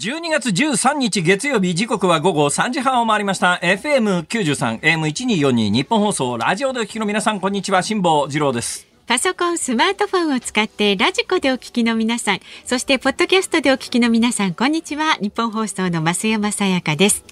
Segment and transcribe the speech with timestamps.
[0.00, 15.16] 12月13日月曜日時刻は午後3時半を回りました FM93 AM1242 ニッポン放送ラジオでお聞きの皆さんこんにちは辛坊治郎ですパソコン、スマートフォンを使ってラジコでお聞きの皆さん、そしてポッドキャストでお聞きの皆さん、こんにちは。
[15.20, 17.24] ニッポン放送の増山さやかです。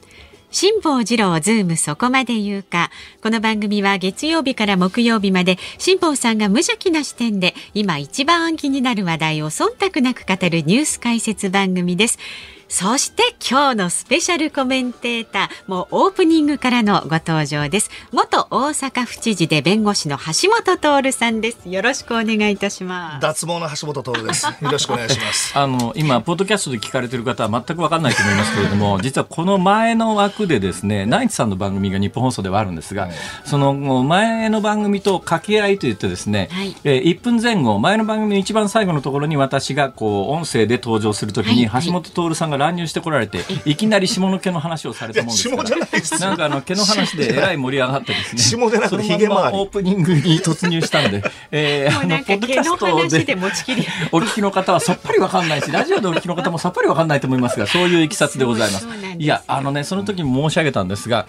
[0.50, 2.90] 辛坊治郎ズームそこまで言うか。
[3.22, 12.18] この番組は月曜日から木曜日まで辛坊さんが無邪気な視点で今一番気になる話題を忖度なく語るニュース解説番組です。
[12.68, 17.90] そして今日のスペシャルコメンテーター、もうオープニングからのご登場です。
[18.12, 21.66] 元大阪府知事で弁護士の橋本徹さんです。
[21.66, 23.22] よろしくお願いいたします。
[23.22, 24.46] 脱毛の橋本徹です。
[24.60, 25.58] よろしくお願いします。
[25.58, 33.12] あの、今、ポッドキャストで聞かれてる方は全くわかんないと思いますけれども、実はこの前の枠でですね、ナイツさんの番組が日本放送ではあるんですが、はい、
[33.46, 49.58] その前の番組と掛け合いといってですね、はい、えー、1分前後、前の番組の一番最後のところに私がこう、音声で登場するときに、はい、橋本徹さんが乱入してこられて、いきなり下の毛の話をされたもんですから、なんかあの毛の話でえらい盛り上がってですね、下でなくてひげ回り。
[49.58, 58.88] オープニングに突入したんで、えー、 あのポッドキャストでお聞きの方はさっぱりわかんないし、ラジオでお聞きの方もさっぱりわかんないと思いますが、そういういきさつでございます。
[59.18, 61.26] いやあのねその時も申し上げたんですが、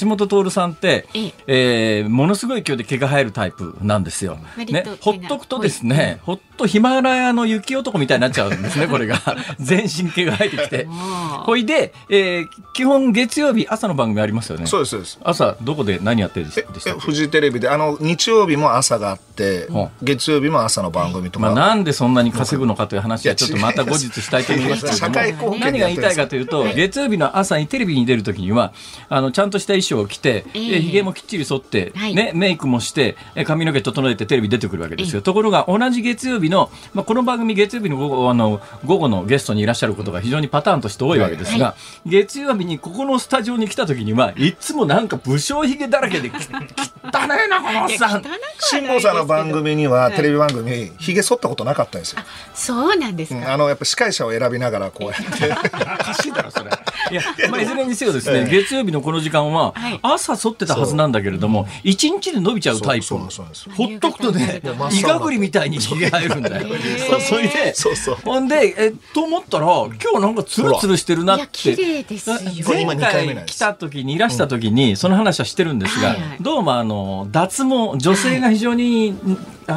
[0.00, 1.06] 橋本徹さんって、
[1.46, 4.38] えー、ものすごい勢いで毛が生えるタイプなんですよ。
[4.56, 9.20] ね、ほっとくとですね、ほっとヒマラヤの雪男みたいになっちゃうんですね、 これが。
[9.58, 10.86] 全身毛が生えてきて。
[11.44, 14.66] ほいで、えー、基本月曜日朝の番組ありますよね。
[14.66, 15.18] そうですそうです。
[15.22, 16.98] 朝どこで何やってるんですか？
[16.98, 19.68] フジテレビであの日曜日も朝があって、
[20.02, 21.46] 月曜日も朝の番組とか。
[21.46, 28.72] まあなんでそんなに稼ぐのかという話はちょっとまた後日したいと思いますけれども、 何が言いたいかというと、月曜日の朝にテレビに出るときには
[29.08, 35.22] あのちゃんとした衣装を着て、えー、髭もきっちり剃って、ねメイクもして髪の毛整えてテレビ出てくるわけですよ。
[35.22, 41.74] ところが同じ月曜日のまあこの番組月曜日の午後あの午後のゲストにいらっしゃることが非常にパターンとして多いわけですが、
[42.06, 48.22] 月曜日にここのスタジオに来た時にはいつもなんか武将髭だらけで汚ねえなこのおっさん。
[48.60, 52.22] 辛坊さんの番組には、テレビ番組髭剃ったことなかったんですよ。
[52.54, 55.52] そうなんですあのやっぱ司会者を選びながらこうやって。
[55.52, 56.70] おかしいだろそれ。
[57.10, 63.14] いや、まあ、いずれにせよですね、月曜日のこの時間は朝剃ってたはずなんだけれども一日で伸びちゃうタイプ。
[63.16, 64.62] ほっとくとね
[64.92, 66.68] イガグリみたいに髭生えるんだよ
[67.20, 67.74] それで
[68.24, 72.04] ほんでえと思ったら今日なんかツルツルしてるなって。
[72.66, 79.14] 前回来た時にいらした時にその話はしてるんですが、どうもあの脱毛女性が非常に、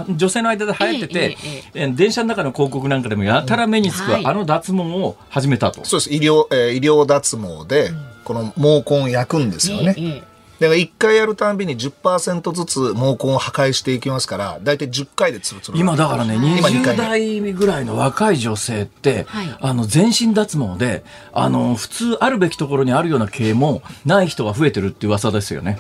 [0.10, 1.38] 女性の間で流行ってて、
[1.74, 5.84] え電車の中の広告なんかでもやたら目につく、あの脱毛を始めたと。
[5.86, 6.14] そうです。
[6.14, 7.92] 医療、えー、医療脱毛で、
[8.24, 10.24] この毛根を焼くんですよね。
[10.60, 25.80] だから1回やるたんびに10%ずつ毛根を破壊していきますから大体10回でつるつる今だからね20代ぐらいの若い女性って、はい、あの全身脱毛であの普通あるべきところにあるような毛もない人が増えてるって噂ですよね。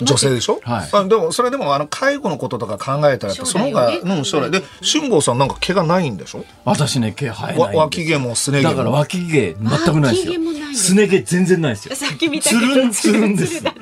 [0.00, 6.44] 女性でしょ、はい、あでもそれでもあの介護のこととか考えたらその方が、ね、うん将来で辛坊さんなんか毛がないんでしょ？
[6.64, 10.34] 私ね毛生えない脇毛もすね毛だから脇毛全くないですよ。
[10.74, 11.94] すね毛全然ないですよ。
[11.96, 13.72] さっき見たつるんつるんですだ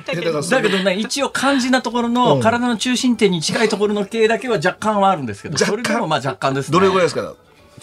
[0.61, 0.83] けど。
[0.83, 7.33] ね一応肝心なところの、体の中心点に近いところの毛だけは若干はあるんですけどそれでもまあ若干です、ね、どれぐらいですか？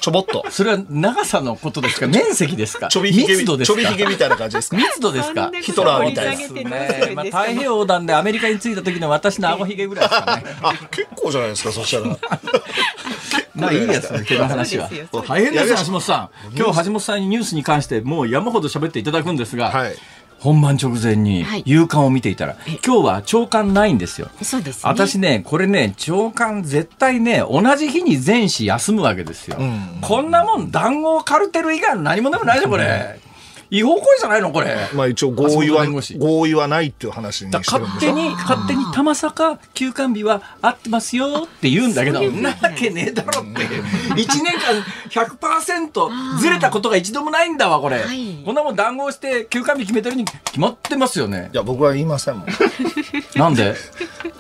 [0.00, 0.44] ちょぼっと。
[0.50, 2.06] それは長さのことですか？
[2.06, 2.88] 面積ですか？
[2.88, 3.78] ちょびひげ密度ですか？
[3.81, 4.77] ちょびひげみたいな感じですか？
[4.77, 5.50] 密度ですか？
[5.61, 6.49] ヒトラーみたいな。
[6.71, 10.44] ね、まあ、太平洋横断でアメリカに着いた時の私の顎ひげぐらいですかね。
[10.62, 12.16] あ、結構じゃないですか、そしたら。
[13.55, 14.89] まあいいやつ、毛の話は。
[15.27, 16.56] 大変ですよ、橋本さん。
[16.56, 19.97] 今日橋本さんにニュースに関してもう山ほど喋っていただくんですが、はい、
[20.41, 24.28] 本番直前に夕刊を見ていたら、はい、今日は朝刊ないんですよ。
[24.43, 29.59] そうです、ね、私ね、これね、朝刊絶対ね、同じ日に全紙休むわけですよ。
[29.61, 33.21] うん、こんなもん談合カルテル以外の何もでもないでこれ。
[33.70, 34.76] 違法行為じゃないのこれ。
[34.94, 35.86] まあ一応合意は、
[36.19, 43.60] 合意はないっていう話に勝手に、勝手にたまさか休館日は合ってますよって言うんだけど、なわけねえだろって。
[43.60, 44.26] 1年
[44.59, 48.03] 間100%ずれたことが一度もないんだわ、これ。
[48.44, 51.50] こんなもん談合して休館日決めてるに決まってますよね。
[51.53, 52.48] いや、僕は言いませんもん。
[53.36, 53.74] なんで？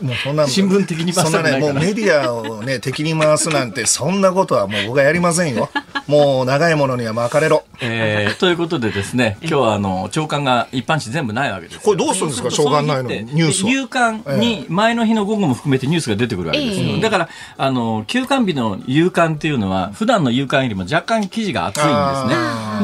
[0.02, 5.68] もうそんな新聞的にそんなね、もうメディアをね、敵に回すなんて、そんなことはもう僕はやりませんよ。
[6.06, 7.64] もう長いものには巻かれろ。
[7.80, 11.80] えー、ということでですね、今日はあの長官が一般紙全部ないわけです。
[11.80, 16.86] これどうするんですか、長官ないのニュース夕刊に前の日の午後も含めてニュースが出てくるわけですよ。
[16.86, 21.92] えー、だからあの休刊日の夕刊っていうのは普段の夕刊よりも若干記事が厚いんで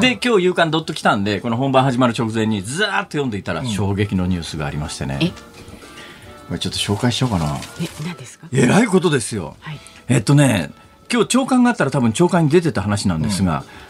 [0.01, 0.17] すね。
[0.17, 5.33] で今日夕刊どっと来たんでこの本番始まる直前にずーっと読んでいたら衝撃のニュースがありましてね。
[6.49, 7.57] これちょっと紹介しようかな。
[7.81, 8.47] え何ですか？
[8.53, 9.57] えらいことですよ。
[9.61, 9.79] はい、
[10.09, 10.71] えっとね
[11.11, 13.65] 今日長官があったら多分長官に出てた話なんですが。
[13.81, 13.86] うん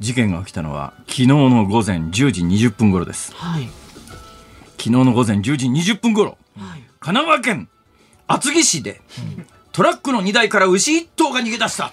[0.00, 3.32] 事件が起きたのは昨日の午前10時20分頃です。
[3.34, 3.68] はい。
[4.72, 6.82] 昨日の午前10時20分頃、はい。
[7.00, 7.68] 神奈川県
[8.26, 9.00] 厚木市で、
[9.72, 11.92] トラックの荷台から牛1頭が逃げ出した。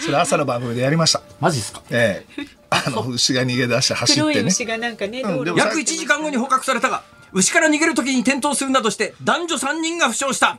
[0.00, 1.22] それ朝の番組でやりました。
[1.40, 1.82] マジですか？
[1.90, 2.46] ええ。
[2.70, 4.48] あの、牛が逃げ出して走ってね。
[4.48, 10.58] 牛がなんかね、うん約1時間後に捕獲されたが、牛から逃げる時に転倒するなどして男女3人が負傷した。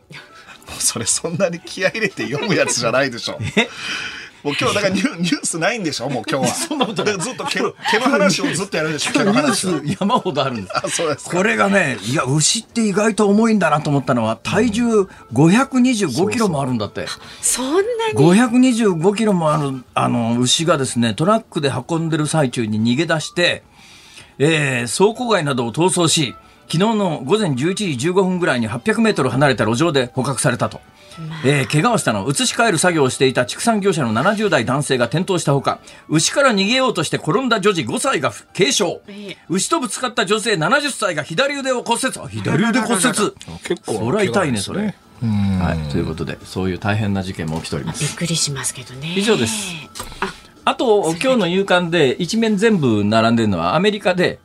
[0.79, 3.39] それそんなに気合い入れて読むやつじゃないでしょ。
[4.43, 6.53] もう今日だからニュニュースないんでしょもう今日は。
[6.55, 10.73] そんなことずっと毛の毛の話をずっとやるでしょ毛のニュー話山ほどあるんです。
[10.77, 11.37] あ、そうですか。
[11.37, 17.05] これがね、いや、牛って意外と重いんだなと思ったのは、体重525キロもあるんだって。
[17.41, 17.83] そんなに
[18.15, 23.63] ？525キロもある、あの、牛がですね、トラックで運んでる最中に逃げ出して、
[24.39, 26.35] えー、倉庫街などを逃走し、
[26.71, 30.79] 昨日の午前11時15分ぐらいに800メートル離れた路上で捕獲されたと。
[31.43, 39.37] えー、怪我をしたのは移し替える作業をしていた畜産業者の70代男性が転倒したほか、牛から逃げようとして転んだ女児5歳が軽傷ええ。
[39.49, 42.17] 牛とぶつかった女性70歳が左腕を骨折。
[42.17, 43.01] あ左腕骨折。
[43.01, 44.95] 結構そりゃ痛いね、それ。
[45.19, 45.91] はい。
[45.91, 48.09] ということで、そういう大変な事件も起きておりますび。
[48.09, 49.13] っくりしますけどね。
[49.17, 49.73] 以上です。
[50.63, 54.39] あと、今日の夕刊で一面全部並んでるのはアメリカで、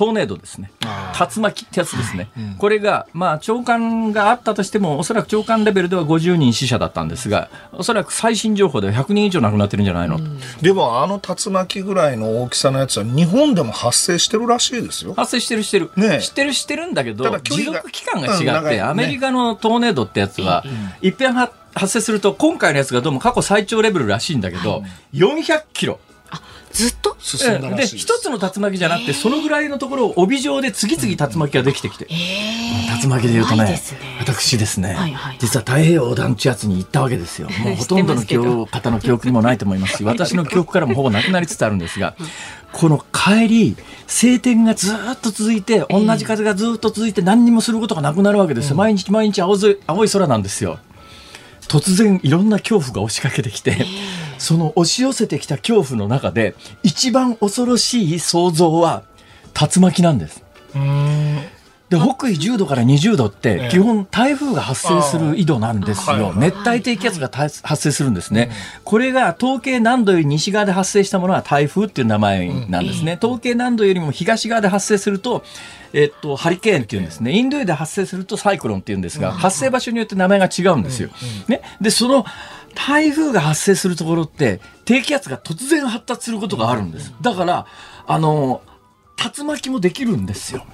[0.00, 0.72] トーネードですね。
[0.80, 2.30] 竜巻ってやつですね。
[2.56, 10.18] これが、まあ、長官があったとしても、おそらく長官レベルでは50人死者だったんですが、おそらく最新情報では100人以上亡くなってるんじゃないの、
[10.62, 15.12] でもあの竜巻ぐらいの大きさのやつは日本でも発生してるらしいですよ。
[15.12, 16.22] 発生してるしてる、ねえ。
[16.22, 18.80] 知ってるしてるんだけど持続期間が違って、うんね。
[18.80, 20.64] アメリカのトーネードってやつは、
[21.02, 24.82] いっぺんは発生すると今回のやつがどうも過去最長レベルらしいんだけど、
[25.12, 26.00] 400キロ
[26.72, 27.16] ずっと？
[27.20, 28.06] 進んだらでしいです。
[28.06, 32.06] 一つの竜巻じゃなくてそのぐらいのところを帯状で次々竜巻ができてきて、
[33.02, 33.98] 竜巻で言うとね怖いですね。
[34.20, 35.36] 私ですね、はいはい。
[35.38, 37.48] 実は太平洋横断ってやつに行ったわけですよ。
[37.62, 39.98] もうほとんどの記憶方の記憶にもないと思います。
[39.98, 42.14] し 私の記憶からもほぼなくなりつつあるんですが
[42.72, 43.76] この帰り
[44.06, 48.70] 晴天がずっと続いて同じ風がずっと続いて何にもすることがなくなるわけです。
[48.70, 50.78] よ、毎日毎日青ず青い空なんですよ。
[51.68, 53.86] 突然いろんな恐怖が押しかけてきて、
[54.40, 59.02] その押し寄せてきた恐怖の中で一番恐ろしい想像は
[59.54, 60.42] 竜巻なんです。
[61.90, 66.32] で北緯10度から20度って基本台風が発生する緯度なんですよ。
[66.36, 68.50] 熱帯低気圧がた発生するんですね。
[68.84, 73.18] これが統計南度より西側で発生したものは台風っていう名前なんですね。
[73.20, 75.42] 統計南度よりも東側で発生すると、
[75.92, 77.32] えっと、ハリケーンっていうんですね。
[77.32, 81.10] インド洋で発生するとサイクロンっていうんですが、発生場所によって名前が違うんですよ。
[81.48, 81.60] ね。
[81.80, 82.24] で、その
[82.74, 87.12] 台風が発生するところって低気圧が突然発達することがあるんです。
[87.20, 87.66] だから、
[88.06, 88.62] あの、
[89.36, 90.64] 竜巻もできるんですよ。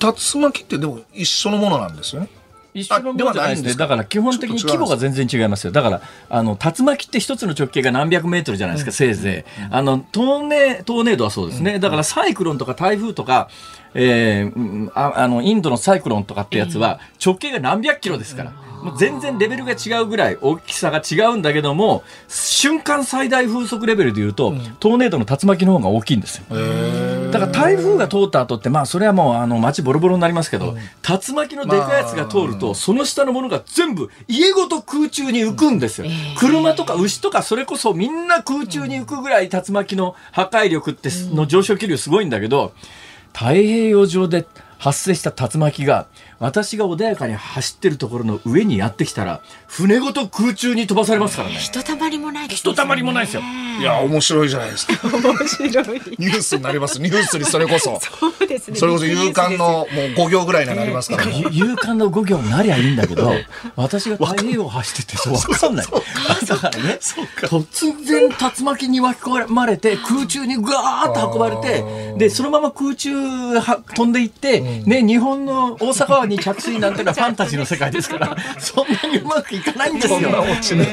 [0.00, 2.28] 竜巻ってでも一緒のものなんですよね？
[2.74, 5.72] 一緒のものじゃないんでだから基本的に規模が全然違いますよ。
[5.72, 9.62] だから、あの、竜巻って一つの直径が何百メートルじゃないですか、せいぜい。
[9.70, 11.78] あの、トーネ、トーネードはそうですね。
[11.78, 13.50] だからサイクロンとか台風とか、
[13.92, 18.52] えーうんああの、インドのサイクロンとかってやつは直径が何百キロですから。
[18.82, 26.44] もう全然レベルが違うぐらい大きさが違うんだけども、瞬間最大風速レベルで言うと、トーネードの竜巻の方が大きいんですよ。
[27.30, 30.76] だから台風が通った後って、まあそれはもうあの街ボロボロになりますけど、
[31.08, 36.08] 竜巻のでかいやつが通ると、その下のものが全部家ごと空中に浮くんですよ。
[36.36, 42.72] 車とか牛とかそれこそみんな空中に浮くぐらい竜巻の破壊力ってすの上昇気流すごいんだけど、
[43.32, 44.46] 太平洋上で
[44.82, 46.08] 発生した竜巻が
[46.40, 51.54] 私が穏やかに走ってるところの上にやってきたら船ごと空中に飛ばされますからね。
[51.54, 53.42] ひとたまりもないですひとたまりもないですよ
[53.80, 54.94] いや、面白いじゃないですか。
[55.08, 56.00] 面白い。
[56.18, 57.00] ニュースになります。
[57.00, 57.98] ニュースにそれこそ。
[58.20, 58.76] そうですね。
[58.76, 61.24] それこそ夕刊のもう5行ぐらいになりますから。
[61.24, 63.32] ゆ 勇敢の5行になりゃいいんだけど、
[63.76, 65.86] 私が太平洋を走っててそう分かんない。
[66.46, 71.84] だからね、突然竜巻に巻き込まれて、空中にガーッと運ばれて、
[72.18, 80.20] で、そのまま空中は飛んでいって、ね、日本の大阪湾に着水なんてのはファンタジーの世界ですから、 そんなにうまくいかないんですよ。
[80.20, 80.26] で
[80.76, 80.84] ね。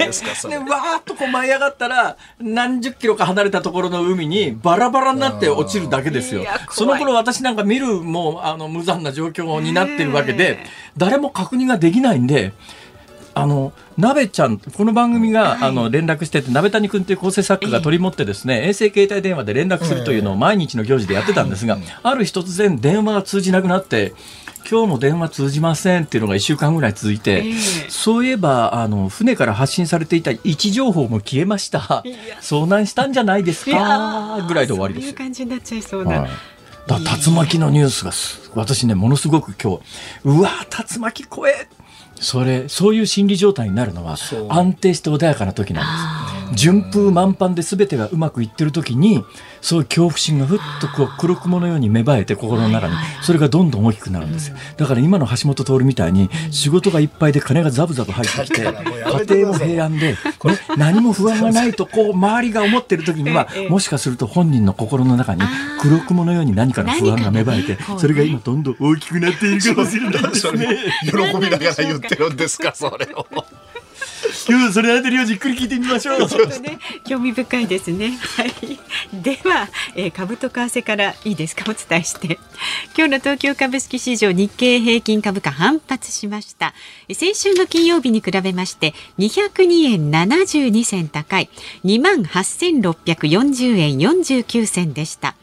[0.49, 6.43] で、わーっとこう舞い上がったら、何十キロか離れたところの海にバラバラになって落ちるだけですよ。
[6.71, 10.59] その頃私なんか見るもう、あの、無残な状況になってるわけで、
[10.97, 12.53] 誰も確認ができないんで、
[13.41, 24.13] あの、鍋ちゃん、この番組が、あの、連絡してて、鍋谷君っていう構成作家が取り持ってですね、衛星携帯電話で連絡するというのを毎日の行事でやってたんですが、ある日突然電話が通じなくなって、
[24.69, 27.53] 今日も電話通じませんっていうのが1週間ぐらい続いて、ええ。
[27.89, 32.03] そういえば、あの、船から発信されていた位置情報も消えました。
[32.41, 35.07] 遭難したんじゃないですかぐらいで終わりですよ。
[35.07, 35.13] そういう。
[35.15, 36.21] 感じになっちゃいそうな。
[36.21, 36.29] はい。
[36.89, 39.81] だ竜巻のニュースがす私ねものすごく今日
[40.23, 40.49] うわ
[40.93, 41.67] 竜巻怖え
[42.19, 44.17] それそういう心理状態になるのは
[44.49, 46.63] 安定して穏やかな時なんです。
[46.63, 49.23] 順風満帆で全てがうまくいってる時に
[49.61, 54.57] そういう恐怖心がふっとこう黒雲のように芽生えて心の中にそれがどんどん大きくなるんですよ。
[54.77, 60.17] だから今の橋本徹みたいに仕事がいっぱいで金がザブザブ入ってきて家庭も平安で、ね、
[60.77, 65.41] 何も不安がないとこう周りが思ってる時にはもしかすると本人の心の中に
[65.81, 70.77] 黒雲のように何かの不安が芽生えてそれが今どんどん大きくなっているかもしれないですね。
[71.05, 73.25] 喜びながら言ってるんですかそれを。
[74.47, 76.19] 今日それあたりをじっくり聞いてみましょう。
[76.19, 78.17] ね、興味深いですね。
[78.37, 78.53] はい。
[79.13, 81.65] では、えー、株と為替からいいですか？
[81.69, 82.39] お伝えして。
[82.97, 86.73] 今日の東京株式市場日経平均株価反発しました。
[87.13, 91.49] 先週の金曜日に比べまして202円72銭高い
[91.85, 95.35] 28,640円49銭でした。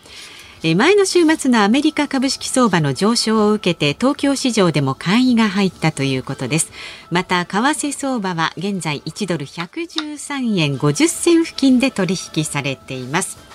[0.62, 6.72] 前の週末のアメリカ株式相場の上昇を受けて東京市場でも買いが入ったということです。
[7.10, 13.45] また為替相場は現在1ドル113円50銭付近で取引されています。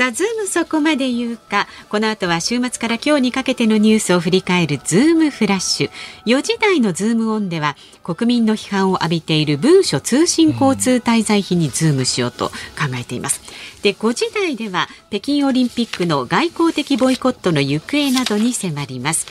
[0.00, 1.68] さあ、ズームそこまで言うか。
[1.90, 5.90] この後は週末から今日にかけてのニュースを振り返るズームフラッシュ。
[6.24, 12.54] 4時台のズームオンでは、国民の批判を浴びている文書通信交通滞在費にズームしようと考
[12.98, 13.42] えています。
[13.82, 19.26] で、5時台では、北京オリンピックの外交的ボイコットの行方などに迫ります。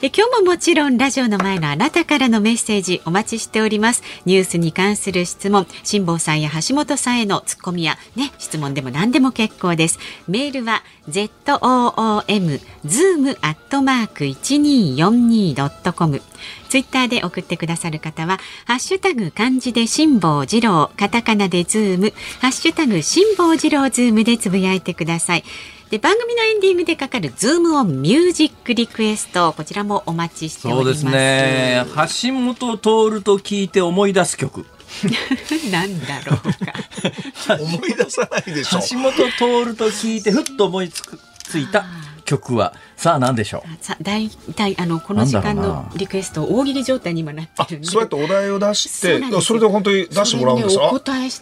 [0.00, 4.02] で今日ももちろんラジオの前のあなたからのメッセージお待ちしております。
[4.26, 9.98] ニュースに関する質問辛坊さんや橋下さんへのツッコミやね質問でも何でも結構です。
[10.28, 16.20] メールは zoom zoom アットマーク一二四二ドットコム
[16.68, 25.44] ツイッターで送ってくださる方は、ハッシュタグ漢字で辛坊治郎、カタカナでズーム、ハッシュタグ辛坊治郎ズームでつぶやいてください。
[25.90, 31.00] で番組のエンディングでかかるズームオンミュージックリクエストこちらもお待ちしております。
[31.02, 31.84] そうですね。
[31.86, 34.66] 橋下徹と聞いて思い出す曲。
[35.70, 37.54] なんだろうか。
[37.62, 38.80] 思い出さないでしょ。
[38.80, 41.84] 橋下徹と聞いてふっと思いつくついた
[42.24, 42.74] 曲は。
[42.96, 43.84] さあ何でしょう？
[43.84, 47.86] さあ大体あのこの時間のリクエスト大喜利状態にもなってるんで。
[47.86, 50.90] そうやってお題を出してそれで本当に出してもらうんですか、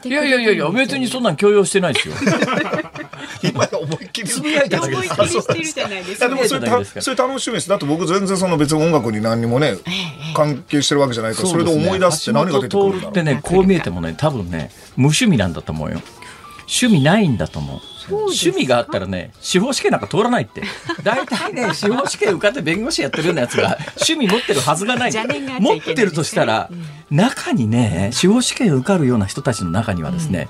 [0.04, 2.14] いやいやいやいや別にそんなん強要してないですよ。
[3.42, 7.68] 今思いっきりつぶやいただけです思いっきりしてるじゃないですかでもそれたそれ楽しみです。
[7.68, 9.76] だって僕全然その別に音楽に何にもね、
[10.34, 13.10] 関係してるわけじゃないからそれで思い出すって何が出てくるんだろう。
[13.10, 16.00] ってねこう見えてもね多分ね無趣味なんだと思うよ。
[16.66, 17.80] 趣味ないんだと思う
[18.10, 20.62] 趣味があったらね司法試験なんか通らないって。
[21.02, 25.12] 大体ね 司法試験受かって弁護士やってるようなやつが趣味持ってるはずがない。
[25.60, 26.70] 持ってるとしたら、
[27.10, 30.48] 中にね司法試験受かるような人たちの中にはですね、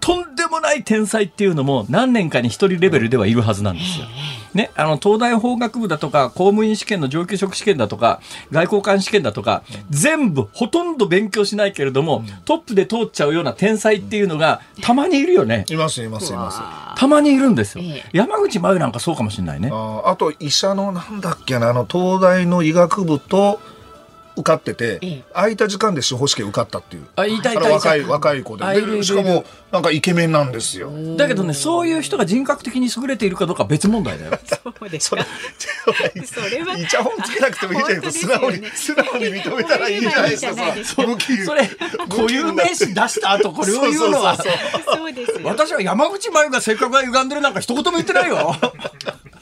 [0.00, 4.06] とんでもない天才っていうのも何年かに一人レベルではいるはずなんですよ。
[4.54, 8.20] ね、あの東大法学部だとか公務員試験の上級職試験だとか
[8.52, 15.64] 外交官試験だとか全部ほとんど勉強しないけれども、トップで通っちゃうような天才っていうのがたまにいるよね。
[15.68, 16.60] いますいますいます。
[16.96, 17.84] たまにいるんですよ。
[18.12, 19.70] 山口真由なんかそうかもしれないね。
[19.72, 23.60] ああと医者のなんだっけなあの東大の医学部と
[24.36, 27.06] 受かってて、空いた時間で司法試験受かったっていう。
[27.16, 28.80] あ、いたいた若い、若い子で。
[28.80, 30.90] でしかも、なんかイケメンなんですよ。
[31.16, 34.38] だけどね、そういう人が人格的に優れているかどうか別問題だよ。
[34.46, 35.24] そうですそれ、
[36.26, 36.78] それは。
[36.78, 38.34] イチャホンつけなくてもいいじゃないですか。
[38.34, 40.54] 素直に、素直に認めたらいいじゃないですか。
[40.84, 41.68] それ、
[42.08, 44.36] 固有名詞出した後、これを言うのは。
[45.44, 48.54] 私は山口真由が性格が歪んでるなんか一言も言ってないよ。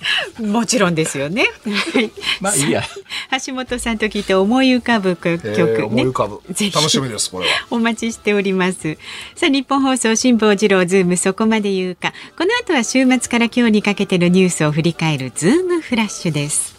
[0.41, 1.47] もちろんですよね。
[2.41, 2.83] まあいいや。
[3.47, 6.41] 橋下さんと聞いて思い浮かぶ曲、ね、思い浮かぶ。
[6.49, 7.53] 楽しみですこれは。
[7.71, 8.99] お待ちしております。
[9.37, 12.13] さあニッポン放送辛坊治郎ズームそこまで言うか。
[12.37, 16.72] この後は週末から今日にかけてのニュースを振り返るズームフラッシュです。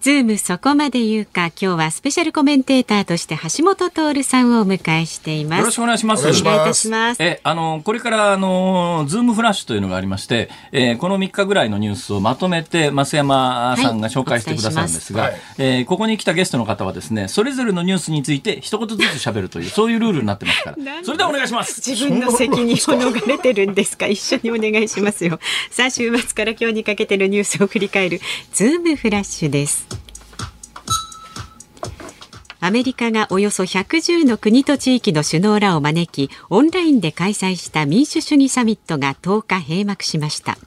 [0.00, 5.58] ズームそこまで言うか今日はスペシャルコメンテーターとして橋下徹さんをお迎えしています。
[5.58, 6.20] よろしくお願いします。
[6.20, 7.22] お願いいたします。
[7.22, 20.76] えあのこれからあのズームフラッシュというのがありまして、えー、この3日ぐらいのニュースをまとめて増山さんが紹介してくださるんですが、はい、えー、ここに来たゲストの方はですねそれぞれのニュースについて一言ずつ喋るというそういうルールになってますから。
[21.02, 21.82] それではお願いします。
[21.84, 24.06] 自分の責任を逃れてるんですか？
[24.06, 25.40] 一緒にお願いしますよ。
[25.72, 28.20] さあ週末から今日にかけてのニュースを振り返る
[28.52, 29.97] ズームフラッシュです
[32.60, 40.58] アメリカがおよそ110の国と地域の首脳らを招きオンラインで開催した民主主義サミットが10日閉幕しました。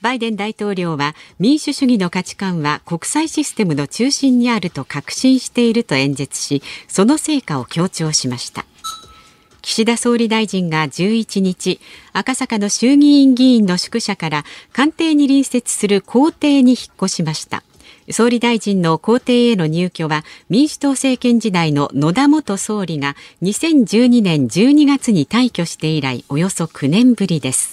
[0.00, 8.64] バイデン大統領は民主主義の価値観は国際システムの中心にあると確信していると演説しその成果を強調しました。
[9.62, 11.80] 岸田総理大臣が11日
[12.12, 17.62] 赤坂の衆議院議員の宿舎から官邸に隣接する公邸に引っ越しました。
[18.10, 27.72] 総理大臣の公邸への入居は民主党政権時代の野田元総理が2012年12月に退去して以来およそ9年ぶりです。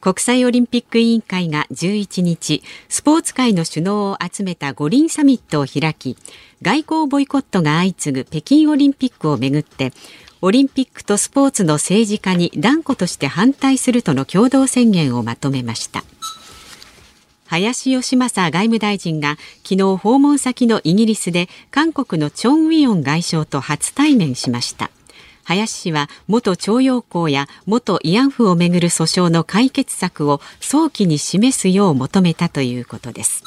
[0.00, 6.16] 国際オリンピック委員会が11日スポーツ界の首脳を集めた五輪サミットを開き
[6.62, 9.92] 外交ボイコットが相次ぐ北京オリンピックをめぐって
[10.42, 16.04] オリンピックとスポーツの政治化に断固として反対するとの共同宣言をまとめました。
[17.48, 24.90] 林芳正外務大臣が昨日訪問先のイギリスで韓国のチョン・ウィヨン外相と初対面しました。
[25.44, 33.44] 林氏は元徴用工や元慰安婦をめぐる訴訟の解決策を早期に示すよう求めたということです。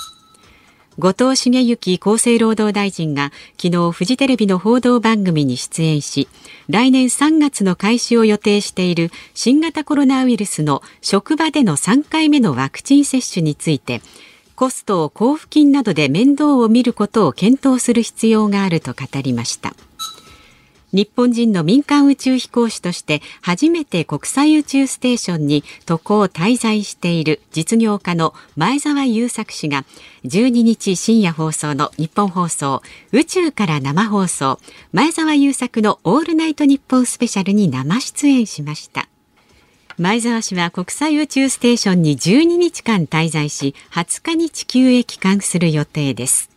[1.00, 6.28] 後藤茂之厚生労働大臣が昨日フジテレビの報道番組に出演し
[6.68, 14.02] 来年3月の開始を予定している新型コロナウイルスの職場での3回目のワクチン接種について
[14.58, 19.74] コストを交付金などで面倒を見ることを検討する必要があると語りました。
[20.92, 29.86] 日本人の民間宇宙飛行士として初めて国際宇宙ステーションに渡航滞在している実業家の前澤友作氏が
[30.26, 32.82] 12日深夜放送の日本放送
[33.12, 34.60] 宇宙から生放送
[34.92, 39.08] 前澤友作のオールナイト日本スペシャルに生出演しました。
[40.00, 46.50] 前澤氏は国際宇宙ステーションに12日間滞在し20日に地球へ帰還する予定です。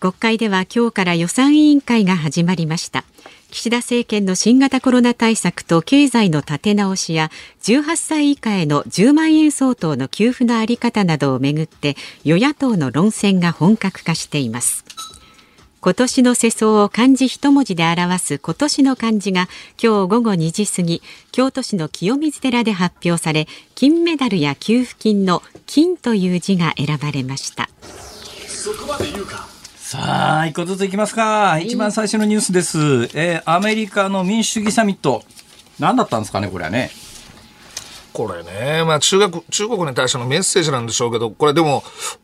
[0.00, 3.04] 国会では今日から予算委員会が始まりました。
[3.50, 14.84] 岸田政権の新型コロナ対策と経済の立て直しや18歳以下への10万円相当の給付のあり方などをめぐって与野党の論戦が本格化しています。
[15.80, 19.48] 今年の世相を漢字一文字で表す今年の漢字が
[19.82, 21.02] 今日午後2時過ぎ
[21.32, 27.68] 京都市の清水寺で発表され金メダルや給付金の金という字が選ばれました。
[28.46, 29.57] そこまで言うか。
[29.90, 31.58] さあ、一個ずついきますか。
[31.60, 32.78] 一番最初のニュースです。
[33.14, 35.22] えー、アメリカの民主主義サミット。
[35.78, 36.90] 何だったんですかね、これはね。
[38.12, 41.82] これね、まあ中国、中国に対してのメッセージなんでしょうけど、これでも、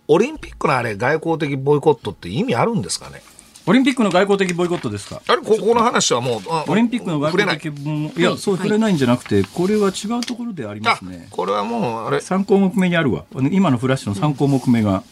[0.08, 3.22] オリンピックのあれ、外交的ボイコットって意味あるんですかね？
[3.64, 5.22] オリンピックの外交的ボイコットですか？
[5.26, 11.28] あれ、ここの話はもう、オリンピックの外交的いや、そう、触れないんじゃなくて、これは違うところでありますね。
[11.30, 12.18] これはもう、あれ。
[12.18, 13.24] 3項目目にあるわ。
[13.50, 15.02] 今のフラッシュの3項目目が。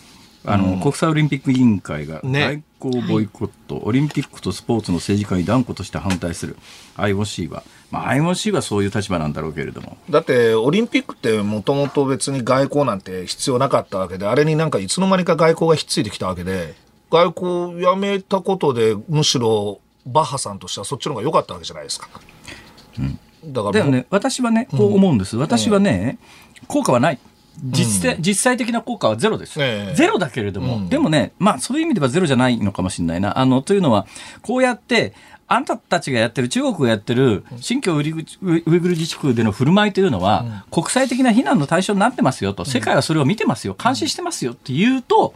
[0.45, 6.57] あの、うん、国際オリンピック委員会が外交ボイコット、ねはい、オリンピックとスポーツの政治家に断固として反対する
[6.97, 9.97] IOC は、まあ、IOC はそういう立場なんだろうけれども。
[10.11, 16.75] だってオリンピックってもともと別に外交なんて必要なかったわけであれになんかいつの間にか外交がひっついてきたわけで
[17.11, 22.09] 外交やめたことでむしろバッハさんとしてはそっちの方が良かったわけじゃないですか。
[22.99, 24.07] うん、だからね。
[24.11, 26.19] 私はねこう思うんです、うん、私はね、
[26.67, 27.19] 効果はない
[27.63, 33.39] 実実際的な効果はゼロです、えー、ゼロだけれども、うん、でもね、まあ、そういう意味ではゼロじゃないのかもしれないな。
[33.39, 34.07] あのというのは、
[34.41, 35.15] こうやって、
[35.49, 45.35] あんたたちがやってる、中国がやってる新疆ウイグル自治区での振る舞いというのは、国際的な非難の対象になってますよと、世界はそれを見てますよ、監視してますよって言うと、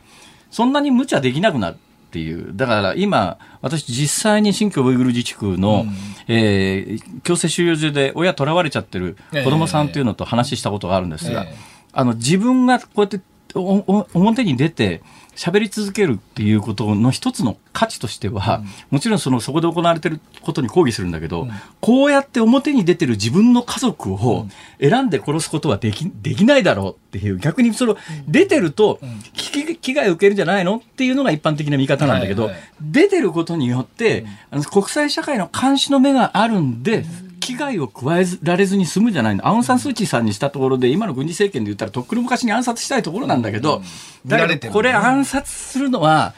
[0.50, 1.76] そんなに無茶できなくなる。
[2.07, 2.57] っていう。
[2.57, 13.21] だから今、私実際に新疆ウイグル自治区の、うん、えー、強制収容所で親囚われちゃってる子供さんっていうのと話したことがあるんですが、えーあの自分がこうやって
[13.55, 15.03] 表に出て
[15.35, 24.47] 喋り続けるっていうことの一つの価値としては、うん、もちろんそのそこで行われてることに抗議するんだけど、うん、こうやって表に出てる自分の家族を
[24.79, 27.97] 選んで殺すことはできできないだろうっていう逆にその
[28.29, 28.99] 出てると
[29.33, 37.05] 危危害を受けるんじゃないのっていうのが一般的な見方なんだけど、はいはい、出てることによって、あの国際社会の監視の目があるんで、
[37.47, 39.47] 危害を加えられずに済むじゃないの。
[39.47, 43.83] アウン・サン・スー・チーさんにしたところで、今の軍事政権で言ったら、とっくの昔に暗殺したいところなんだけど、
[44.27, 46.35] だけど、これ暗殺するのは、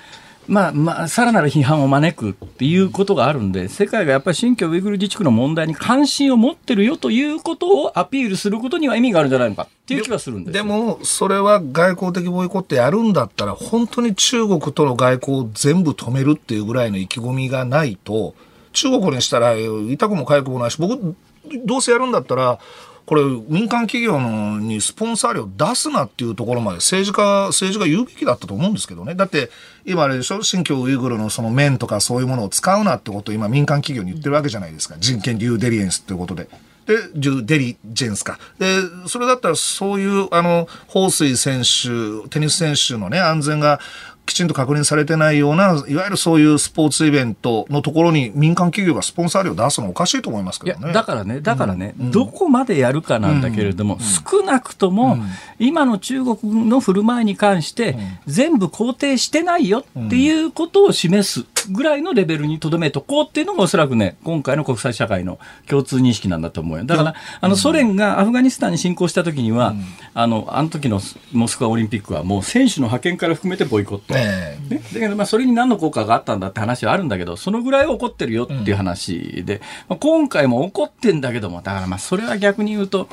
[0.49, 18.35] まあまあ、さらなる批判を招くっていうことがあるんで、世界がやっぱり新疆ウイグル自治区の問題に関心を持ってるよということをアピールすることには意味があるんじゃないのかっていう気はするんですでも、それは外交的ボイコットやるんだったら、本当に中国との外交を全部止めるっていうぐらいの意気込みがないと、
[18.81, 21.17] 中国にしたら痛くも痒くもないし、僕、
[21.65, 22.59] どうせやるんだったら、
[23.07, 29.15] これ、民間企業のにスポンサー料出すなっていうところまで政治家、政治が言うべきだったと思うんですけどね。
[29.15, 29.51] だって、
[29.87, 30.43] 今あれでしょ？
[30.43, 34.97] 新疆ウイグルのその面とかそういうものを使うなってことを今民間企業に言ってるわけじゃないですか。
[34.99, 36.51] 人権デューデリエンスっていうことで。
[36.85, 38.39] で、デュデリジェンスか。
[38.59, 38.67] で、
[39.07, 43.81] それだったらそういう、あの、彭帥選手、テニス選手のね、安全が
[44.29, 50.93] きちんと確認されてないような、いわゆるそういうスポーツイベントのところに民間企業がスポンサー料を出すのおかしいと思いますけどね。
[50.93, 55.17] だからね、だからね、うん、どこまでやるかなんだけれども、うん、少なくとも、
[55.59, 66.85] 今の中国の振る舞いに関して、全部肯定してないよっていうことを示すぐらいのレベルにとどめとこうっていうのがおそらくね、今回の国際社会の共通認識なんだと思うよ。
[66.85, 69.75] だから、あの、ソ連がアフガニスタンに侵攻した時には、
[70.15, 71.01] あの、あの時の
[71.33, 74.15] モスクワオリンピックはもう選手の派遣から含めてボイコット。
[74.15, 83.09] ね、だけど、まあ、それに何の効果があったんだって話はあるんだけど、そのぐらい起こってるよっていう話で、まあ、今回も起こってんだけども、だからまあ、それは逆に言うと、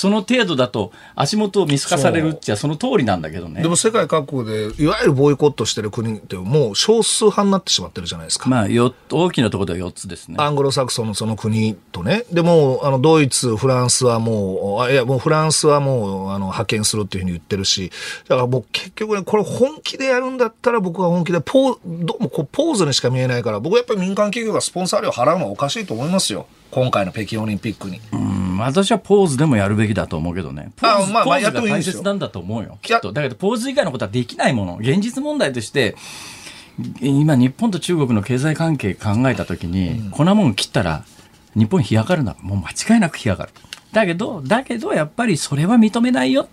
[0.00, 3.60] その程度だと足元を見透かされるっちゃその通りなんだけどね。
[3.60, 8.48] でも世界各国で、いわゆるボイコットしてる国ってもう少数派になってしまってるじゃないですか。
[8.48, 10.36] まあ、よ大きなところでは4つですね。
[10.38, 12.24] アングロサクソンのその国とね。
[12.32, 17.92] でも、あの、ドイツ、フランスはもう、いや、もうフランスはもう、あの、派遣するっていうふうに言ってるし、
[18.26, 26.46] だからもう結局ね、これ本気でやるんだったら僕は本気でポー、どうもこうポーズにしか見えないから、僕はやっぱり民間企業がスポンサー料払うのはおかしいと思いますよ。
[26.70, 28.00] 今回の北京オリンピックに。
[28.12, 30.70] うん私はポーズでもやるべきだと思うけどね。
[30.76, 32.78] ポーズ,、まあ、ポーズが大切なんだと思うよ。
[32.82, 33.12] きっと。
[33.12, 34.76] だけど、ポーズ以外のことはできないもの。
[34.76, 35.96] 現実問題として、
[37.00, 41.04] 今、日本と中国の経済関係考えたときに、うん、こんなもん切ったら、
[41.54, 43.52] 日本干上がるのはもう間違いなく干上がる。
[43.92, 46.48] だけど、だけど、やっぱりそれは認めないよ。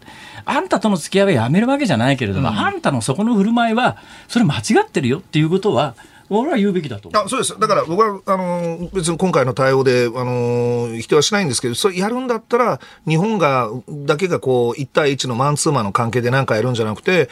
[0.45, 5.95] あんたとの付き合いはやめるわけじゃないけれども、うん、あんたのそこの振る舞いは、それ間違ってるよっていうことは、
[6.29, 7.57] 俺は言うべきだとあそうです。
[7.59, 17.29] だから僕はあの別に今回の対応であの否定はしないんですけどそれやるんだったら日本がだけがこう1対1のマンツーマンの関係で何かやるんじゃなくて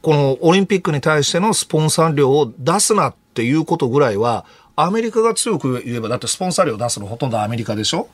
[0.00, 4.44] このオリンピックに対してのスポンサー料を出すなっていうことぐらいは
[4.76, 8.08] アメリカが強く言えばだってスポンサー料を出すのほとんどアメリカでしょ？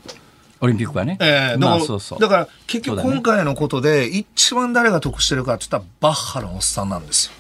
[0.61, 1.17] オリンピックはね。
[1.21, 2.19] ええー、まあ、そうそう。
[2.19, 7.33] だから結局今回のことで一番誰が得してるかって言ったらバッハのおっさんなんですよ。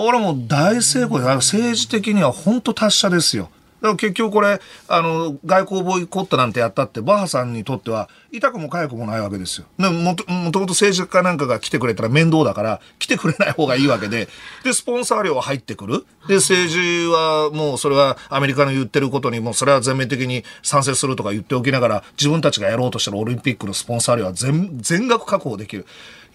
[0.00, 3.50] 俺も大成功で、政治的には本当達者ですよ。
[3.80, 9.66] だから結局これ、あの、外交ボイコットなんてやったって、バッハさんにとっては、痛くも痒くもないわけですよ。
[9.78, 14.28] でもともと政治家なんかが来てくれたら面倒だから、来てくれない方がいいわけで、
[14.64, 16.04] で、スポンサー料は入ってくる。
[16.26, 25.86] で、政治はもうそれはアメリカの言ってることに、もうそれは全面的に賛成するとか言っておきながら、自分たちがやろうとしてるオリンピックのスポンサー料は全全額確保できる。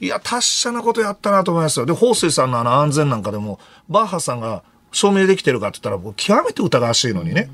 [0.04, 1.86] いや、達者なことやったなと思いますよ。
[1.86, 4.62] で、彭帥さんのあの安全なんかでも、バッハさんが
[4.92, 7.50] 証明できてるかって言ったら、僕、極めて疑わしいのにね。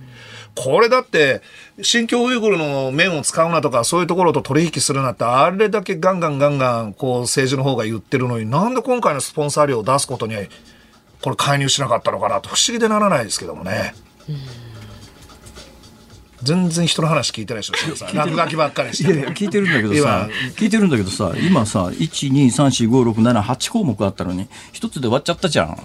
[0.55, 1.43] これだって、
[1.83, 10.35] 新疆ウイグルの面を使うなとか、そういうところと取引するなって、あれだけガンガンガンガン、こう、政治の方が言ってるのに、なんで今回のスポンサー料を出すことに、
[11.21, 13.93] これ介入しなかったのかなと、不思議でならないですけどもね。
[14.27, 14.68] うん
[16.43, 17.73] 全然人の話聞いてないでしょ、
[18.13, 19.11] 落書きばっかりして。
[19.11, 25.77] いやいや、聞いてるんだけどさ、聞いてるんだけどさ、今さ、1、2、3、4、5、6、7、8項目あったのに、一つで終わっちゃったじゃん。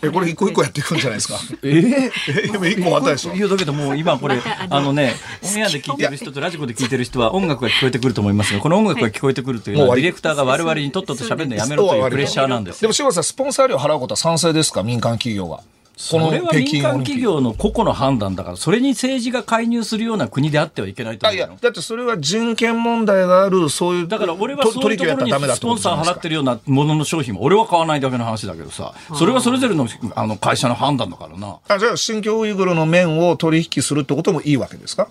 [0.00, 1.34] え、これ一個一個やっていくんじゃないですか？
[1.64, 2.10] えー、
[2.44, 3.34] え、今一個終わったでしょ？
[3.34, 12.80] いや、だけどもう今これ、あのね、オンエアで聞いてる人とラジコで聞いてる人は音楽が聞こえてくると思いますが、この音楽が聞こえてくるというのは、ディレクターが我々にとっとと喋るのやめろというプレッシャーなんです。
[12.80, 14.84] でも、柴田さん、スポンサー料払うことは賛成ですか？
[14.84, 15.62] 民間企業は。
[15.98, 31.56] それは民間企業の個々の判断だから、それに政治が介入するような国であってはいけないと思ういや、だってそれは人権問題がある、そういう、だから俺はそういうところにスポンサー払ってるようなものの商品も、俺は買わないだけの話だけどさ、それはそれぞれのあの会社の判断だからな。
[31.68, 35.08] あじゃあ、新疆ウイグルの面を取引するってこともいいわけですか？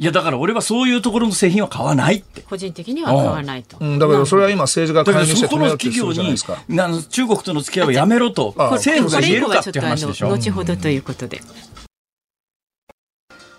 [0.00, 2.40] いやだから俺はそういうところの製品は買わないって。
[2.40, 6.54] 個人的には買わないと、うん、だけどそれは今政治が介入して止めようとするじゃないですか。
[6.54, 10.30] あの中国との付き合いをやめろと政府が言えるかって話でしょ。
[10.30, 11.42] 後ほどということで、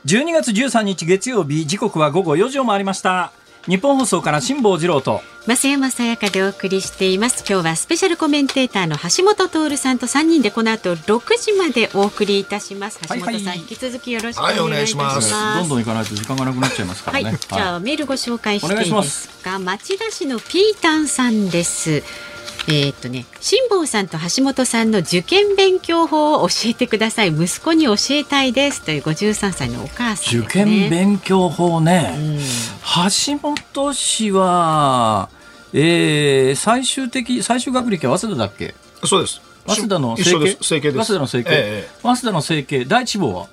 [0.08, 3.34] 12月13日月曜日時刻は午後4時を回りました
[3.68, 5.22] 日本放送から辛坊治郎と。
[5.48, 7.44] 増山さやかでお送りしています。
[7.48, 13.00] 今日はスペシャルコメンテーターの橋本徹さんと3人でこの後6時までお送りいたします。
[13.08, 19.58] 橋本さん、はいはい、引き続きよろしくお願いします、はい、どんどん行かないと時間がなくなっちゃいますからね、はい、じゃあメールご紹介していいですか？
[19.58, 22.04] 町田市のピータンさんです
[22.68, 27.30] えー、っとね辛坊さんと橋本さんの受験勉強法を教えてください。
[27.30, 35.30] 息子に教えたいですという53歳のお母さん、ね、受験勉強法ね、うん、橋本氏は、
[35.74, 38.76] えー、最終的最終学歴は早稲田だっけ？
[39.06, 39.42] そうです。
[39.66, 40.58] 早稲田の整形？
[40.62, 42.86] 早稲田の整形、えー、早稲田の整形？
[42.86, 43.48] 第一望は？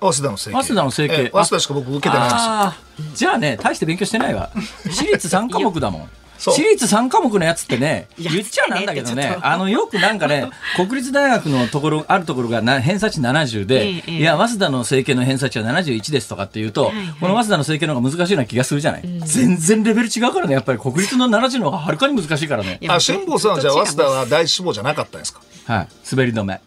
[0.00, 0.52] 早稲田の整形。
[0.52, 3.10] 早稲田の整形、えー、早稲田しか僕受けてないんですよ。
[3.14, 4.50] じゃあね大して勉強してないわ。
[4.84, 22.78] 私立3科目だもん私立3科目のやつってね、言っちゃなんだけどね、あの、よくなんかね、国立大学のところ、あるところがな偏差値70で、ええ、いや、早稲田の政経の偏差値は71ですとかっていうと、はいはい、この早稲田の政経の方が難しいような気がするじゃない、うん、全然レベル違うからね、やっぱり国立の70の方がはるかに難しいからね。
[22.88, 25.40] あ、辛坊さんはじゃあ早稲田は第一志望じゃなかったんですか？
[25.66, 26.60] はい、滑り止め。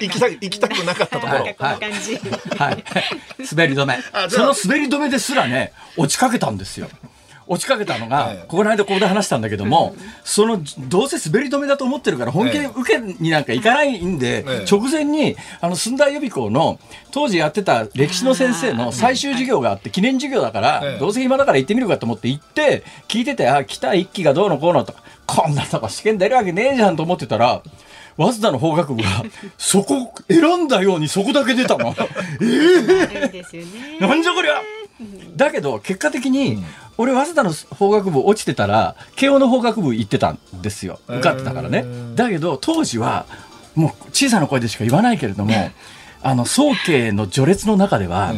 [0.00, 1.32] 行きた行きたくなかったところ。
[1.32, 1.54] はい。
[1.54, 2.84] はい、
[3.50, 3.98] 滑り止め。
[4.28, 6.88] その滑り止めですらね、落ちかけたんですよ。
[7.50, 16.78] 落ちかけたのが、ここの間ここで話したんだけども、その、どうせ滑り止めだと思ってるから、本気で受けになんか行かないんで、直前に、あの、寸大予備校の、
[17.10, 27.62] 当時やってた歴史の先生の最終授業があって、記念授業だから、どうせ暇だから行ってみるかと思って行って、聞いてて、あ、来た一期がどうのこうのとか、こんなとこ試験出るわけねえじゃんと思ってたら、
[28.16, 29.24] 早稲田の法学部が、
[29.58, 31.88] そこ、選んだようにそこだけ出たの。
[31.88, 34.62] ええー、 なんじゃこりゃ
[35.36, 36.62] だけど、結果的に、
[36.98, 41.00] 俺、早稲田の法学部落ちてたら、慶応の法学部行ってたんですよ。
[41.08, 41.84] 受かってたからね。
[42.14, 43.26] だけど、当時は、
[43.74, 45.52] もう小さな声でしか言わないけれども、
[46.22, 48.34] あの、早慶の序列の中では、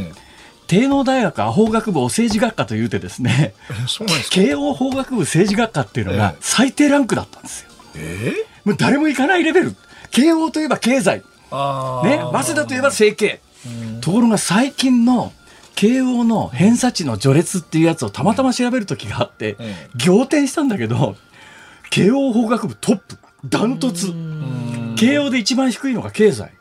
[0.69, 3.55] 帝農大学法学部お政治学科というてですね、
[4.31, 7.71] 慶応法学部政治学科っていうのが最低ランクだったんですよ。
[7.97, 8.33] え？
[8.65, 9.77] ー、もう誰も行かないレベル。
[10.11, 11.19] 慶応といえば経済。
[11.19, 13.41] ね、早稲田といえば政経。
[14.01, 15.33] ところが最近の
[15.75, 19.57] 慶応の偏差値の序列っていうやつをたまたま調べる時があって、
[20.05, 21.17] 仰天したんだけど、
[21.91, 24.13] 慶応法学部トップ、ダントツ。
[24.97, 26.53] 慶応で一番低いのが経済。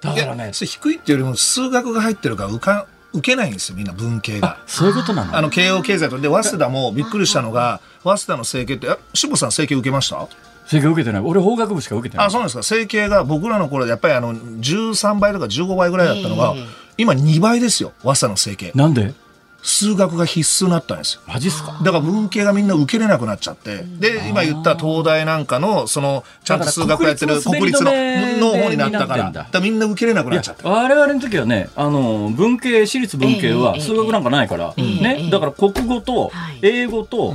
[0.00, 0.52] だからね。
[0.52, 4.58] 低いっていうよりも数学が入ってるから浮か受けないんですよ、みんな文系が。
[4.66, 5.36] そういうことなの？
[5.36, 6.18] あの、慶応経済と。
[6.20, 10.28] で、早稲田もびっくりしたのが、早稲田の政経って、志保さん政経受けました？
[10.66, 19.14] 整形受けてない俺法学部しか受けてないあそうなんですか整形が僕らの頃やっぱりあの13倍とか15倍ぐらいだったのが、えー、今2倍ですよ早稲田の整形なんで？
[19.62, 21.20] 数学が必須になったんですよ。
[21.26, 21.78] マジっすか？
[21.84, 23.84] だから文系がみんな受けれなくなっちゃって。
[23.98, 29.60] で、今言った東大なんかの、その、ちゃんと数学やってる国立のの方になったから、だ。
[29.60, 30.66] みんな受けれなくなっちゃって。
[30.66, 37.34] 我々の時はね、あの、文系、私立文系は数学なんかないから、ね、だから国語と英語と、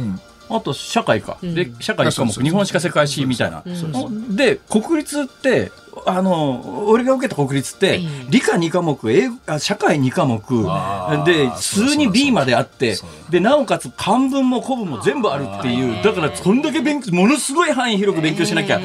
[0.49, 3.63] あと社会か、で社会科目日本史か世界史みたいな、
[4.29, 5.71] で国立って
[6.05, 10.35] あの俺が受けた国立って、理科2科目英あ社会2科目。
[11.25, 12.97] で数に B まであって
[13.29, 18.79] でなおかつ漢文も古文も全部あるっていうだからそんだけ勉強ものすごい範囲広く勉強しなきゃ、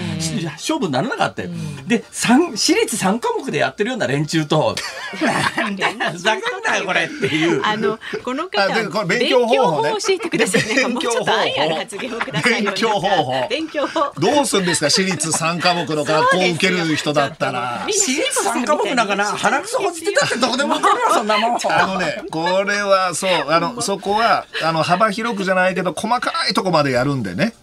[0.53, 1.43] 勝負にならなかった、
[1.87, 4.75] で私立3科目でやってるような連中と
[5.21, 7.63] なんだふざけんなよこれっていう。
[7.65, 10.87] あのこの方勉強方法、ね、教えてくださいね。
[10.87, 13.49] もうちょっと愛ある発言をください勉強方法。
[13.49, 14.13] 勉強法。
[14.21, 14.91] どうするんですか？
[14.91, 17.87] 私立3科目の学校を受ける人だったら。
[17.89, 21.59] 私立3科目なんかな、鼻くそほじってたってどこでも分かるわ、 そんなもん。
[21.69, 27.55] あのね、これはそう、あの、そこは、あの、幅広くじゃないけど、細かいとこまでやるんでね。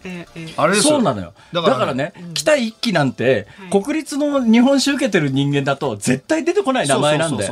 [0.58, 1.34] あれそうなのよ。
[1.54, 7.50] だからね、北一揆なんて、国立の日本史受けてる人間だと、絶対出てこない名前なんで。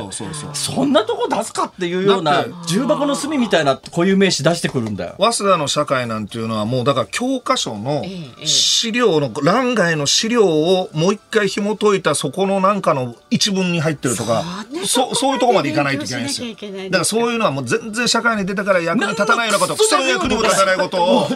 [0.54, 5.14] そんなとこ出すかっていうような、重箱の隅みたいな固有名詞出してくるんだよ。
[5.18, 8.04] 早稲田の社会なんていうのは、もうだから教科書の
[8.44, 14.44] 資料の、欄外の資料をもう一回紐解いたそこのなんかの一文に入ってるとか、
[14.84, 16.54] そそういうとこまでいかないといけないんですよ。
[16.54, 21.28] だからそういうのはもう全然社会に出たから役に立たないようなこと、クソの役にも立たないことを、もう、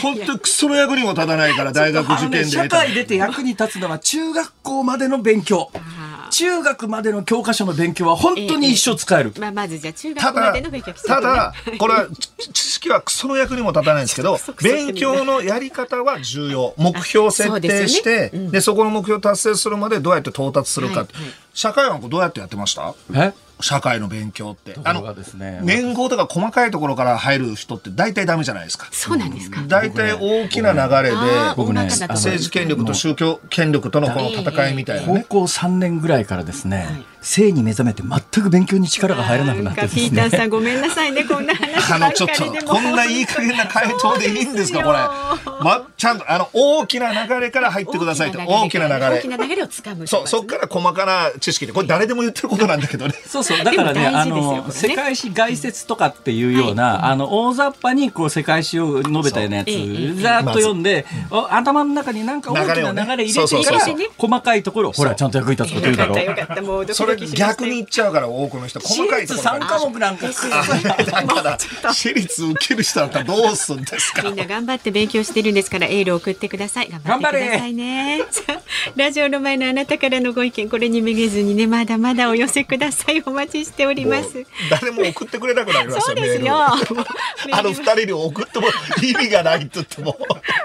[0.00, 2.44] 本当にクソの役にも立たないから、大学受験で。
[2.44, 5.70] 社会出て役に立つのは中学校までの勉強。
[6.40, 9.32] 中学までの教科書の勉強は本当に一生使える。
[9.38, 12.06] まあ、まずじゃあ中学までの勉強ただ、これは
[12.52, 16.74] 知識はクソの役にも立たないんですけど、 勉強のやり方は重要。
[16.78, 21.06] 目標設定して、で、そこの目標達成するまでどうやって到達するか。
[21.52, 22.94] 社会はどうやってやってました？
[23.14, 23.32] え？
[23.62, 24.76] 社会の勉強って。
[24.84, 28.88] あの、ね、年号とか細かいところから入る人って大体ダメじゃないですか。
[28.90, 29.62] そうなんですか。
[29.66, 31.16] 大体大きな流れで、
[31.56, 40.02] 僕ね、政治権力と宗教権力とのこの戦いみたいな、ね、高校3年ぐらいからですね、はい性に目覚めて全く勉強に力が入らなくなってですね。
[40.02, 44.98] ピーターさんごめんなさいねこんな話 あのちょっとこんないい加減な回答でいいんですかこれ。
[45.62, 49.00] まちゃんとあの大きな流れから入ってくださいと大きな流れ。
[49.00, 50.06] 大きな流れをつかむ。
[50.06, 53.14] そうそこから細かな知識でこれ誰でも言ってることなんだけどね。
[53.26, 61.06] そうそうだからねあの世界史概説とかっていうような、あの大雑把にこう世界史を述べたようなやつざっと読んで、
[61.50, 63.80] 頭の中になんか大きな流れ入れてから
[64.18, 66.86] 細かいところほらちゃんと役に立つこと言うだろう。
[67.10, 74.22] れ逆に言っちゃうから多くの人細かいところ3科目なんかだから私立受ける人だったらどうすんですか？
[74.22, 78.20] みんな頑張って勉強してるんですからエール送ってください頑張ってくださいね
[78.96, 84.44] ラジオの前のあなたからのご意見これにめげずにねまだまだお寄せくださいお待待ちしております。
[84.70, 86.54] 誰も送ってくれなくなりましたそうですよ。
[86.62, 86.76] あ
[87.62, 88.66] の二人に送っても
[89.02, 90.14] 意味がないって言っても。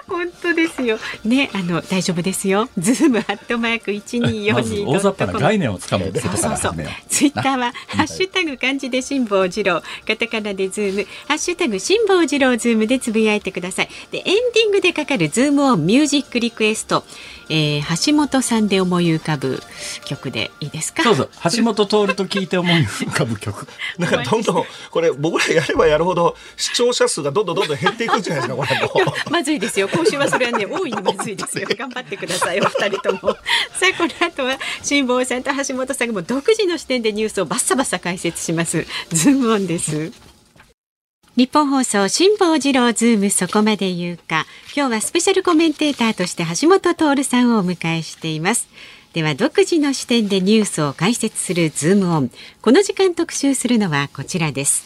[0.10, 1.00] 本当ですよ。
[1.24, 2.68] ね、あの大丈夫ですよ。
[2.78, 4.86] ズームアットマーク一二四二。
[4.86, 6.74] 大雑把な概念をつかむそうそう。
[6.76, 6.88] そう。
[7.10, 13.90] ツイッターは ハッシュタグ漢字で辛坊治郎、カタカナでズーム、ハッシュタグ辛坊治郎ズームでつぶやいてください。
[14.12, 17.04] でエンディングでかかるズームオンミュージックリクエスト。
[17.48, 19.62] えー、橋下さんで思い浮かぶ
[20.06, 21.04] 曲でいいですか？
[21.04, 21.30] そうそう。
[21.56, 23.68] 橋下徹と聞いて思い浮かぶ曲。
[24.00, 29.88] なんかどんどんこれ僕らやればやるほど視聴者数がどんどんどんどん減っていくんじゃないですかこれ まずいですよ。
[29.90, 31.68] 今週はそれはね大いにまずいですよ。
[31.78, 32.60] 頑張ってください。
[32.62, 33.20] お二人とも。
[33.20, 33.38] さ
[33.94, 38.86] あこの後は辛坊さんと橋下さんがも独自の視点でニュースをバッサバサ解説します。
[39.10, 40.12] ズームオンです。
[41.36, 44.46] ニッポン放送辛坊治郎ズームそこまで言うか。
[44.74, 48.70] 今日はスペシャルコメンテーターとして橋下徹さんをお迎えしています。
[49.12, 52.32] では独自の視点でニュースを解説するズームオン。
[52.62, 54.86] この時間特集するのはこちらです。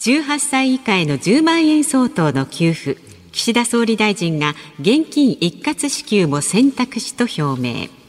[0.00, 2.98] 18歳以下への10万円相当の給付。
[3.32, 8.03] 岸田総理大臣が現金一括支給も選択肢と表明。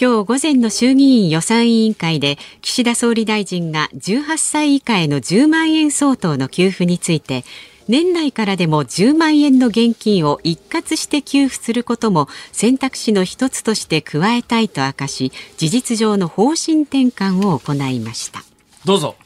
[0.00, 7.44] 今日午前の衆議院予算委員会で岸田総理大臣が18歳以下への10万円相当の給付について
[7.88, 18.44] 年内からでも10万円の現金を一括して給付することも選択肢の一つとして加えたいと明かし事実上の方針転換を行いました。
[18.84, 19.16] どうぞ。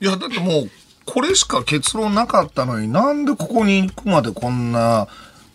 [0.00, 0.70] いやだってもう
[1.04, 5.06] これしか結論なかったのになんでここに行くまでこんな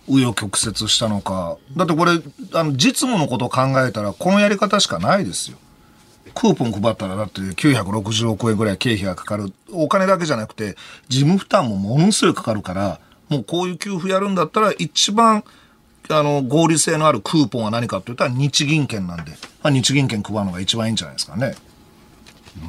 [0.08, 1.58] 紆余曲折したのか。
[1.76, 2.14] だってこれ、
[2.54, 5.58] あの、実務のことを考えたら、このやり方しかないですよ。
[6.34, 9.54] クーポン配ったらだって960億円ぐらい経費がかかる。
[9.72, 10.76] お金だけじゃなくて、
[11.08, 15.44] 事務負担もものすごいかかるから、もうこういう給付やるんだったら、一番、
[16.10, 21.56] あの、合理性のあるクーポンは何かって言ったら日銀券なんで、まあ、日銀券配るのが一番いいんじゃないですかね。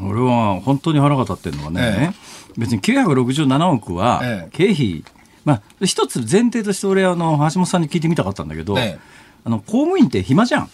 [0.00, 8.98] 俺は本当に腹が立ってるのはね、ええ、別に967億は経費、えまあ、一つ前提として俺あの橋本さんに聞いてみたかったんだけど、ええ、
[9.44, 10.70] あの公務員って暇じゃん。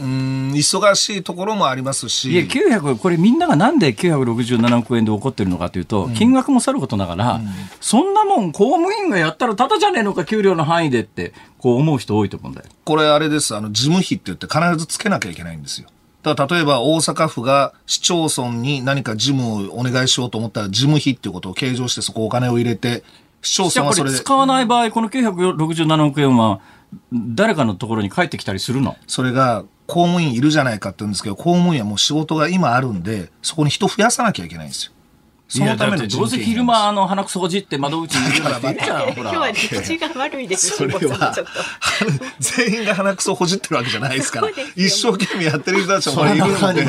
[0.00, 2.30] うん忙しいところもありますし。
[2.30, 7.48] いや、900、これみんながなんで967億円で起こってるのかというと、うん、金額もさることながら、うん、
[7.80, 12.66] そんなもん公務員がやったらただじゃねえのか、給料の範囲でって、こう思う人多いと思うんだよ。
[12.84, 15.88] これあれです、あの、事務費って言って必ずつけなきゃいけないんですよ。
[16.22, 23.04] だから例えば大阪府が市町村に何か事務をお願いしようと思ったら事務費っていうことを計上してそこお金を入れて
[23.42, 26.60] 市町村はそれ使わない場合、この967億円は、
[27.12, 28.96] 誰かのところに帰ってきたりするの？
[29.06, 34.92] それが、公務員いるじゃないかって言うんですけど、公務員はもう仕事が今あるんで、そこに人増やさなきゃいけないんですよ。
[35.48, 38.84] そのためにどうせ昼間あの鼻くそほじって窓口にいるからばっか
[39.16, 41.34] 今日は口が悪いですそれは
[42.38, 46.86] 全員が鼻くそほじってるわけじゃないですから一生懸命やってる人たちもいるので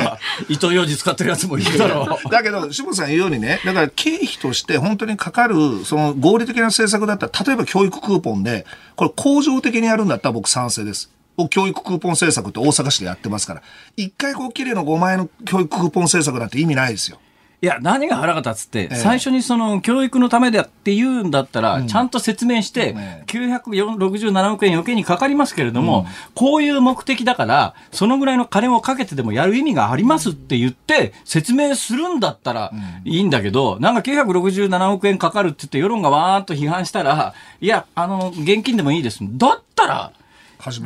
[0.50, 1.30] 糸ようじ使ってる。
[1.30, 11.10] やつもいるだろうだけど志保さん言うようにねだから経費として本当にかかるその合理的な政策だったら例えば教育クーポンでこれ恒常的にやるんだったら僕賛成です。
[11.48, 13.62] 教育クーポン政策って大阪市でやってますから、
[13.96, 17.18] 一回こう綺麗な5万円の教育クーポン政策なんて意味ないですよ。
[17.62, 22.94] いや、何が腹が立つって、最初にその教育のためだって言うんだったら、ちゃんと説明して、
[23.26, 32.72] 967億円余計にかかりますけれども、こういう目的だから、そのぐらいの金をかけてでもやる意味がありますって言って、説明するんだったら
[33.04, 39.18] いいんだけど、なんか967億円かかるって言って世論がわーっと批判したら、いや、あの、現金でもいいです。
[39.20, 40.12] だったら、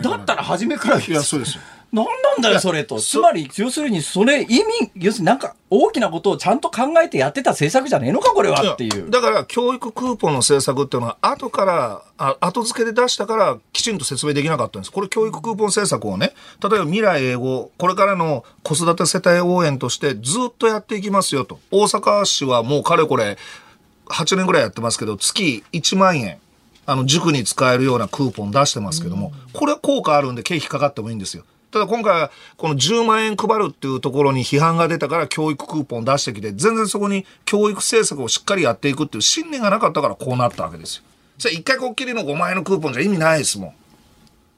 [0.03, 1.01] だったら初めから。
[1.01, 1.63] いや、そうですよ。
[1.95, 3.01] 何なんだよ、それと。
[3.01, 9.11] つまり、要するに、それ意味、要するになんか大きなことをちゃんと考えてやってた政策じゃねえのか、これはっていう。
[9.11, 14.91] だから、教育クーポンの政策っていうのは、後から、あ後付けで出したから、きちんと説明できなかったんです。
[14.91, 21.61] これ、教育クーポン政策をね、例えば未来英語、これからの子育て世帯応援としてずっとやっていきますよと。
[21.71, 23.39] 大阪市はもうかれこれ、
[24.07, 26.39] 8年ぐらいやってますけど、月1万円。
[26.87, 31.45] あの、塾に使えるようなクーポン出してますけども、これは効果あるんで経費かかってもいいんですよ。
[31.75, 41.03] ただ今回はこの10万円配るっていうところに批判が出たから教育クーポン出してきて、全然そこに教育政策をしっかりやっていくっていう信念がなかったからこうなったわけですよ。
[41.37, 43.75] それ一回こっきりの5万円のクーポンじゃ意味ないですもん。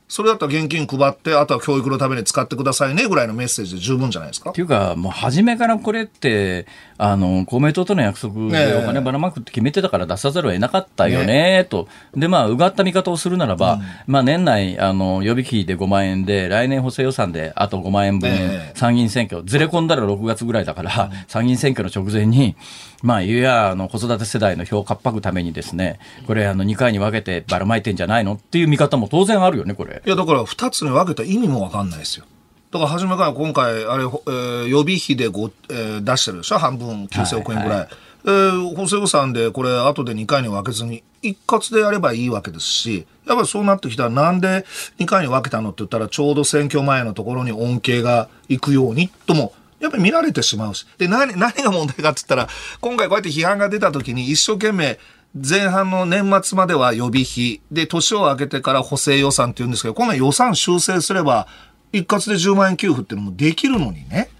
[0.09, 4.51] それだったら現金配って、あとは教育のために使ってくださいねぐらいのメッセージで十分じゃないですか？
[4.51, 6.67] っていうか、もう初めからこれって、
[6.99, 11.89] あの、公明党との約束でお金ばらまくって決めてたから出さざるを得なかったよね、と。
[12.15, 18.31] で、まあ、うがった見方をするならば、うん、まあ、年内、あの、予備費で5万円で、来年補正予算であと5万円分、
[18.75, 22.57] 参議院選挙、ずれ込んだら6月ぐらいだから、参議院選挙の直前に、
[23.03, 29.96] まあ、いや、あの、子育て世代の票をかっぱくためにですね、これ、あの、2回に分けてばらまいてんじゃないのっていう見方も当然あるよね、これ。
[29.97, 30.03] れ。
[30.07, 32.25] いや、だから2つに分けた意味も分かんないですよ。
[32.71, 36.59] だから初めから今回、あれ、えー、予備費でご、えー、出してるでしょ？
[36.59, 37.69] 半分9000億円ぐらい。
[37.71, 37.89] はいはい
[38.25, 44.67] えー、補正予算でこれ後で2回に分けずに一括でやればいいわけですし、やっぱりそうなってきたらなんで
[44.99, 50.87] 2回に分けたのって言ったらちょうど選挙前のところに恩恵がいくようにともやっぱり見られてしまうし。
[50.99, 52.49] で、何、何が問題かって言ったら、
[52.81, 54.99] 今回こうやって批判が出た時に一生懸命
[55.37, 61.47] 前半の年末までは予備費、で、年を明けてから補正予算って言うんですけど、今回予算修正すれば、
[61.93, 64.31] 一括で10万円給付っていうのもできるのにね。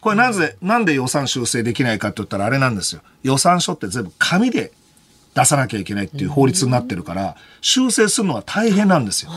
[0.00, 3.02] これなぜ、なんで予算修正できないかって言ったらあれなんですよ。
[3.22, 4.72] 予算書って全部紙で
[5.34, 9.30] 出さなきゃいけないっていう法律になってるから、修正するのは大変なんですよ。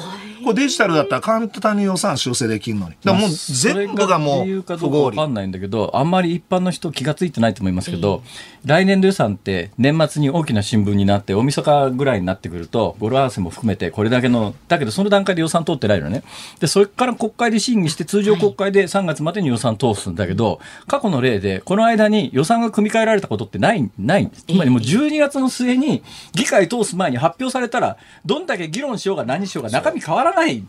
[0.46, 2.96] これデジタルだったら簡単に予算修正できるのに。
[3.04, 5.18] だもう全部がもう不合理。
[5.18, 8.22] わかんないんだけど、あんまり一般の人気が付いてないと思いますけど、
[8.64, 16.24] えー、来年度予算って年末に大きな新聞になって、大晦日ぐらいになってくると、語呂合わせも含めてこれだけの、だけどその段階で予算通ってないのね。
[16.60, 24.44] で、それから国会で審議して通常国会で3月までに予算通すんだけど、過去の例でこの間に予算が組み替えられたことってない、ないんです。
[24.44, 26.04] つまりもう12月の末に
[26.34, 30.64] 議会通す前に発表されたら、どんだけ議論しようが何しようが中身変わらない。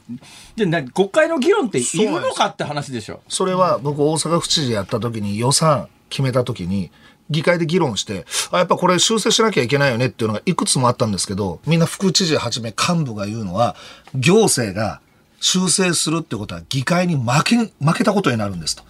[0.57, 3.21] で、国会の議論っているのかって話でしょ。
[3.29, 6.91] それは僕大阪府知事やった時に予算決めた時に、
[7.29, 13.77] 議会で議論して、あ、やっぱこれ修正しなきゃいけないよねっていうのがいくつもあったんですけど、みんな副知事はじめ幹部が言うのは、
[14.15, 15.01] 行政が
[15.41, 18.85] 修正するってことは議会に負け、負けたことになるんですと。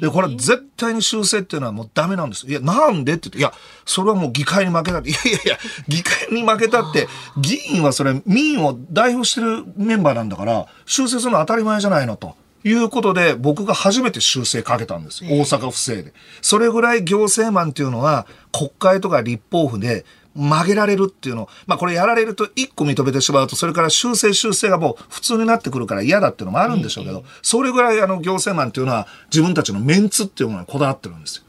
[0.00, 2.46] で、これ絶対に修正っていうのはもうダメなんです。
[2.46, 3.52] いや、なんでって言って、いや、
[3.84, 5.10] それはもう議会に負けたって。
[5.10, 12.34] いやいやいや、議会に負けたって、議員はそれ民を代表してるメンバーなんだから、修正するのは当たり前じゃないのと。
[12.64, 15.24] いうことで、僕が初めて修正かけたんです。
[15.24, 16.12] 大阪府政で。
[16.42, 20.04] それぐらい行政マンっていうのは、国会とか立法府で
[20.36, 21.48] 曲げられるっていうの。
[21.66, 31.42] まあこれやられると一個認めてしまうと、それから修正修正がもう普通になってくるから嫌だっていうのもあるんでしょうけど、それぐらいあの行政マンっていうのは自分たちのメンツっていうものにこだわってるんですよ。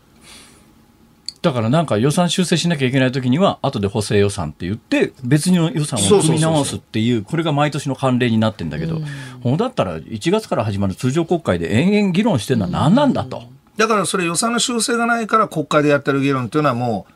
[1.41, 8.99] だからなんか予算修正しなきゃいけないときには、後で補正予算って言って、別の予算を組み直すっていう、これが毎年の慣例になってんだけど、
[9.43, 13.43] ほんだったら1月から始まる通常国会で延々議論してるのは何なんだと。
[13.77, 17.13] だからそれ予算の修正がないから国会でやってる議論っていうのはもう、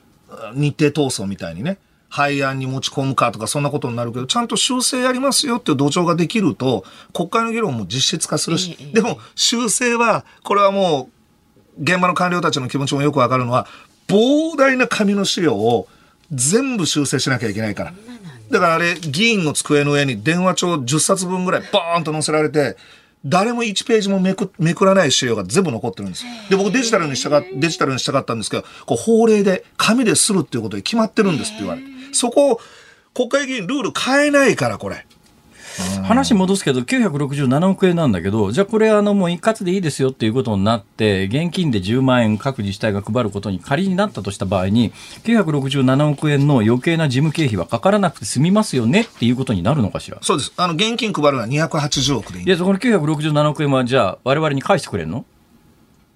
[0.54, 1.78] 日程闘争みたいにね、
[2.10, 11.10] 廃案に持ち込むかとかそんなことになるけど、ちゃんと修正やりますよっていう土壌ができると、国会の議論も実質化するし、でも修正は、これはも
[11.80, 13.66] う、現場の官僚たちの気持ちもよくわかるのは、
[14.08, 15.88] 膨大な紙の資料を
[16.32, 17.94] 全部修正しなきゃいけないから。
[18.52, 22.76] だからあれ、議員の机の上に電話帳10冊分ぐらいバーンと載せられて、
[23.26, 26.26] 誰も1ページもめくめくらない資料が全部残ってるんです。
[26.49, 31.88] で、僕デジタルにしたか、デジタルにしたかったんですけど、こう法令で紙でするっていうことで決まってるんですって言われて。
[32.13, 32.61] そこを
[33.13, 35.05] 国会議員ルール変えないから、これ。
[36.03, 44.91] 話戻すけど、967億円なんだけど、じゃあこれ、あの、もう一括でいいですよっていうことになって、現金で10万円各自治体が配ることに仮になったとした場合に、
[45.24, 50.17] 967億円の余計な事務経費はかからなくて済みますよねっていうことになるのかしら？
[50.22, 50.53] そうです。
[50.57, 52.45] あの、現金配るのは280億でいい。
[52.45, 55.26] いや、そこの967億円は、じゃあ、我々に返してくれるの？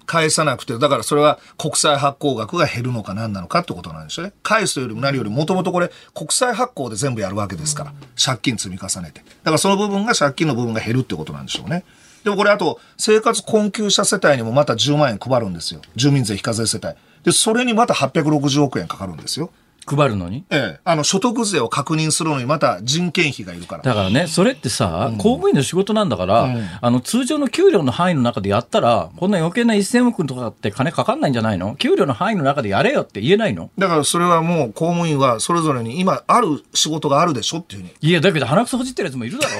[0.06, 4.32] 返さなくて、だからそれは国債発行額が減るのか何なのかってことなんですよね。
[4.42, 7.92] 返すというよりも何よりもともとこれ国債発行で全部やるわけですから、
[8.22, 9.20] 借金積み重ねて。
[9.20, 11.84] だからその部分が借金の部分が減るってことなんでしょうね。
[12.24, 15.80] でもこれあと生活困窮者世帯にもまた10万円配るんですよ。
[15.94, 16.96] 住民税非課税世帯。
[17.22, 19.50] で、それにまた860億円かかるんですよ。
[19.86, 20.44] 配るのに？
[20.50, 20.80] ええ。
[20.84, 23.82] あの、所得税を確認するのにまた人件費がいるから。
[23.82, 31.76] だからね、それってさ、うん、公務員の仕事なんだから、うん、あの、通常の給料の範囲の中でやったら、こんな余計な1000億とかって金かかんないんじゃないの？
[31.76, 33.70] 給料の範囲の中でやれよって言えないの？
[33.78, 37.94] だからそれはもう公務員はそれぞれに今ある仕事があるでしょっていうふうに。
[38.00, 39.54] いや、だけど鼻くそほじってるやつもいるだろ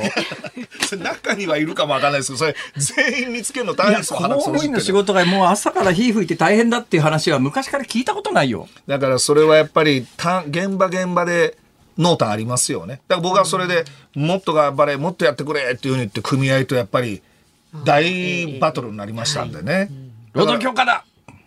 [0.96, 8.68] 中にはいるかもわかんないですけど、それ全員見つけるの大変ですよ、公務員の仕事がもう朝から火吹いて大変だっていう話は昔から聞いたことないよ。
[8.86, 10.06] だからそれはやっぱり、
[10.48, 11.56] 現場現場で
[11.98, 13.00] 濃淡ありますよね。
[13.08, 17.22] だから僕はそれでもっと頑張れ、もっとやってくれっていうふうに言って組合とやっぱり
[17.84, 19.90] 大バトルになりましたんでね。
[20.32, 21.04] 労働強化だ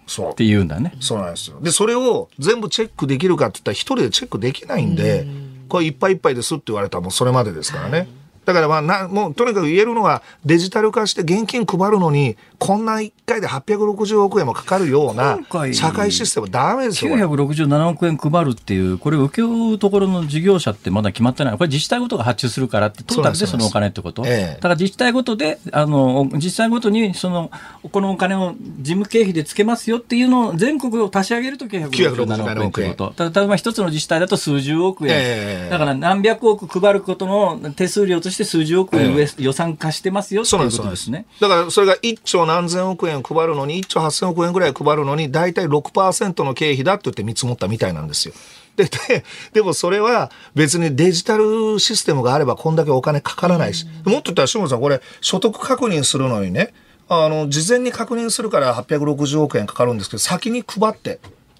[0.07, 0.93] そうって言うんだね。
[0.99, 1.59] そうなんですよ。
[1.61, 5.27] で、それを全部チェックできるかって言ったら一人でチェックできないんで、
[5.67, 8.07] これいっぱいいっぱいですって言われたらもうそれまでですからね。
[8.49, 15.39] だからまあな、もうとにかく言えるのはデジタル化して現金配るのに、こんな1回で860億円もかかるような
[15.71, 17.15] 社会システムダメですよ。
[17.15, 21.57] 967億円配るっていう、これ請け負うところの事業者ってまだ決まってない。
[21.57, 27.51] これ自治体ごとが発注するからって、トータルでそのお金ってこと、ええ、だから自治体ごとで、あの、自治体ごとにその、
[27.91, 33.29] このお金を事務経費でつけますよっていうのを全国を足し上げると967億円ってこと。
[33.29, 35.13] 例えば一つの自治体だと数十億円。
[35.15, 41.25] え、だから何百億配ることの手数料としてして数十億円予算化してますよっていうことですね。
[41.41, 48.33] だからそれが1兆何千億円配るのに、1兆8000億円ぐらい配るのに、大体6%の経費だって言って見積もったみたいなんですよ。
[48.77, 56.73] で、で、でもそれは別にデジタルシステムがあればこんだけお金かからないし、もっと言ったら、下村さん、これ、所得確認するのにね、
[57.09, 61.19] あの、事前に確認するから860億円かかるんですけど、先に配って、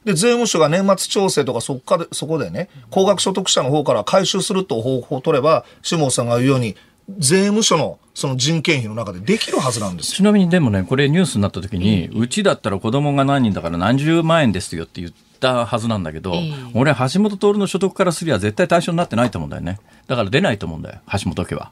[0.10, 6.76] で、税務署が年末調整とかそこで、そこでね、高額所得者の方から回収すると方法を取れば、下本さんが言うように、
[7.20, 19.80] 税務署のその人件費の中でできるはずなんですちなみにでもね、これニュースになった時に、うん、ちだったら子供が何人だから何十万円ですよって言ったはずなんだけど、えー、俺、橋本徹の所得からすりゃ絶対対象になってないと思うんだよね。
[20.08, 21.72] だから出ないと思うんだよ、橋本家は。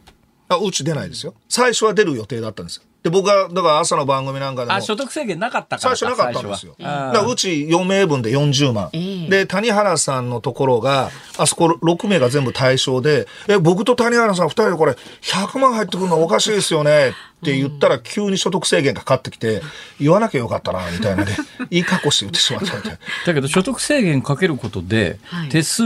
[0.49, 1.33] あ、うち出ないですよ。
[1.49, 2.83] 最初は出る予定だったんですよ。
[3.07, 4.75] で、僕は、だから朝の番組なんかでも。
[4.75, 6.75] あ、所得制限なかったから最初なかったんですよ。
[6.77, 8.89] だからうち4名分で40万。
[9.29, 17.13] で、谷原さんのところが、あそこ6名が全部対象で、え、僕と谷原さん2人でこれ、100万入ってくるのおかしいですよね。
[17.37, 19.61] って言ったら急に所得制限がかかってきて、
[19.99, 21.37] 言わなきゃよかったな、みたいなね。
[21.69, 22.97] いい格好して言ってしまったみたいな。
[23.27, 25.19] だけど所得制限かけることで、
[25.49, 25.83] 手数、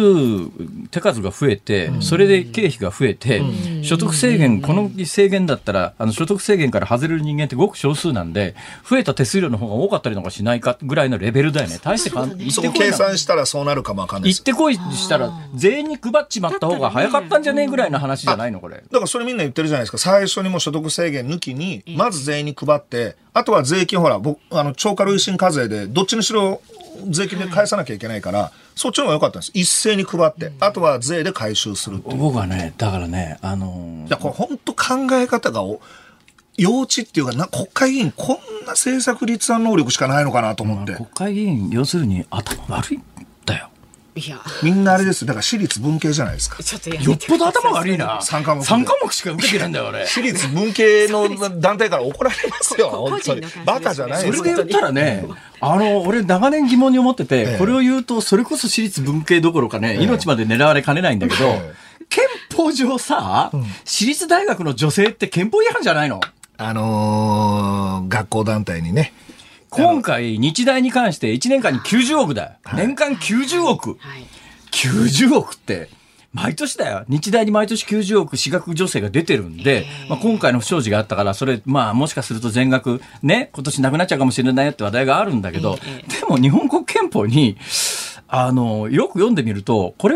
[0.91, 3.41] 手数が増えて、それで経費が増えて、
[3.83, 8.55] 所得制限、この制限だったら、あの所得制限から外れる人間ってごく少数なんで、
[8.89, 11.79] 増えた手数料の方が多かったりなんかしないかぐらいのレベルだよね。
[11.83, 18.77] 大してかん、そう計算したらそうなるかもわかんない行ってこいしたら、全員に配っちまった方が早かったんじゃねえぐらいの話じゃないの、これ。
[18.77, 19.97] だからそれみんな言ってるじゃないですか。
[19.97, 26.61] 最初にも所得制限抜きに、まず全員に配って、あとは税金、ほら、僕、あの、超過累進課税で、どっちにしろ
[27.09, 29.51] 税金で返さなきゃいけないから、そっちの方が良かったんです。
[29.53, 35.61] 一斉に配って、あとは税で回収する僕はね、だからね、あのー、いや、これ本当考え方が
[36.57, 40.93] 幼稚っていうかな、国会議員、こんな政策立案能力しかないのかなと思って。
[40.93, 43.03] 国会議員、要するに頭悪いん
[43.45, 43.69] だよ。
[44.15, 44.41] いや。
[44.61, 46.61] みんなあれですだから私立文系じゃないですか。
[46.61, 48.19] ちょっとよっぽど頭悪いな。
[48.19, 50.05] 3科目3科目しか受けてないんだよ俺。
[50.05, 53.41] 私立文系の団体から怒られますよ本当に。
[53.65, 55.25] バカじゃないそれで言ったらね
[55.59, 61.45] あの俺長年疑問に思ってて、ええ、これを言うとそれこそ私立文系どころかね、え、命まで狙われかねないんだけど、
[62.09, 66.19] 憲法上さ、うん、私立大学の女性って憲法違反じゃないの？
[66.57, 69.13] あのー、学校団体にね
[69.73, 72.51] 今回、日大に関して1年間に90億だよ。
[72.75, 73.95] 年間90億。
[73.99, 74.27] はい、
[74.73, 75.87] 90億って、
[76.33, 77.05] 毎年だよ。
[77.07, 85.77] 日大に毎年90億私学助成が出てるんで、まあ、今回の不祥事があったから、それ、まあ、もしかすると全額、ね、今年なくなっちゃうかもしれないよって話題があるんだけど、
[86.19, 87.55] でも日本国憲法に、
[88.33, 90.15] あの、よく読んでみると、これ、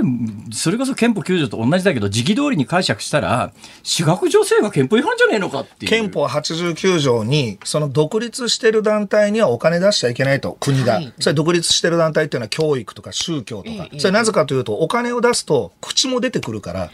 [0.53, 3.51] それこそ憲法9条と同じだけど、時期通りに解釈したら、
[3.83, 5.91] 私学女性が憲法違反じゃねえのかっていう。
[5.91, 10.93] 憲法89条に、その独立してる団体にはお金出しちゃいけないと、国が。
[10.93, 13.89] はい、それ独立してる団体っていうのは教育とか宗教とか。
[13.97, 16.91] それなぜかというと、お金を出すと、口も出てくるから、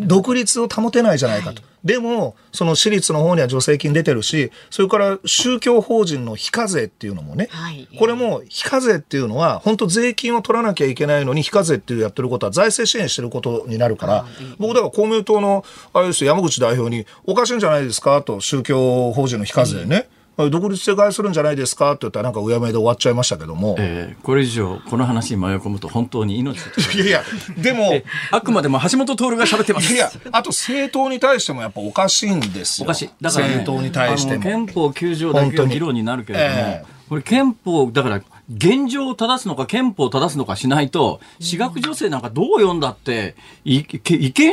[0.00, 1.62] 独立を保てないじゃないかと。
[1.62, 14.26] はい、でも、その私立の方には助成金出てるし、それから宗教法人の非課税っていうのもね、はい、これも非課税っていうのは、本当税金を取らなきゃいけないのに非課税っていうやってることは財政支援してることになるから、
[14.58, 18.22] 僕だから公明党の、あれですよ、山口代表に、おかしいんじゃないですか？
[18.22, 20.08] と、宗教法人の非課税ね。
[20.36, 21.92] 独立性害するんじゃないですか？
[21.92, 23.76] って言ったら、なんかうやめで終わっちゃいましたけども。
[23.78, 26.58] えー、これ以上、この話に迷い込むと本当に命
[26.94, 27.22] いやいや、
[27.56, 27.92] でも、
[28.30, 29.92] あくまでも橋本徹が喋ってます。
[29.94, 32.84] いや、あと政党に対してもやっぱおかしいんですよ。
[32.84, 33.10] おかしい。
[33.20, 34.42] だから、ね、政党に対しても。
[34.42, 38.20] 憲法9条だけが議論になるけれども、えー、これ憲法、だから
[38.52, 44.52] 現状を正すのか憲法を正すのかしないと、私学女性なんかどう読んだって、い、違憲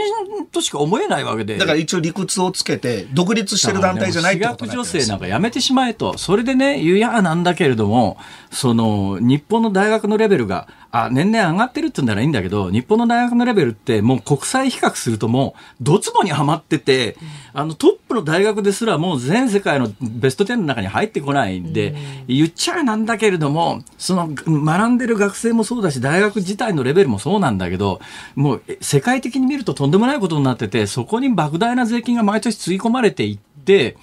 [0.52, 1.58] としか思えないわけで。
[1.58, 6.18] だから一応理屈をつけて、独立してる団体じゃないってこと私学女性なんかやめてしまえと。
[6.18, 8.18] それでね、言うやなんだけれども、
[8.50, 17.16] その、日本の大学のレベルが、あ、年々上がってるって言うんならいいんだけど、日本の大学のレベルってもう国際比較するともう、ドツボにはまってて、
[17.54, 21.96] あのトップの大学ですらもう全世界のベスト10の中に入ってこないんで、
[22.28, 28.02] 言っちゃなんだけれども、その学んでる学生もそうだし、大学自体のレベルもそうなんだけど、
[28.36, 33.96] もう世界的に見るととんでもないことになってて、そこに莫大な税金が毎年つぎ込まれていって、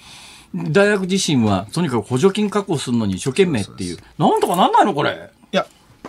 [0.55, 3.97] 大学自身はとにかく補助金確保するのに一生懸命っていう。
[4.17, 5.29] なんとかなんないのこれ。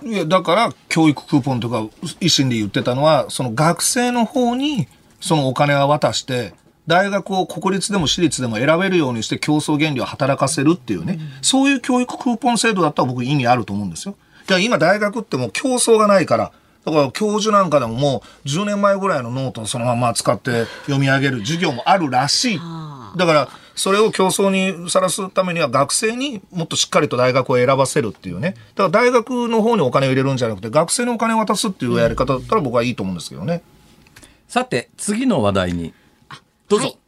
[0.03, 1.83] いや、だから、教育クーポンとか、
[2.21, 4.89] 維新で言ってたのは、その学生の方に、
[5.21, 6.55] そのお金は渡して、
[6.87, 14.17] 大学を国立でも私立でも選べるようにして競争原理を働かせるっていうね、うん、そういう教育クーポン制度だったら僕意味あると思うんですよ。
[14.49, 16.53] じゃあ今大学ってもう競争がないから、
[16.85, 22.61] だから教授なんかでももう10年前ぐらいのノートをそのまま使って読み上げる授業もあるらしい。
[23.17, 28.55] だからそれを競争にさらすためには学生にもっとしっかりと大学を選ばせるっていうね。
[28.75, 33.63] だから大学の方にお金を入れるんじゃなくて学生にお金を渡すっていうやり方だったら僕はいいと思うんですけどね。
[34.49, 35.95] さて、次の話題に
[36.69, 36.87] どうぞ。
[36.87, 36.99] はい、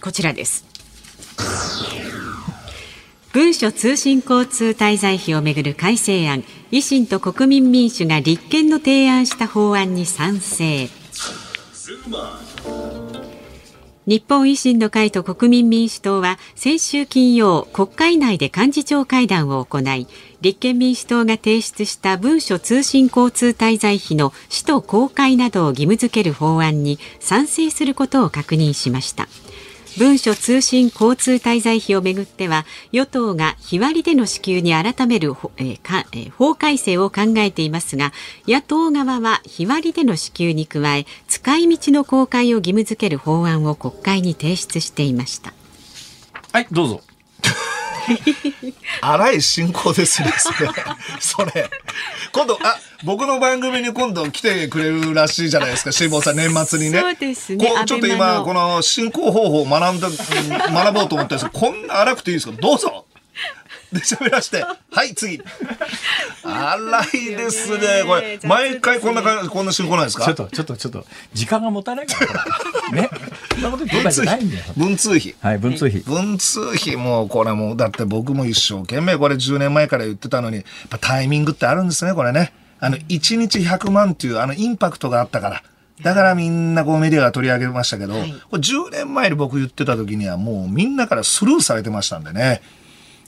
[0.00, 0.64] こちらです。
[3.32, 6.42] 文書通信交通滞在費をめぐる改正案
[6.76, 10.88] 維新と国民民主が立憲の提案した法案に賛成。
[14.06, 20.06] 日本維新の会と国民民主党は先週金曜国会内で幹事長会談を行い
[20.42, 29.28] 立憲民主党が提出した文書通信交通滞在費の使途公開などを義務付ける法案に賛成することを確認しました。
[29.98, 35.78] 文書通信交通滞在費をめぐっては与党が日割りでの支給に改める、えー
[36.12, 38.12] えー、法改正を考えていますが
[38.46, 45.54] 野党側は日割りでの支給に加え使い道の公開を義務付ける法案を国会に提出していました。
[46.52, 47.00] はいどうぞ。
[49.00, 50.70] 荒い進行ですね、それ。
[51.20, 51.70] それ。
[52.32, 57.00] 今度、あ、僕の番組に今度来てくれるらしいじゃないですか、辛坊さん、年末にね。
[57.00, 57.72] そうですね。
[57.86, 62.52] ちょっと今、この進行方法を学んだ、学ぼうと思ったんですけど、こんな荒くていいですか？
[62.60, 63.06] どうぞ
[63.92, 65.40] で喋らして、はい、次。
[66.44, 68.38] 荒いですね、 これ。
[68.44, 70.24] 毎回こんな感じ、こんな進行なんですか？
[70.24, 73.10] ちょっと、ちょっと、ちょっと、時間が持たないから、ね。
[73.52, 74.64] そんなこと言ってないんだよ。
[74.76, 75.34] 文通費。
[75.40, 76.00] はい、文通費。
[76.00, 80.64] 文通費も、これもう、だって僕も一生懸命これ10年前から言ってたのに、
[81.00, 82.52] タイミングってあるんですね、これね。
[82.80, 85.62] あの、1日100万っていう、あの、インパクトがあったから。
[86.02, 92.60] だからみんなこうメディアが取り上げましたけど、はい、これ10年前に僕言ってた時にはもうみんなからスルーされてましたんでね。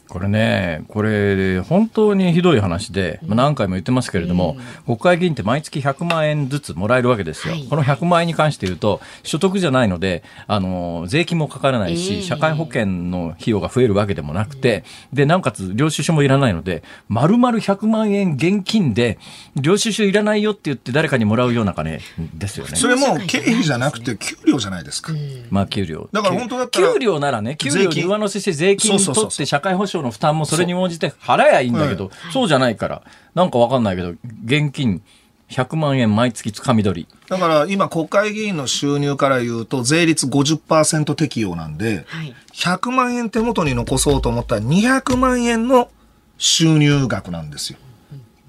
[0.09, 4.57] これね、これ、本当にひどい話で、まあ、何回も言ってますけれども、
[4.87, 7.55] 国会議員って毎月100万円ずつもらえるわけですよ。
[7.69, 19.19] この100万円に関して言うと、所得じゃないので、あの、税金もかからないし、社会保険の費用が増えるわけでもなくて、で、なおかつ、領収書もいらないので、丸々100万円現金で、
[19.57, 22.01] 領収書いらないよって言って誰かにもらうような金
[22.35, 22.77] ですよね。
[22.77, 25.13] それも経費じゃなくて給料じゃないですか。
[25.51, 26.09] まあ、給料。
[26.13, 26.93] だから本当だったら。
[26.95, 33.03] 給料ならね、給料に上乗せして税金取って社会保障の負担もそれに応じて払えばいいんだけど、そうじゃないから、
[33.35, 35.03] なんかわかんないけど、現金
[35.51, 37.17] 100万円毎月つかみ取り。
[37.29, 45.91] だから今国会議員の収入から言うと税率50%適用なんで、はい、100万円手元に残そうと思ったら200万円の
[46.37, 47.79] 収入額なんですよ。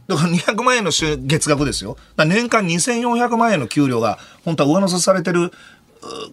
[0.07, 1.95] だから200万円の月額ですよ。
[2.17, 5.51] 年間2400万円の給料が本当は上乗せされてる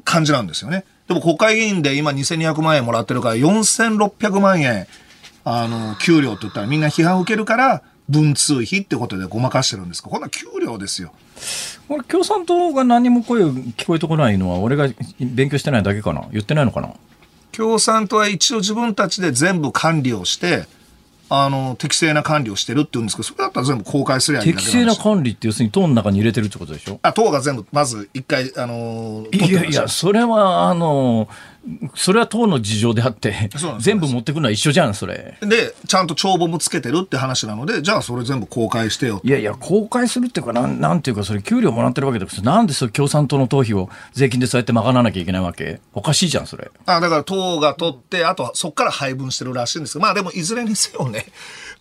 [0.05, 0.85] 感じなんですよね。
[1.09, 4.87] でも国会議員で今2200万円もらってるから4600万円、
[5.49, 10.09] あの、給料って言ったらみんな批判を受けるから、文通費ってことでごまかしてるんですか？
[10.09, 11.13] こんな給料ですよ。
[11.87, 14.89] これ共産党が何も声聞こえてこないのは俺が
[15.21, 16.25] 勉強してないだけかな？
[16.33, 16.91] 言ってないのかな？
[17.53, 20.67] 共産党は一応自分たちで全部管理をして
[21.29, 27.01] あの、適正な管理をしてるって言うんですけど、それだったら全部公開すりゃいい適正な管理って要するに党の中に入れてるってことでしょ？
[27.03, 31.29] あ、党が全部、まず一回、あのー、いやいや、それは、あのー、
[31.95, 33.51] それは党の事情であって、
[33.81, 35.37] 全部持ってくるのは一緒じゃん、それ。
[35.41, 39.21] で、ちゃんと帳簿もつけてるって話なので、じゃあそれ全部公開してよ。
[39.25, 45.81] いやいや、公開するっていうか、なん、なんていうか、それ給料もらってるわけだから、なんでそれ共産党の党費を税金でそうやって賄わなきゃいけないわけ？
[45.93, 46.71] おかしいじゃん、それ。
[46.87, 51.27] あ、だから党が取って、あとそこから配分してるらしいんですけど、まあでもいずれにせよね、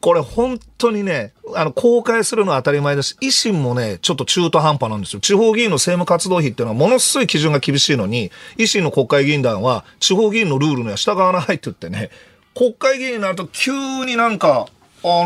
[0.06, 5.20] これ本当にね、あの、公開するのは当たり前だし、維新もね、ちょっと中途半端なんですよ。
[5.20, 12.12] 地方議員の政務活動費っていうのはものすごい基準が厳しいのに、維新の国会議員団は地方議員のルールには従わないって言ってね、
[12.54, 13.72] 国会議員になると急
[14.06, 14.68] になんか、
[15.04, 15.24] あの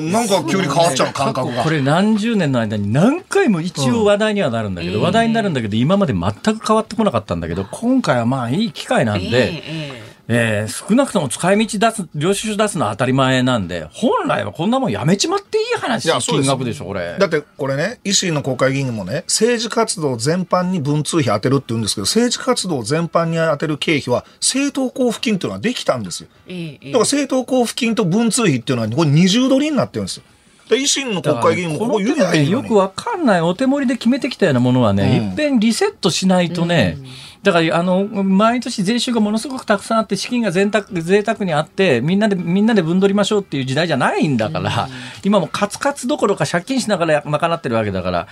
[0.00, 1.62] ー、なんか急に変わっちゃう感覚が。
[1.62, 17.16] これ何十年の間に何回も一応話題にはなるんだけど、うん、話題になるんだけど、今まで全く変わってこなかったんだけど、今回はまあいい機会なんで、えーえーえー、少なくとも使い道出す、領収書出すのは当たり前なんで、本来はこんなもんやめちまっていい話、金額でしょ、これ。
[17.18, 26.28] だってこれね、維新の国会議員もね、政治活動全般に文通費当てるって言うんですけど、政治活動全般に当てる経費は政党交付金っていうのはできたんですよ。
[26.28, 30.24] だから政党交付金と文通費っていうのはこれ二重取りになってるんですよ。
[30.70, 37.06] 維新の国会議員もここ言ないよくわかんないお手盛りで決めてきたようなものはね、うん、いっぺんリセットしないとね、うん
[37.46, 44.88] だから、あの、毎年税収がものすごくたくさんあって、資金が贅沢贅沢にあって、みんなで、みんなで分取りましょうっていう時代じゃないんだから、
[45.22, 48.26] 今もカツカツどころか借金しながら賄ってるわけだから、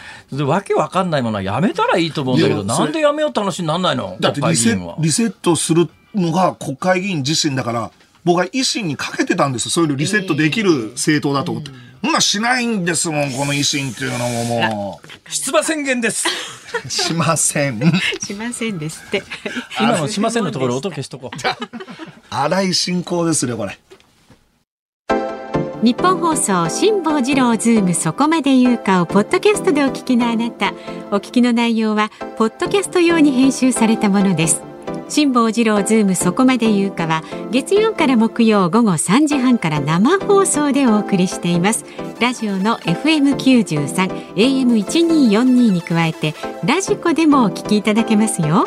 [0.45, 4.17] わけわかんないものはやめたらいいと思うんだけど、なんでやめようって話になんないの？
[4.19, 7.93] だってリセリセットするのが国会議員自身だから、
[8.25, 11.71] 僕は維新にかけてたんですそういうのリセットできる政党だと思って。
[12.03, 15.31] そんなしないんですもん、この維新っていうのももう。
[15.31, 16.27] 出馬宣言です。
[16.89, 17.81] しません。
[18.21, 19.23] しませんですって。
[19.81, 21.37] 今のしませんのところ音消しとこう。
[22.31, 23.79] 荒い進行ですね、これ。
[25.83, 30.73] ニッポン放送辛坊治郎ズームそこまで言うかをポッドキャストでお聞きのあなた
[31.11, 34.63] お聞きの内容はポッドキャスト用に編集されたものです
[35.09, 41.85] 辛坊治郎ズームそこまで言うかは月曜から木曜午後3時半から生放送でお送りしています。
[42.21, 46.35] ラジオの FM93 AM1242 に加えて
[46.65, 48.67] ラジコでもお聞きいただけますよ。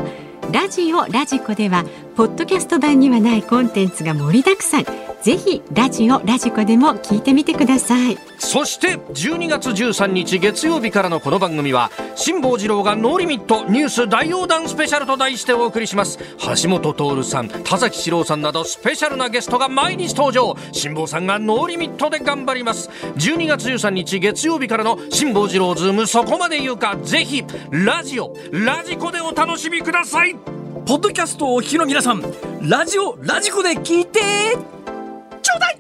[0.52, 1.84] ラジオラジコでは
[2.18, 4.86] ポッドキャスト版にはないコンテンツが盛りだくさん。
[5.22, 8.18] ぜひラジオラジコでも聞いてみてください。
[8.40, 16.18] そして12月13日月曜日からのこの番組は辛坊治郎がノーリミットニュース大横断スペシャルと題してお送りします。
[16.64, 20.56] 橋下徹さん田崎史郎さんなどスペシャルなゲストが毎日登場。
[20.72, 22.90] 辛坊さんがノーリミットで頑張ります。
[23.18, 26.98] 12月13日月曜日からの辛坊治郎ズームそこまで言うか。
[27.04, 30.36] ぜひラジオラジコでお楽しみください。
[30.88, 32.22] ポッドキャストをお聞きの皆さん
[32.62, 34.22] ラジオラジコで聞いて
[35.42, 35.80] ちょうだい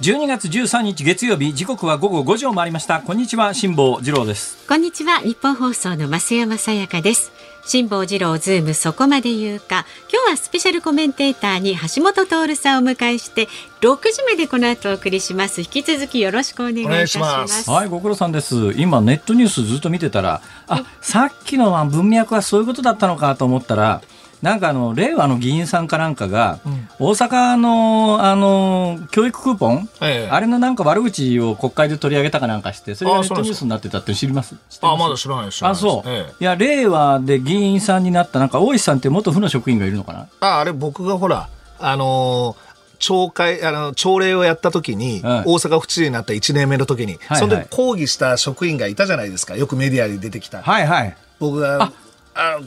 [0.00, 3.00] !12 月13日月曜日時刻は午後5時を回りました。
[3.00, 4.64] こんにちは辛坊治郎です。
[4.68, 7.32] こんにちはニッポン放送の増山さやかです
[7.64, 9.84] 辛坊治郎ズームそこまで言うか。
[10.10, 13.48] 今日はスペシャルコメンテーターに橋下徹さんをお迎えして
[13.80, 15.60] 6時までこの後お送りします。
[15.60, 17.70] 引き続きよろしくお願いいたします。
[17.70, 18.72] はいご苦労さんです。
[18.76, 24.00] 今ネットニュースずっと見てたらあさっきの文脈はそういうことだったのかと思ったら
[24.42, 34.56] なんかあの令和の議員さんかなんかが、うん、大阪のあの教育クーポン、ええ、あれのなんか悪口を国会で取り上げたかなんかしてそれがネットニュースになってたって知ります？
[34.82, 40.28] あまだ知らないですあそう、ええ、いや令和で議員さんになったなんか大石さんって元府の職員がいるのかな？
[40.40, 41.48] ああれ僕がほら
[41.80, 42.68] あのー
[42.98, 49.56] 懲戒、あの、朝礼をやった時に、大阪府知事になった1年目の時に、はい、その時抗議した職員がいたじゃないですか。
[49.56, 50.62] よくメディアに出てきた。
[50.62, 51.16] はいはい。
[51.38, 51.92] 僕が
[52.38, 52.60] あ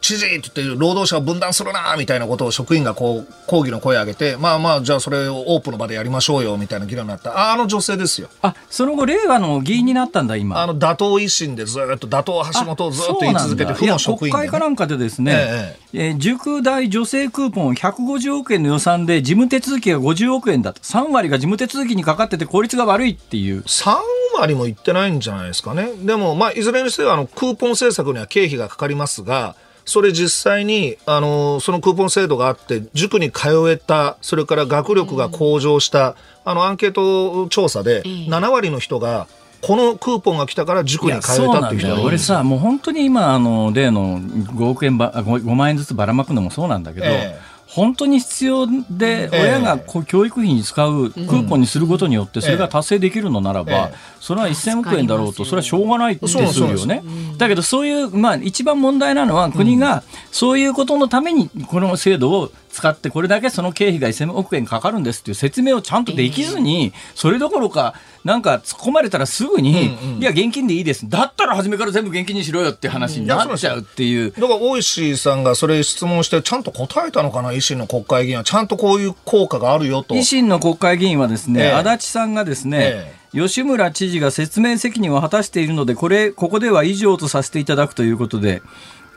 [0.00, 7.52] 知事って言って労働者を分断するなみたいなことを職員がこう抗議の声を上げてまあまあじゃあそれをオープンの場でやりましょうよみたいな議論になった。
[7.52, 8.30] あの女性ですよ。
[8.40, 10.62] あその後令和の議員になったんだ今。
[10.62, 20.80] あの打倒維新でずっと打倒橋本をずっと言い続けて府の職員で、ね、国会かなんかでですね、えええー、塾大女性クーポン150億円の予算で事務手続きが50億円だと。
[20.80, 23.60] 3割が事務手続きにかかってて効率が悪いっていう。
[23.62, 23.96] 3
[24.38, 25.92] 割もいってないんじゃないですかね。
[26.02, 29.54] でもまあいずれにせよあのクーポン政策には経費がかかりますが
[29.88, 36.14] それ実際に、あの、そのクーポン制度があって、塾に通えた、それから学力が向上した、
[36.44, 39.28] あの、アンケート調査で、7割の人が、
[39.62, 53.90] このクーポンが来たから塾に通えたっていう人が俺さ、もう本当に今、あの、例の5億円ば、5万円ずつばらまくのもそうなんだけど、えー本当に必要で、親がこう教育費に使うクーポンにすることによって、それが達成できるのならば、
[54.20, 56.86] それは1000億円だろうと、それはしょうがないですよ。
[56.86, 57.02] ね。
[57.36, 60.02] だけど、そういう、まあ、一番問題なのは、国が
[60.32, 71.08] そういうことのために、この制度を使ってこれだけその経費が1000億円かかるんですっていう説明をちゃんとできずに、それどころかなんか突っ込まれたらすぐに、いや現金でいいです。
[71.08, 74.30] だったら初めから全部現金にしろよって話になっちゃうっていう。
[74.30, 78.44] だから大石さんがそれ質問してちゃんと答えたのかな維新の国会議員は。
[78.44, 80.14] ちゃんとこういう効果があるよと。
[80.14, 83.18] 維新の国会議員はですね、え足立さんがですね、え。
[83.32, 88.62] 吉村知事が説明責任を果たしているのでこれここでは以上とさせていただくということで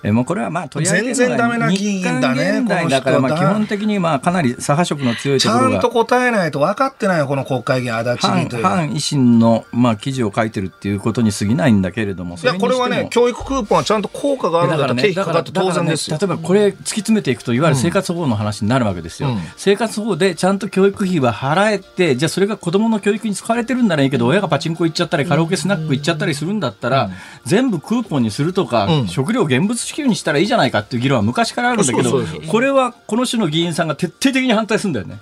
[0.03, 2.63] えもうこれはまあ取り上げ全然ダメな議員だね。
[2.89, 5.69] だからまあ基本的にまあかなり左派色の強いところが。
[5.69, 19.29] ちゃんと答えないと分かってないよ、この国会議員、足立議員という反維新のまあ記事を書いてるっていうことに過ぎないんだけれども、いや、これはね、教育クーポンはちゃんと効果があるんだ経費かかって当然ですよ、ね、例えばこれ突き詰めていくと、いわゆる生活保護の話になるわけですよ。
[19.29, 27.09] うん、生活保護でちゃんと教育費は払えて、じゃあそれが子どもの教育に使われてるんならいいけど、親がパチンコ行っちゃったり、カラオケスナック行っちゃったりするんだったら、
[27.45, 35.19] 全部クーポンにするとか、食料現物支給にしたらいいじゃないかっていう議論は昔からあるんだけど、これはこの種の議員さんが徹底的に反対するんだよね。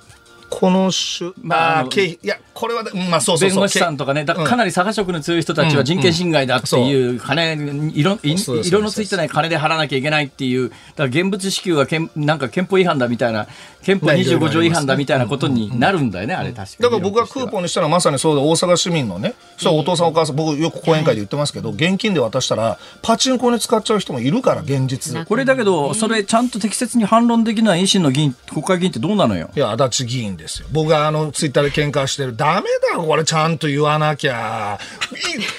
[0.49, 13.47] この種、まあ、経費、いや、これは、まあ、そうそう弁護士さんとかね、だかかなり左派色の強い人たちは人権侵害だっていう、金、色、色のついてない金で払わなきゃいけないっていう、だから現物支給はけんなんか憲法違反だみたいな、
[13.83, 16.83] 憲法25条違反だみたいなことになるんだよね、あれ確かに。
[16.83, 25.25] だから僕がクーポンにしたらまさにそうで、大阪市民のね、そうお父さんお母さん、僕よく講演会で言ってますけど、現金で渡したら、パチンコに使っちゃう人もいるから、現実。
[25.25, 29.51] これだけど、それちゃんと適切に反論できない維新の議員、国会議員ってどうなのよ？
[29.55, 30.67] いや、足立議員ですよ。
[30.71, 32.35] 僕があの、ツイッターで喧嘩してる。
[32.35, 34.79] ダメだこれちゃんと言わなきゃ。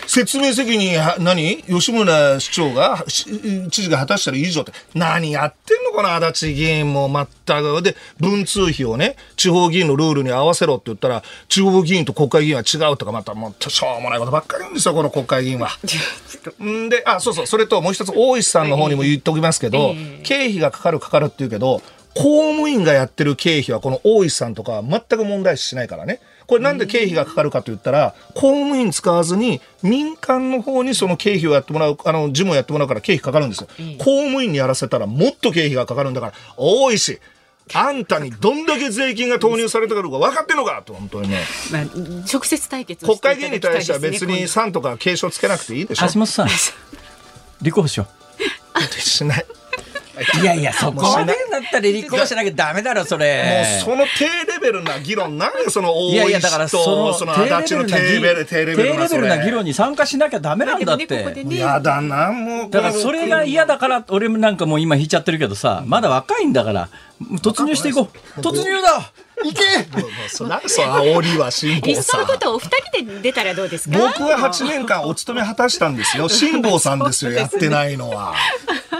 [0.06, 1.62] 説明責任、何？
[1.64, 4.72] 吉村市長が、知事が果たしたらいいぞって。
[4.94, 7.82] 何やってんのこの足立議員も全く。
[7.82, 15.70] で、文通費をね、地方議員のルールに合わせろって言ったら、地方議員と国会議員は違うとか、またもう、しょうもないことばっかり言うんですよ、この国会議員は。
[16.64, 21.82] んで、あ、そうそう、それともう一つ、大石さんの方にも言っておきますけど、経費がかかるかかるって言うけど、
[22.14, 26.20] 公務員がやってる経費はこの大石さんとか全く問題視しないからね。
[26.46, 33.68] これなんで経費がかかるかと言ったら、公務員使わずに民間の方にその経費をやってもらう、あの、事務をやってもらうから経費かかるんですよ。
[33.98, 37.20] 公務員にやらせたらもっと経費がかかるんだから、多いし、
[37.72, 41.38] あんたにどんだけ税金が投入されてるか分かってんのかと、本当にね。
[41.70, 46.06] まあ、直接対決国会議員に対しては別に3とか継承つけなくていいでしょ。
[46.08, 46.48] 橋本さん、
[47.62, 48.08] 立候補しよ
[48.98, 49.46] しない。
[50.38, 50.40] う。
[50.42, 53.64] いやいや、そこまでだったら立候補しなきゃダメだろ、そもれ。
[53.80, 59.50] うその低レベルな議論、なんでその大いやいや、石だからそと、のその足立の低レベル、低レベルなそ低レベルな議れ。
[59.52, 61.44] 論に参加しなきゃダメなんだってで。
[61.44, 62.70] ねやだな、もう。
[62.70, 66.88] だからそれが嫌だから、俺もなんかもう今引いちゃってるけどさ、まだ若いんだから、
[67.42, 68.40] 突入していこう。
[68.40, 69.12] 突入だ
[69.42, 72.36] 行けもうそなんでその煽りは辛いっ坊さんそのこ。
[72.38, 73.96] とお二人で出たらどうですか？
[73.98, 76.28] 僕は8年間お勤め果たしたんですよ。
[76.30, 78.34] 辛坊さんですよ、やってないのは。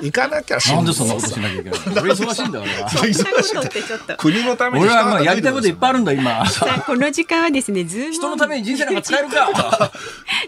[0.03, 2.89] 行かなきゃ辛坊なんでそんなことさしなきゃいけない 忙しいんだよ、俺は。
[2.89, 6.47] 忙しいってちょっと国のために俺はまあやりたいこといっぱいあるんだ、今。
[6.49, 9.93] さあこの時間はですねズームを人のために人生なんか使えるか？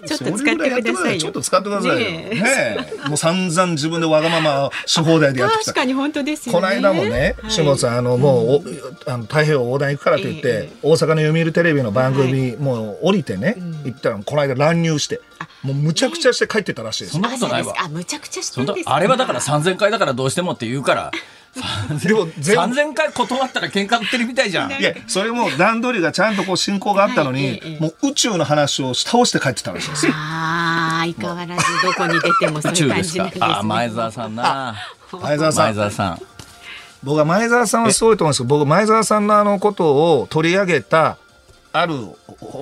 [0.07, 1.97] ちょっと使ってくださいよちょっと使ってくださいよ。
[1.99, 2.87] ね。
[3.09, 5.81] もう散々自分でわがままし放題でやってきた確。
[5.81, 7.37] かに本当ですよねこの間もね、
[7.71, 8.63] はい下さん、あの、もう、
[9.07, 15.21] おあの太平洋横断行くからといって、ええ大阪の読売テレビの番組、もう降りてね、行ったら、この間乱入して、
[15.63, 17.29] もうむちゃくちゃして帰ってたらしいですそんよ。
[17.29, 17.89] なことないわあ。
[17.89, 21.13] むちゃくちゃしてそんなるんですねあれはだから3000回だからどうしてもって言うから。
[22.03, 24.73] でも全部3000回断ったら喧嘩売ってるみたいじゃん。
[24.73, 30.13] いや、それも段取りがちゃんとこう進行があったのに、はいええもう宇宙の話を倒して帰ってたらしいですよ。
[30.15, 34.75] ああ相変わらずどこに出てもそういう宇宙です感じなんです、ね、かあー、前澤さんな。
[35.21, 35.65] 前澤さん。
[35.67, 36.23] 前澤さん。
[37.03, 41.17] 僕は前澤さんはすごいと思うんですけど、僕、前澤さんのあのことを取り上げた、
[41.73, 41.95] ある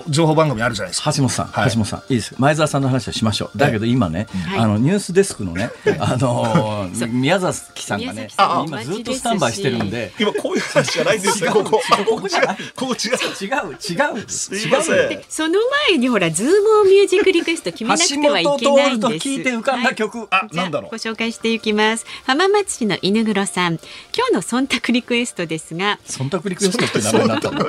[0.08, 1.12] 情報番組あるじゃないですか。
[1.12, 1.70] 橋下さん、はい。
[1.70, 2.34] 橋下さん、いいです。
[2.38, 3.58] 前澤さんの話はしましょう。
[3.58, 8.28] だけど今ね、あの、ニュースデスクのね、あの ー、宮崎さんがね
[8.66, 11.80] 今ずっとスタンバイしてるんで、今こういう話じゃないんですよ、ここ。
[11.98, 12.56] 違うここじゃない。
[12.76, 13.11] ここ違う。
[13.40, 14.94] 違う、違う、すいません。
[14.94, 15.20] 違うよ。
[15.28, 15.58] その
[15.88, 19.28] 前にほらズームオンミュージックリクエスト決めなくてはいけないんです。
[19.28, 20.28] 聞いて浮かんだ曲。
[20.30, 20.90] あなんだろう。
[20.90, 20.96] ご。
[20.96, 22.06] 紹介していきます。
[22.26, 23.80] 浜松市の犬黒さん。
[24.16, 25.98] 今日の忖度リクエストですが。
[26.06, 27.66] 忖度リクエストって名前になったの？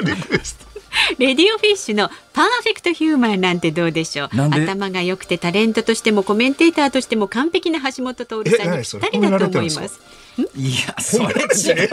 [1.17, 4.61] レディオフィッシュのパーフェクトヒューマンなんてどうでしょうなんで？
[4.63, 9.99] 頭が良くてタレントとしてもコメンテーターとしても完璧な橋本徹さんにぴったりだと思いますす
[10.55, 11.25] いや、それ？
[11.25, 11.89] 違う。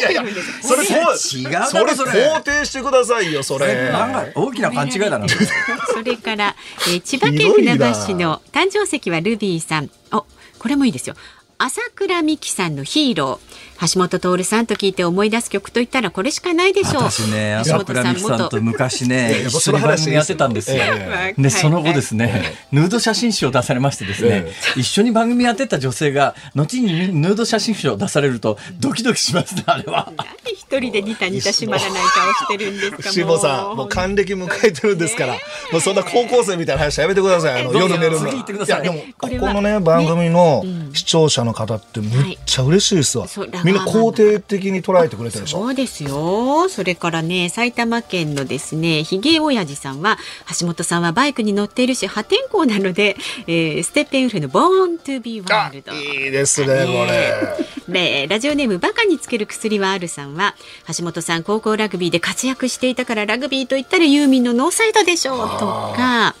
[0.00, 0.24] いやいや
[0.62, 5.26] それ違うだろそれそれ肯定してくださいよそれなんか大きな勘違いだな。
[5.92, 6.54] それから、
[6.88, 9.90] えー千葉県船橋市の誕生石はルビーさん。
[10.12, 10.24] お、
[10.58, 11.14] これもいいですよ。
[11.58, 13.69] 朝倉美希さんのヒーロー。
[13.80, 17.02] 橋本徹さんと聞いて思い出す曲といったらこれしかないでしょう。
[17.04, 20.82] 私ね、橋本朝倉美樹さんと昔ね、一緒に番組やってたんですよ。
[20.82, 30.12] えで、その後ですね、ヌード写真集を出されましてですねえ、一緒に番組やってた女性が、後にヌード写真集を出されると、ドキドキしますね、あれは。
[30.44, 33.02] 一人でニタニタ閉まらない顔してるんですか。
[33.12, 35.34] 辛坊さん、もう還暦迎えてるんですから、
[35.72, 37.62] もうそんな高校生みたいな話やめてください。
[37.62, 38.28] あの夜寝るの。
[38.28, 38.34] い
[38.68, 43.50] や、でも、ここのね、番組の視聴者の方ってめっちゃ嬉しいですわそう。
[43.72, 45.60] みんな肯定的に捉えてくれてるでしょ？
[45.60, 46.68] そうですよ。
[46.68, 50.18] それからね、埼玉県のですね、ひげおやじさんは、
[50.58, 53.16] 橋本さんはバイクに乗っているし、破天荒なので、
[53.46, 56.72] えー、ステッペンウルフの Born to be あ Wild。、いいですね、こ
[57.10, 57.66] れ。
[57.88, 60.54] でラジオネームバカにつける薬はあるさんは
[60.96, 66.36] 橋本さん高校ラグビーで活躍していたからラグビーと言ったらユーミンのノーサイドでしょうとか、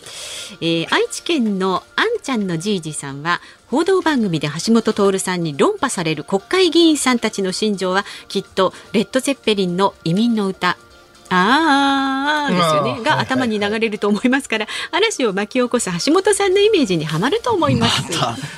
[0.60, 10.76] えー愛知県のあんちゃんのじいじさんは報道番組で橋本徹さんに論破される国会議員さんたちの心情はきっとレッド・ゼッペリンの移民の歌
[11.32, 18.02] あーですよねうんが頭に流れると思いますから嵐を巻き起こす橋本さんのイメージにはまると思います。
[18.02, 18.06] っ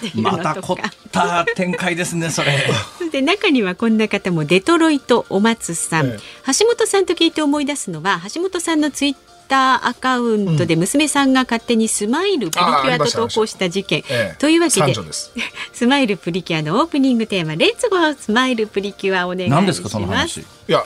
[0.00, 0.76] ていうのまた凝っ
[1.10, 2.70] た展開ですね、それ。
[2.98, 9.16] そして中にはこんな方もデトロイトお松さん、え橋下さんと聞いて思い出すのは橋下さんのツイッ
[9.52, 14.94] ターアカウントで娘さんが勝手にスマイルプリキュアと投稿した事件、ええというわけで
[15.72, 19.60] スマイルプリキュアのオープニングテーマ「レッツゴースマイルプリキュア」お願いします。
[19.60, 20.40] 何ですか、その話？
[20.40, 20.84] いや、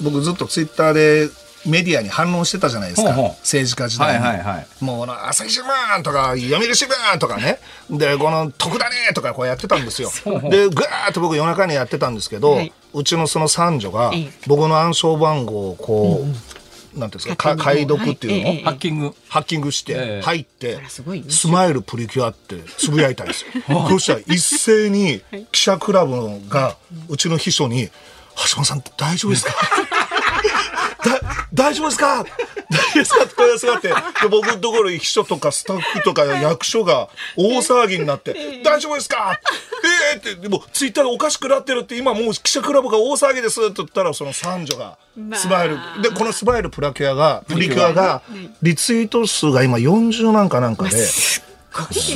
[0.00, 1.30] 僕ずっとツイッターで
[1.64, 3.12] メディアに反応してたじゃないですか。
[3.12, 4.24] ほうほう政治家時代に。
[4.24, 7.60] はいはいはいもう朝日新聞とか、読売新聞とかね。
[7.90, 10.10] で、この、とくダネとかこうやってたんですよ。
[10.50, 16.57] で、ぐーっと僕夜中にやってたんですけど、はいうちのその三女がええ、僕の暗証番号をこう、
[16.94, 18.60] なんていうんですか、か解読っていうの？
[18.62, 19.14] を、ハッキング。
[19.28, 20.22] ハッキングしてええ。
[20.22, 20.78] 入って
[21.28, 23.50] スマイルプリキュアってつぶやいたんですよ。
[23.90, 25.20] そしたら一斉に
[25.52, 26.76] 記者クラブが
[27.08, 27.88] うちの秘書に
[28.50, 29.52] 「橋本さん大丈夫ですか？
[29.52, 29.58] だ
[31.54, 32.24] 大丈夫ですか？
[32.24, 32.30] 大丈
[32.90, 33.24] 夫ですか？
[33.24, 33.94] って声がすがって、で
[34.30, 39.38] 僕のところに秘書とかスタッフとか役所が大騒ぎになって、大丈夫ですか？
[40.12, 44.98] ええって、でもツイッターがおかしくなってるって、今もう記者クラブが大騒ぎですって言ったら、その三女が、
[45.34, 45.78] スマイル。
[46.02, 48.22] で、このスマイルプラキュアが、プリキュアが、
[48.62, 51.42] リツイート数が今40なんかなんかで、す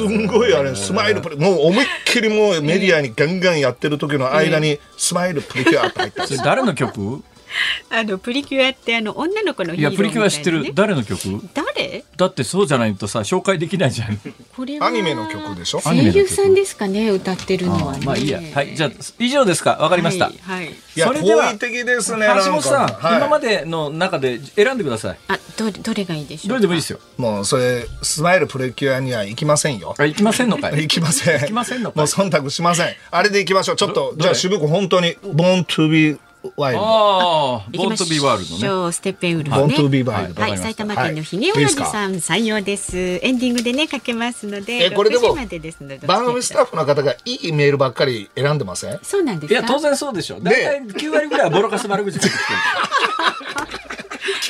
[0.03, 6.39] んごいあれ、スマイルプリ、もう思いっきりもうメディアにガンガンやってる時の間に、スマイルプリキュアって入ったんですよ。
[6.39, 7.23] それ誰の曲？
[7.91, 10.73] あのプリキュアってあの女の子のヒーローいやプリキュア知ってる。
[10.75, 11.19] 誰の曲？
[11.55, 12.05] 誰？
[12.17, 14.19] だってそうじゃないとさ紹介できないじゃん。
[14.57, 15.81] これはアニメの曲でしょ？
[15.81, 18.07] 声優さんですかね歌ってるのはね。
[18.07, 18.41] まあいいや。
[18.55, 19.73] はいじゃあ以上ですか。
[19.81, 20.75] わかりました、はい、はい。
[20.97, 22.27] それでは的ですね。
[22.45, 23.17] 橋本さん、はい。
[23.19, 25.19] 今までの中で選んでください。
[25.29, 26.99] あどれどれがいいでしょうどれでもいいですよ。
[27.17, 29.95] もうそれスマイルプレキュアには行きませんよ。
[29.99, 30.83] あ行きませんのかい？
[30.83, 31.41] 行きません。
[31.41, 32.95] 行きませんのかもう忖度しません。
[33.11, 33.77] あれで行きましょう。
[33.77, 36.19] ちょっとどじゃあ渋く本当に Born to be
[36.57, 36.79] wild。
[36.79, 40.29] ああボントビーワールドねステッペンウルフね be は wild。
[40.29, 42.97] わかりましたはい、埼玉県のひげおやじさん採用です。
[42.97, 49.61] エンディングでねかけますので、えこれでも6時までですので番組スタッフの方がいいメールばっかり選んでませんそうなんですか？
[49.61, 52.33] いや当然そうでしょ大体9割ぐらいはボロカス悪口ついてき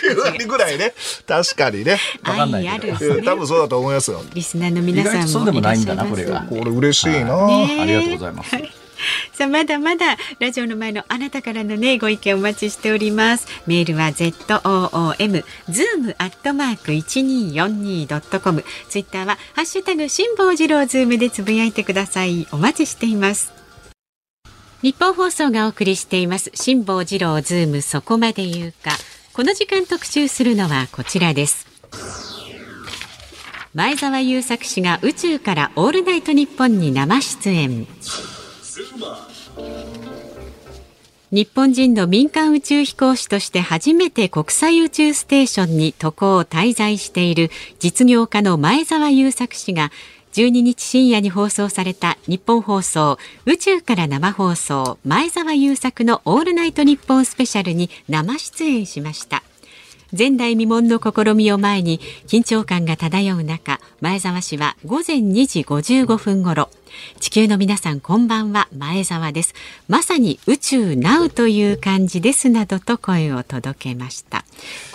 [0.02, 0.92] て ?9 割ぐらいね。
[1.26, 1.98] 確かにね。
[2.24, 4.22] わかんないけど多分そうだと思いますよ。
[4.34, 7.46] リスナーの皆さんも意外とそうでもないんだないらっしゃいますここれ嬉しいな。
[7.46, 8.81] ねありがとうございます
[9.32, 13.46] さあまだまだラジオの前のあなたからのねご意見お待ちしております。
[13.66, 18.64] メールは z o o m zoom アットマーク一二四二ドットコム。
[18.88, 22.46] ツイッターはハッシュタグ辛坊治郎ズームでつぶやいてください。
[22.52, 23.52] お待ちしています。
[24.82, 26.50] ニッポン放送がお送りしています。
[26.54, 28.90] 辛坊治郎ズームそこまで言うか。
[29.32, 31.66] この時間特集するのはこちらです。
[33.74, 37.86] 前澤友作氏が宇宙からオールナイトニッポンに生出演。
[41.32, 49.90] 日本人の民間宇宙飛行士として初めて国際宇宙ステーションに渡航滞在している実業家の前澤友作氏が
[50.34, 59.42] 12日深夜に放送された日本放送宇宙から生放送前澤友作のオールナイトニッポンスペシャルに生出演しました。
[60.16, 66.68] 前代未聞の試みを前に緊張感が漂う中前澤氏は午前2時55分頃
[67.20, 68.68] 地球の皆さんこんばんは。
[68.76, 69.54] 前澤です。
[69.88, 74.44] まさに宇宙ナウという感じですなどと声を届けました。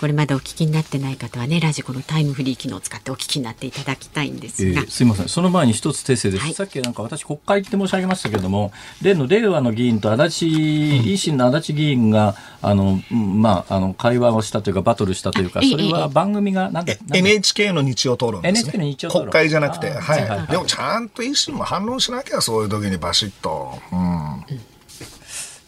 [0.00, 5.28] これまでお聞きになってない方はねラジコのタイムフリー機能を使ってお聞きになっていただきたいんですが、えーすいません。
[5.28, 6.54] その前に一つ訂正です、はい。
[6.54, 8.72] さっきなんか私国会って申し上げましたけれども
[9.02, 18.72] 例の令和の議員と足立、維新の足立議員があの、うんまあ、あの会話をしたというかバトルしたというかそれは番組がなんだえなんだ NHK の日曜討論ですね。
[18.74, 19.22] NHK の日曜討論。
[19.24, 19.90] 国会じゃなくて。
[19.90, 20.46] はあーはいはいい。
[20.48, 23.78] でもちゃんと維新も反論しなきゃ、そういう時にバシッと。
[23.92, 24.44] うん。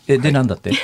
[0.07, 0.71] えでなんだって？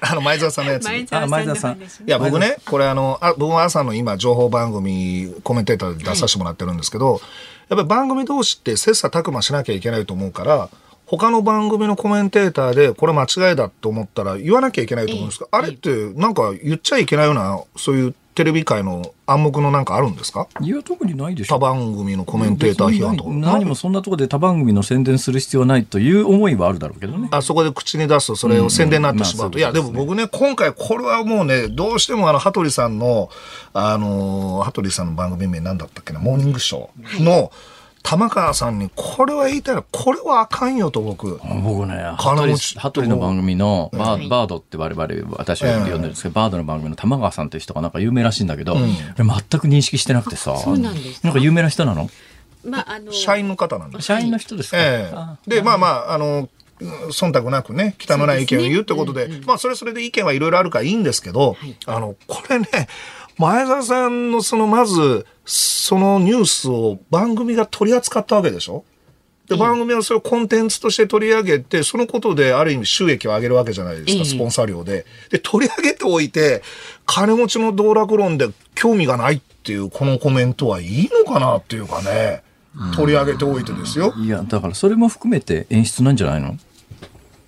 [0.00, 0.84] あの、前澤さんのやつ。
[0.84, 7.20] 前い澤さんの話あ前澤さんねや、僕ね、これあの、あ僕は朝の今、情報番組、コメンテーターで出させてもらってるんですけど、
[7.68, 10.68] やっぱり番組同士って切磋琢磨しなきゃいけないと思うから、
[11.08, 20.46] 他の番組のコメンテーターで、これ間違いだと思ったら言わなきゃいけないと思うんですが、あれってなんか言っちゃいけないような、そういうテレビ界の暗黙のなんかあるんですか？
[20.60, 23.30] いや特にないでしょ他番組のコメンテーター批判とか？
[23.30, 27.28] 何もそんなところで他番組の宣伝する必要はないという思いはあるだろうけどね。
[27.32, 29.58] あそこで口に出すとそれを宣伝になってしまうと。
[29.58, 33.28] いや、うんうんまあそうでも僕ね、今回これはもうね、どうしてもあの、羽鳥さんの、
[33.72, 37.50] あのー、羽鳥さんの番組名なんだったっけな、モーニングショーの、
[38.08, 41.38] 玉川さんに、これは言いたいの、これはあかんよと僕。
[41.62, 48.86] 僕ね、羽金鳥の番組のバー,、バードって我々、私は呼んでるんですけど、バードの番組の玉川さんっていう人がなんか有名らしいんだけど、全
[49.60, 51.20] く認識してなくてさ、そうなんです。
[51.20, 52.08] かなんか有名な人なの？
[52.64, 54.06] まああの社員の方なんです。
[54.06, 56.48] 社員の人ですか、えあえで、まあまあ、あの、
[56.80, 62.66] 忖度なくね、汚い意見を言うってことで、まあ、それそれで意見はいろいろあるからいいんですけど、あの、これね、
[63.38, 68.84] 前澤さんのその、まず、そのニュースを番組が取り扱ったわけでしょ？
[69.48, 74.24] で、番組はそれをコンテンツとして取り上げて、そのことである意味収益を上げるわけじゃないですか、ええ。
[74.24, 75.06] スポンサー料で。
[75.30, 76.62] で、取り上げておいて、
[77.06, 82.42] 金持ちの道楽論で興味がないっていうこのコメントはいいのかなっていうかね、
[82.94, 84.12] 取り上げておいてですよ。
[84.18, 86.58] いや、だからそれも含めて演出なんじゃないの？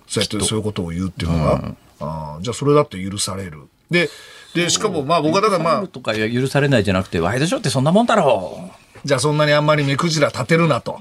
[0.07, 3.67] そうやってそういうことを言うっていうのが、あーじゃあそれだって許される。
[3.91, 4.09] で、
[4.53, 8.71] で、しかもまあ僕はだからまあ、とか許されないじゃなくて、ワイドショーってそんなもんだろ
[9.03, 10.99] じゃあそんなにあんまり目くじら立てるなと。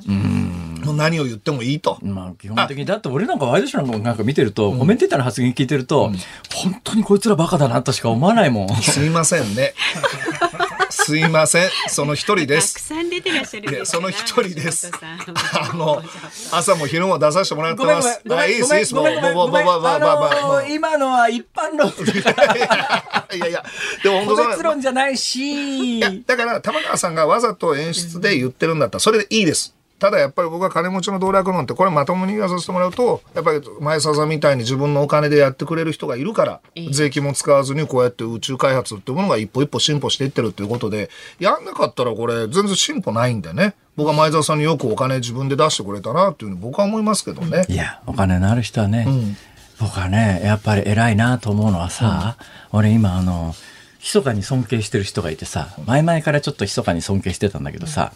[0.84, 1.98] もう何を言ってもいいと。
[2.00, 2.06] う。
[2.06, 6.10] まあ基本的に、だって俺なんかワイドショーのなんか見てると、コメンテーターの発言聞いてると、
[6.54, 8.68] 本当にこいつらバカだなとしか思わないもん。
[8.76, 9.74] すいませんね。
[11.10, 11.70] すいません。
[11.88, 12.84] その一人でたくす。
[12.84, 14.90] さん出てらっしゃその一人です。
[15.02, 16.02] あの、
[16.52, 18.20] 朝も昼も出させてもらってます。
[18.24, 19.70] ごめん、ごめん、ごめん、ごめん、
[20.48, 21.90] ごめん、今のは一般論。
[21.90, 23.64] いやいや、
[24.02, 25.98] でも本当個別論じゃないし。
[25.98, 29.74] いや、だから、玉川さんがわざと演出で言ってるんだったら、それでいいです。
[30.00, 43.74] ただやっぱり僕は金持ちの道楽論ってこれまともに言わさせてもらうとやっぱり前澤さんみたいに自分のお金でやってくれる人がいるから税金も使わずにこうやって宇宙開発っていうものが一歩一歩進歩していってるっていうことでやんなかったらこれ全然進歩ないんでね。
[43.96, 47.66] 僕は前澤さんによくお金自分で出してくれたなっていうふうに僕は思いますけどね。
[47.68, 49.36] いやお金のある人はね、うん、
[49.78, 52.38] 僕はねやっぱり偉いなと思うのはさ、
[52.72, 53.54] うん、俺今あの
[53.98, 58.14] 密かに尊敬してる人がいてさ前々からちょっと密かに尊敬してたんだけどさ、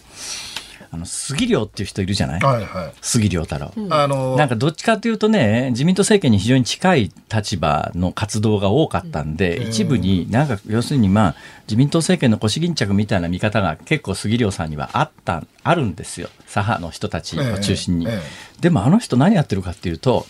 [0.49, 0.54] うん
[0.95, 11.35] あの杉良っていう人いるじゃない、はいはい、杉良太郎、うん、あのなんかどっちかというとね自民党政権に非常に近い立場の活動が多かったんで、うん、一部になんか要するにまあ
[11.67, 16.29] 自民党政権の腰巾着みたいな見方が結構杉良さんにはあったあるんですよ。
[16.47, 18.13] 左派の人たちを中心に、ええ。
[18.15, 20.27] え、でもあの人何やってるかっていうと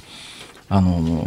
[0.71, 1.27] あの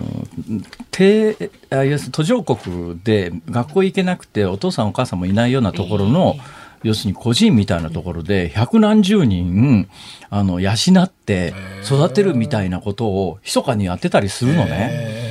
[0.90, 9.90] 低要するに途上国で学校行けなくてお父さんお母さんもいないようなところの、えー要するに個人みたいなところで百何十人
[10.30, 10.72] あの養
[11.04, 11.54] って
[11.84, 15.28] 育てるみたいなことを密かにやってたりするのね。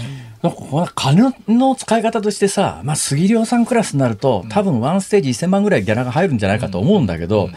[0.95, 7.51] 金の使い方としてさ、まあ、杉良さんクラスになると、多分ワンステージ1000万ぐらいギャラが入るんじゃないかと思うんだけど、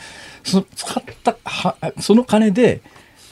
[0.44, 2.82] その使ったは、その金で、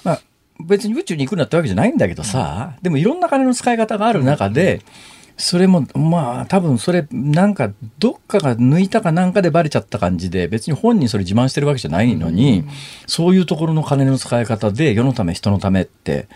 [0.03, 0.21] まあ、
[0.63, 4.81] 別に宇宙に行くんだってわけじゃないんだけどさ、でもいろんな金の使い方がある中で、
[5.37, 12.63] それもまあ多分それなんかどっかが抜いたかなんかでバレちゃった感じで別に本人それ自慢してるわけじゃないのに、
[13.05, 16.27] そういうところの金の使い方で世のため人のためって。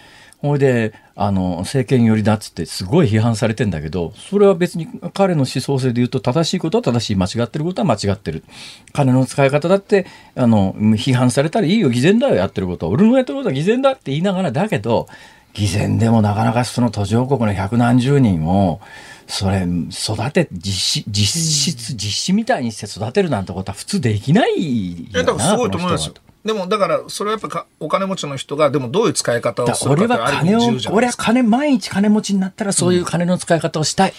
[0.41, 8.43] ほいであの政権寄りだっつってすごい批判されてんだけどそれは別に彼の思想性で言うと正しいことは正しい間違ってることは間違ってる。
[8.91, 12.91] 金の使い方だってあの批判されたらいいよ偽善だよやってることは。
[12.91, 15.08] 俺のやってることは偽善だって言いながらだけど
[15.54, 18.80] 偽善でもなかなかその途上国の百何十人を
[19.28, 25.24] それ育て実実質実施みたいにして育てるなんてことは普通できないよな。
[25.24, 26.14] だからすごいと思いますよ。
[26.43, 34.14] でもだからそれはやっぱお金持ちの人がでもどういう使い方をするか俺は金を俺は金毎日金持ちになったらそういう金の使い方をしたい、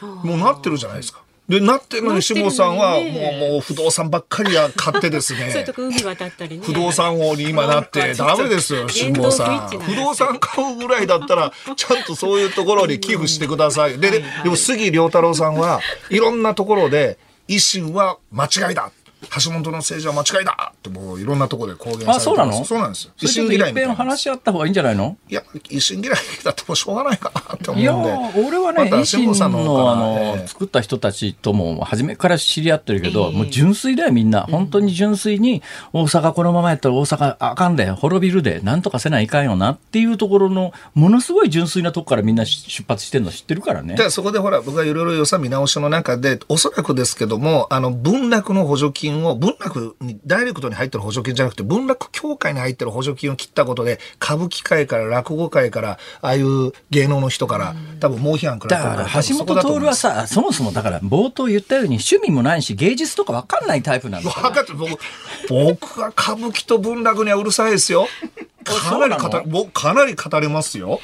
[0.00, 5.50] うん、もうなってるじゃないですかで、なってるのに、下さんは、もう、もう、不動産ばっかりや買ってですね。
[5.52, 6.64] そういうとこ海渡ったりね。
[6.64, 9.68] 不動産王に今なって、 ダメですよ、下さん。
[9.80, 13.98] 不動産買うぐらいだったら、ちゃんとそういうところに寄付してください。
[13.98, 15.80] で、でも、杉良太郎さんは、
[16.10, 17.16] いろんなところで、
[17.48, 18.90] 維新は間違いだ。
[19.42, 22.64] 橋本の政治は間違いだってもういろんなところで公言されてあ、そうなの？
[22.64, 23.12] そうなんですよ。
[23.18, 23.94] 維新嫌いみたいな。
[23.96, 25.16] 話し合った方がいいんじゃないの？
[25.28, 27.82] いや、維新嫌いだってもうしょうがないかなって思うんで。
[27.82, 34.42] いや、俺はね、ま、維新のあの、作った人たちとも初めから知り合ってるけど、えー、もう純粋だよみんな。
[34.42, 35.62] 本当に純粋に、
[35.92, 43.94] 大阪このままやったら大阪あかんで、滅びるで、なんとかせないかんよなっていうところの、ものすごい純粋なとこからみんな出発してるの知ってるからね。
[43.96, 64.98] で、そこでほら、僕がいろいろ予算見直しの中で、おそらくですけども、あの、文楽の補助金を、文楽にダイレクトに入ってる補助金じゃなくて、文楽協会に入ってる補助金を切ったことで、歌舞伎界から落語界から、ああいう芸能の人から、多分猛批判くらだから橋本徹はさ、そもそもだから冒頭言ったように趣味もないし、芸術とか分かんないタイプなんだ分かって僕、
[65.48, 68.08] 僕は歌舞伎と文楽にはうるさいですよ。
[68.64, 71.00] かなり語僕かなり語れますよ。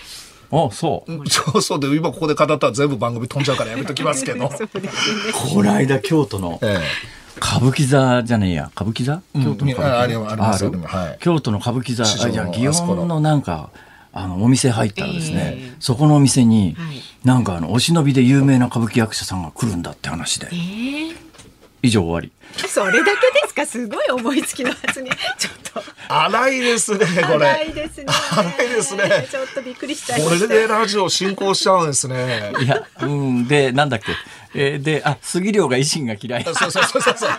[0.52, 1.30] あそう。
[1.30, 1.80] そうそう。
[1.80, 4.50] で、今ここで語ったら全部番組飛んじゃうからやめときますけど。
[5.32, 8.70] この間京都の、ええ歌舞伎座じゃねえや。
[8.74, 10.46] 歌舞伎座、京都の歌舞伎座。
[10.50, 10.78] ある？
[10.82, 12.04] はい、京都の歌舞伎座。
[12.04, 13.70] あじゃ祇園のなんか
[14.12, 21.14] あのお店入ったらですね、えー、そこのお店に、はい、なんかあのお忍びで有名な歌舞伎役者さんが来るんだって話で、えー、
[21.82, 22.30] 以上終わり。
[22.68, 23.64] それだけですか？
[23.66, 25.82] すごい思いつきの発言ちょっと。
[26.08, 27.48] 荒いですねこれ。
[27.48, 28.06] 荒いですね。
[28.32, 29.26] 荒いですね。
[29.30, 32.52] ちょっとびっくりしちゃいこれでラジオ進行しちゃうんですね。
[32.62, 33.48] いやうん。
[33.48, 34.12] でなんだっけ？
[34.54, 36.44] えー、で、あ、杉良が維新が嫌い。
[36.44, 37.30] そうそうそうそうそう。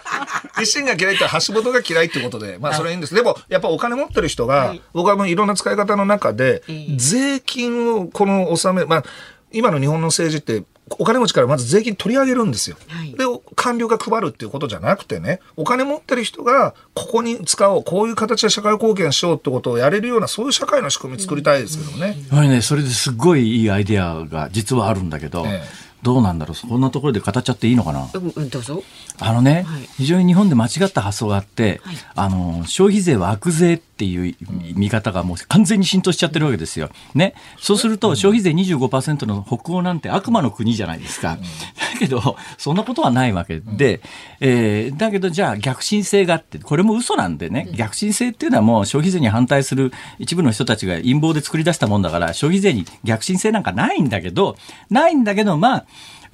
[0.57, 3.15] 維新が嫌いって橋本が嫌いってことで、まあそれはいいんです。
[3.15, 6.63] でも、やっぱお金持ってる人が、はい、僕はもういろんな使い方の中で、
[6.95, 9.03] 税金をこの納め、まあ、
[9.51, 12.75] 今の日本の政治ってお金持ちからまず税金取り上げるんですよ。
[12.87, 13.23] はい、で、
[13.55, 22.17] 官僚が配るっていうことじゃなくてね、お金持ってる人がここに使おう、こういう形で社会貢献しようってことをやれるような、そういう社会の仕組み作りたいですけどね。
[22.31, 26.67] うん、ね、それですごいいいアイデアが実はあるんだけど、ええどうなんだろう？
[26.67, 28.83] こんなところで語っちゃっていいのかな、うん、どうぞ。
[29.19, 34.35] あのね、はい、非常に日本で間違った発想があって、はい、あの消費税は悪税っていう
[34.75, 36.89] 見方がもう完全に浸透しちゃってるわけですよ。
[37.15, 41.37] ね、そうすると消費税25%の北欧なんて悪魔の国じゃないですか。
[41.37, 44.01] だけどそんなことはないわけで、
[44.39, 47.69] えー、だけどじゃあ逆進性があってこれも嘘なんでね。
[47.75, 54.57] 逆進性っていうのはもう消費税に反対する一部の人たちが陰謀で作り出したもんだから消費税に逆進性なんかないんだけど
[54.89, 55.85] ないんだけどまあ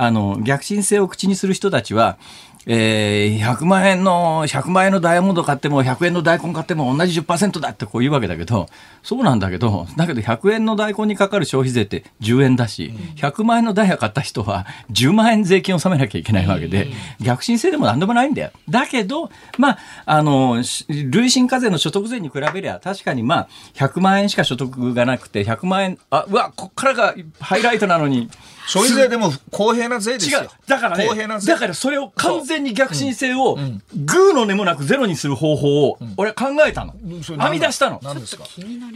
[0.02, 2.18] あの、逆進性を口にする人たちは、
[2.66, 8.68] えー、100万円の、100万円のダイヤモンド買っても、100円の大根買っても同じ10%だってこう言うわけだけど、
[9.04, 16.88] そうなんだけど、だけど100円の大根にかかる消費税って10円だし、100万円のダイヤ買った人は10万円税金を納めなきゃいけないわけで、
[17.20, 18.52] 逆進性でも何でもないんだよ。
[18.70, 28.30] だけど、まあ、あの、累進課税の所得税に比べりゃ、確かにまあ、100万円しか所得がなくて、100万円、あ、うわ、こっからがハイライトなのに、
[28.68, 30.42] 消費税でも公平な税ですよ。
[30.42, 30.50] 違う。
[30.68, 33.56] だからね、公平な税だからそれを完全に逆進性を、
[33.96, 36.94] グーの根もなくゼロにする方法を、俺は考えたの。
[37.02, 38.00] 編み出したの。
[38.04, 38.44] 何ですか？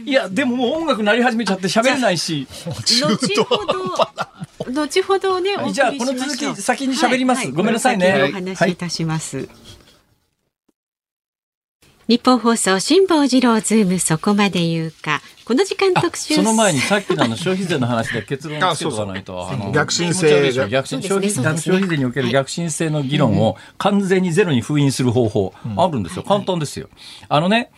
[0.04, 2.46] いや、でももう音楽鳴り始めちゃって喋れないし。
[2.64, 3.04] 後
[3.44, 7.50] ほど、 後ほどね、じゃあこの続き先に喋ります。
[7.50, 8.30] ごめんなさいね。
[8.30, 9.48] お話しいたします。
[12.06, 15.22] 日本放送辛坊治郎ズームそこまで言うか。
[15.46, 19.46] この時間特集その前にさっきのあの消費税の話で結論をつけとかないと。
[19.72, 26.88] 逆進性逆進消費消費税における逆進性の議論を完全にゼロに封印する方法あるんですよ、簡単ですよ。
[27.28, 27.70] あのね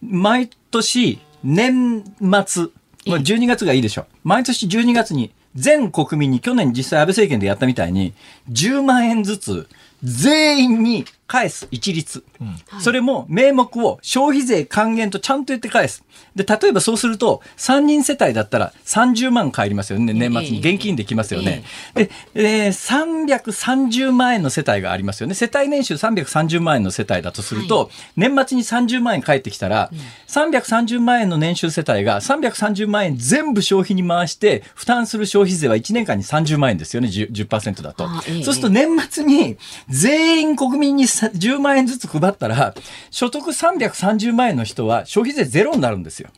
[0.00, 2.66] 毎年年末
[3.04, 8.14] 12月がいいでしょ毎年12月に全国民に去年実際安倍政権でやったみたいに
[8.50, 9.68] 10万円ずつ
[10.04, 16.04] 全員に返す一律、うん、それも名目を消費税還元とちゃんと言って返す。
[16.34, 20.12] で、例えばそうすると、3人世帯だったら30万返りますよね。
[20.12, 21.64] 年末に現金できますよね。
[21.94, 25.34] で、えー、330万円の世帯がありますよね。
[25.34, 29.98] 世帯年収330万円の世帯だとすると、はい、年末に30万円返ってきたら、うん、
[30.28, 37.08] 330万円の年収世帯が330万円全部消費に回して負担する消費税は1年間に30万円ですよね。
[37.08, 38.06] 10%, 10だと。
[38.44, 39.56] そうすると年末に
[39.88, 42.74] 全員国民に10万円ずつ配ったら、
[43.10, 46.30] 所得330万円の人は消費税ゼロになるんですよ。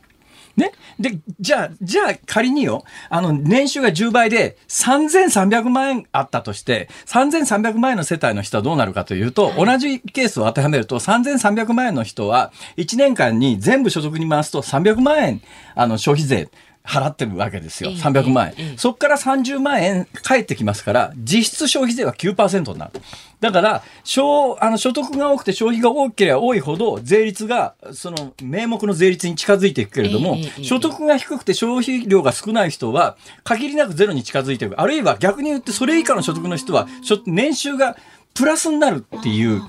[0.59, 0.73] ね。
[0.99, 15.41] で、じゃあ、じゃあ仮によ、あの、年収が10倍で3300万円あったとして、3300万円の世帯の人はどうなるかというと、同じケースを当てはめると、3300万円の人は1年間に全部所得に回すと300万円、
[15.75, 16.49] あの、消費税。
[16.89, 17.91] 払ってるわけですよ。
[17.91, 18.79] 300万円。
[18.79, 23.01] そこから30万円返ってきますから、実質消費税は9%になる。
[23.41, 34.81] だから、所あの所得が多くて消費が多ければ多いほど、税率が、その名目の税率に近づいていくけれども、所得が低くて消費量が少ない人は、限りなくゼロに近づいていく。
[34.81, 36.89] あるいは逆に言って、それ以下の所得の人は、
[37.27, 37.99] 年収が
[38.35, 39.63] プラスになるっていう。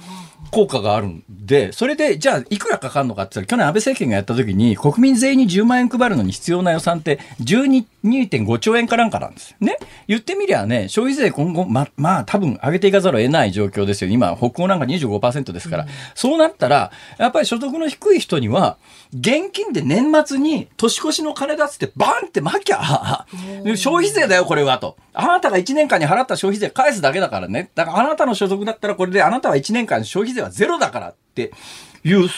[0.51, 9.77] 効果があるんで、それで、じゃあ、いくらかかるのかって言ったら、去年安倍政権がやった時に、国民全員に10万円配るのに必要な予算って、12.5兆円かなんかなんですね。
[10.07, 14.09] 言ってみりゃね、消費税今後、ま、まあ、多分上げていかざるを得ない状況ですよ。
[14.09, 15.83] 今、北欧なんか25%ですから。
[15.83, 18.77] うん、そうなったら、やっぱり所得の低い人には、
[19.13, 23.25] 現金で年末に年越しの金出すってバンって巻きゃ、
[23.75, 24.97] 消費税だよ、これは、と。
[25.19, 27.71] あなたが1年間に払った消費税返すだけだからね。
[27.75, 31.51] だからあなたの所得だったらこれであなたは1年間消費税はゼロだからって
[32.03, 32.29] いう、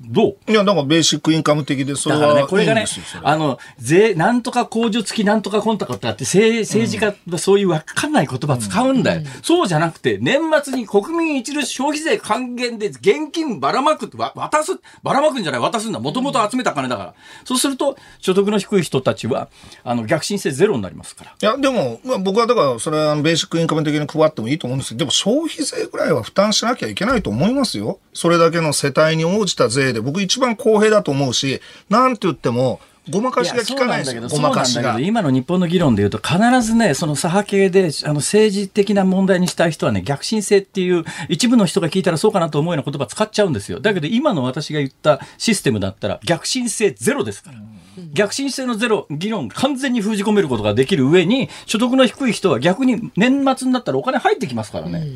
[0.00, 0.50] どう？
[0.50, 2.86] いや、なんかベーシックインカム的で、それはね、これがね、
[3.22, 14.72] あの、税、なんとか控除付きなんとかコンタクトってあって、政政治家がそういうわかんない言葉使うんだよ、うん、そうじゃなくて、年末に国民一律消費税還元で現金ばらまくって、渡す、
[15.02, 16.00] ばらまくんじゃない、渡すんだ。
[16.00, 17.14] もともと集めた金だから。
[17.44, 19.48] そうすると、所得の低い人たちは、
[19.84, 21.30] あの、逆進性ゼロになりますから。
[21.30, 27.98] いや、でも、まあ、僕はだから、それはベーシックインカム的に配ってもいいと思うんですけど、でも消費税ぐらいは負担しなきゃいけないと思いますよ。
[28.12, 32.80] それだけの世帯に応じた税で、僕一番公平だと思うし、なんて言っても、
[33.10, 34.98] ごまかしが効かないですよ、ごまかしが。
[34.98, 43.78] 今の日本の議論でいうと、必ずね、その左派系で、あの政治的な問題にしたい人はね、逆進性っていう、一部の人が聞いたらそうかなと思うような言葉使っちゃうんですよ。
[43.80, 47.58] だけど、今の私が言ったシステムだったら、逆進性ゼロですから。
[48.14, 55.06] 逆進性のゼロ、議論完全に封じ込めることができる上に、所得の低い人は逆に年末になったらお金入ってきますからね。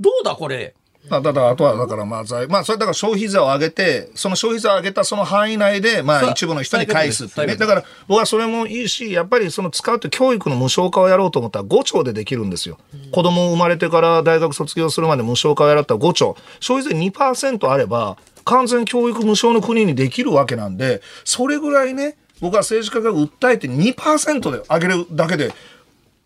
[0.00, 0.74] どうだこれ？
[1.08, 7.56] まあ、ただ、あとは、だから、まあ、財、まあ、それだから消費税を上げて、その消費税を上げたその範囲内で、まあ、一部の人に返すってね。
[7.56, 12.78] だから、僕はそれもいいし、やっぱりその使うって教育の無償化をやろうと思ったら5兆でできるんですよ。
[13.12, 16.36] 子供生まれてから大学卒業するまで無償化をやらったら5兆。
[16.60, 25.52] 消費税2%あれば、完全教育無償の国にできるわけなんで、それぐらいね、僕は政治家が訴えて2%で上げるだけで、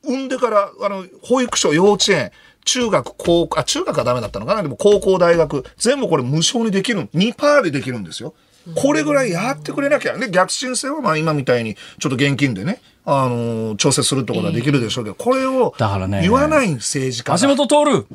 [0.04, 2.30] 産んでから、あの、保育所、幼稚園、
[2.64, 4.62] 中学、高校、あ、中学はダメだったのかな？
[4.62, 8.34] でも高校、大学、全部これ無償にできる、2%でできるんですよ。
[8.74, 10.16] これぐらいやってくれなきゃ。
[10.16, 15.74] ね、逆進性はまあ今みたいにちょっと現金でね、あのー、調整するってことはできるでしょうけど、これを
[16.22, 18.06] 言わない政治家橋本徹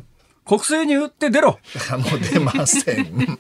[0.50, 1.60] 国政に打って出ろ
[2.10, 3.38] もう出ません。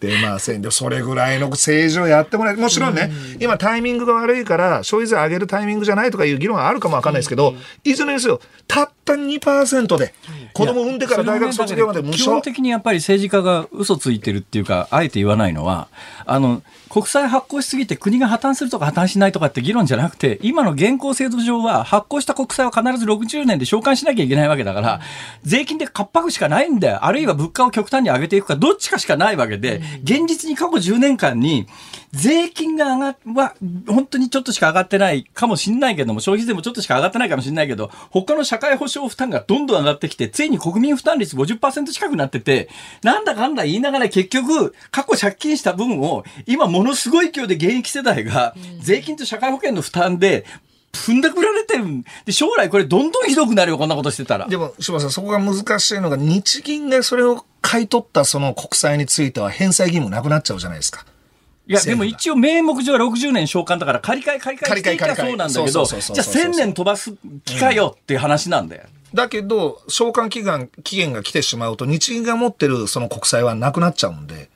[0.00, 0.62] 出ません。
[0.62, 7.54] で、それぐらいの政治をやってもらえもちろんね、今タイミングが悪いから、消費税上げるタイミングじゃないとかいう議論はあるかもわかんないですけど、
[7.84, 10.14] いずれにせよ、たった2%で、
[10.58, 12.12] 子供産んでから大学卒業まで無償。
[12.12, 15.88] 基本的にやっぱり政治家が嘘ついてるっていうか、あえて言わないのは、
[16.26, 25.00] あの、国債発行しすぎて国が破綻するとか破綻しないとかって議論じゃなくて、今の現行制度上は発行した国債は必ず60年で償還しなきゃいけないわけだから、
[25.44, 27.04] 税金で活迫しかないんだよ。
[27.04, 31.66] あるいは物価を極端に上げていくか、どっちかしかないわけで、現実に過去10年間に、
[32.12, 33.54] 税金が上がは、
[33.86, 42.68] 本当にちょっとしか上がってないかもしれないけども、消費税もちょっとしか上がってないかもしれないけど、他の社会保障負担がどんどん上がってきて、ついに国民負担率50%近くなってて、
[43.02, 50.46] なんだかんだ言いながら結局、過去借金した分を、今ものすごい勢いで現役世代が、税金と社会保険の負担で、
[50.92, 51.84] 踏んだくられてる
[52.24, 54.48] で、将来これどんどんひどくなるよ、こんなことしてたら。
[54.48, 61.04] でも、柴さん、そこが難しいのが、日銀がそれを買い取ったその国債については返済義務なくなっちゃうじゃないですか。
[61.68, 67.14] いや、でも一応名目上は60年償還だから借り換え借り換えしていけばそうなんだけど、じゃあ1000年飛ばす
[67.44, 68.84] 気かよっていう話なんだよ。
[69.12, 74.48] だけど、償還期限期限が来てしまうと、日銀が持ってるその国債はなくなっちゃうんで。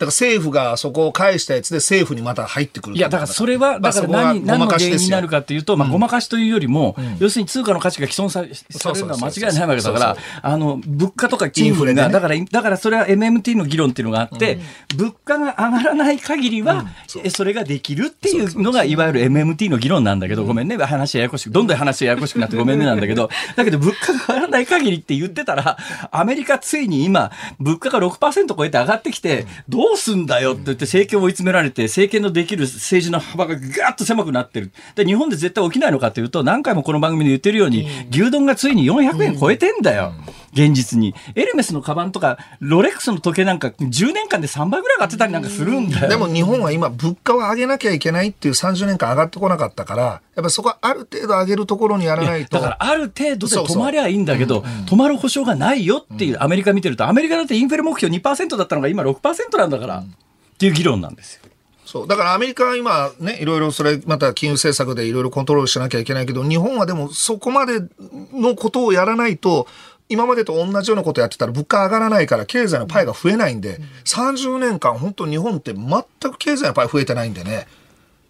[0.00, 14.58] だから政府がそこを返したやつで政府にまた入ってくるいや、だからそれは、だから何、何の原因になるかっていうと、まあ、ごまかしというよりも、要するに通貨の価値が毀損さされるのは間違いないわけだから、あの、物価とか賃金が、だから、だからそれは MMT の議論っていうのがあって、
[14.96, 16.86] 物価が上がらない限りは、
[17.28, 25.76] それができるっていうのが、いわゆる MMT の議論なんだけど、ごめんね、話ややこしく、どんどん話ややこしくなってごめんねなんだけど、だけど物価が上がらない限りって言ってたら、
[26.10, 34.72] アメリカついに今、物価が6%超えて上がってきて、どうすんだよって言って政権を追い詰められて、政権のできる政治の幅がガーッと狭くなってる。
[34.94, 40.12] で、日本で絶対起きないのかというと、何回もこの番組で言ってるように、牛丼がついに400円超えてんだよ。
[40.52, 41.14] 現実に。
[41.34, 46.08] エルメスのカバンとか、ロレックスの時計なんか10年間で3倍ぐらい上がってたりなんかするんだよ。
[46.08, 52.56] でも日本は今、物価を上げなきゃいけないっていう30年間上がってこなかったから、やっぱそこはある程度上げるところにやらないと。
[52.58, 59.98] だからある程度で止まりゃいいんだけど、止まる保証がないよっていうアメリカ見てると、アメリカだってインフレ目標2%だったのが今6%なんだから。
[59.98, 60.14] うん
[60.60, 61.42] っていう議論なんですよ。
[61.86, 62.06] そう。
[62.06, 67.80] だからアメリカは今ね、いろいろそれ、また金融政策でいろいろコントロールしなきゃいけないけど、日本はでもそこまで
[68.34, 69.66] のことをやらないと、
[70.10, 75.88] 今までと同じようなことやってたら物価上がらないから経済のパイが増えないんで、30年間本当日本って全
[76.32, 77.66] く経済のパイ増えてないんでね。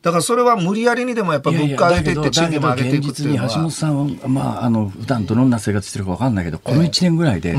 [0.03, 3.49] だからそれは無理やりにでもやっぱ物価上げていって賃金も上げていくっていうのは。
[3.49, 7.57] 橋本さんは、まあ、あの、普段どんな生活してるか分かんないけど、この1年ぐらいで、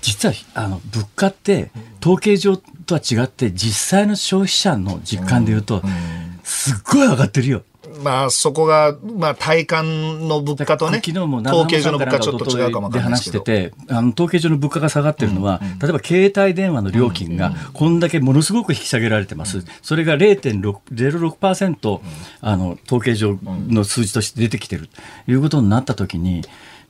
[0.00, 1.70] 実はあの物価って
[2.00, 5.82] 統計上とは違って実際の消費者の実感でいうと、
[6.42, 7.62] すっごい上がってるよ。
[8.02, 15.72] まあ、そこが、まあ、体感の物価とね、昨日も統計上の物価ちょっと違うかもで話してて、あの、統計上の物価が下がってるのは、うん。
[15.72, 19.64] うん、例えば携帯電話の料金が、こんだけものすごく引き下げられてます。
[19.82, 22.00] それが0.06%、
[22.40, 24.88] あの、統計上の数字として出てきてる。
[25.26, 26.42] ということになったときに、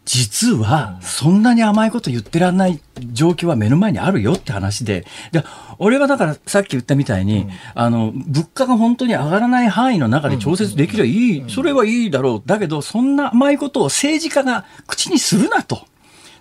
[0.09, 2.80] 実はそんなに甘いこと言ってらんない
[3.12, 5.44] 状況は目の前にあるよって話で、で、
[5.78, 12.43] 俺はだからさっき言ったみたいに、うん、あの、物価が本当に上がらない範囲の中で調節できればいい、それはいいだろう。
[12.47, 15.82] だけど、そんな甘いことを政治家が口にするなと。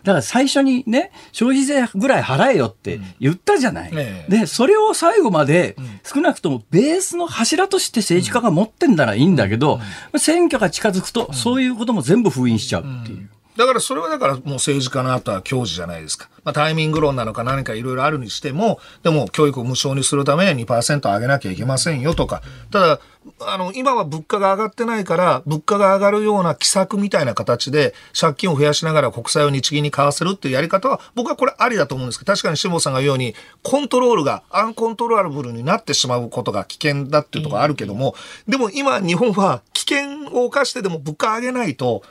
[0.04, 3.92] だから最初にね、消費税ぐらい払えよって言ったじゃない。
[3.92, 5.76] うんね、で、それを最後まで、
[6.06, 9.82] 少なくともベースの柱として政治家が持ってんならいいんだけど、
[10.16, 13.30] 選挙が近づくと、そういうことも全部封印しちゃうっていう。
[13.58, 16.30] だからそれはだからもう政治家の後は教授じゃないですか。
[16.44, 22.44] まあタイミング論なのか何かいろいろあるにしても、でも教育を無償にするためには2%上げなきゃいけませんよとか。
[22.72, 23.00] ただ、
[23.42, 38.16] あの、今は物価が上がってないから、物価が上がるような奇策みたいな形で借金を増やしながら国債を日銀に買わせるっていうやり方は、僕はこれありだと思うんですけど、確かに下本さんが言うように、コントロールがアンコントローラブルになってしまうことが危険だっていうところあるけども、
[38.48, 42.04] でも今日本は危険を冒してでも物価上げないと、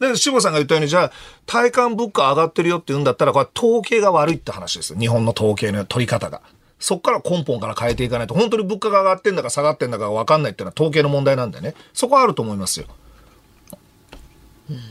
[0.00, 1.12] で、志保さんが言ったように、じゃあ、
[1.46, 4.98] 体感物価上がってるよって言うんだったら、これ統計が悪いって話ですよ。
[4.98, 6.40] 日本の統計の取り方が。
[6.78, 11.74] そこから根本から変えていかないと、本当に物価が上がってんだか下がってんだか分かんないっていうのは統計の問題なんでね。
[11.92, 12.86] そこはあると思いますよ。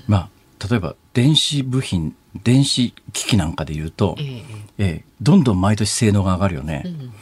[0.08, 0.30] まあ、
[0.70, 4.44] 例えば、電子部品、電子機器なんかで言うと、えー、
[4.78, 6.84] えー、どんどん毎年性能が上がるよね。
[6.86, 7.14] うん、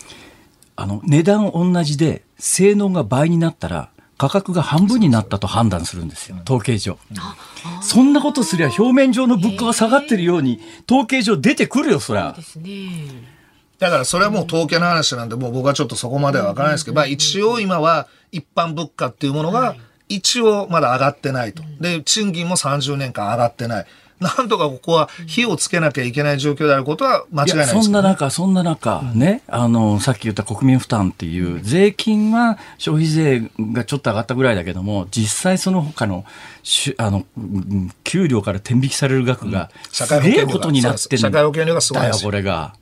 [0.76, 3.89] あの、値段同じで、性能が倍になったら、
[4.20, 7.00] 価格が半分になったと判断するんですよ、統計上。
[7.82, 10.60] そんなことすりゃ表面上の物価が下がってるように、
[10.91, 12.36] 統計上出てくるよ、そりゃ。
[13.80, 19.78] だからそれはもう統計の話なんで、もう僕はちょっとそこまではわからないですけど、まあ一応今は一般物価っていうものが
[20.10, 21.64] 一応まだ上がってないと。
[21.80, 23.86] で、賃金も30年間上がってない。
[24.20, 36.26] なんとかここは火をつけなきゃいけない状況であることは間違いないです、ね、そんな中、そんな中、ね、あの、さっき言った国民負担っていう、税金は消費税がちょっと上がったぐらいだけども、実際その他の、
[36.98, 37.26] あの、
[38.04, 42.74] 給料から転引きされる額が、すげえことになってるんだよ、これが。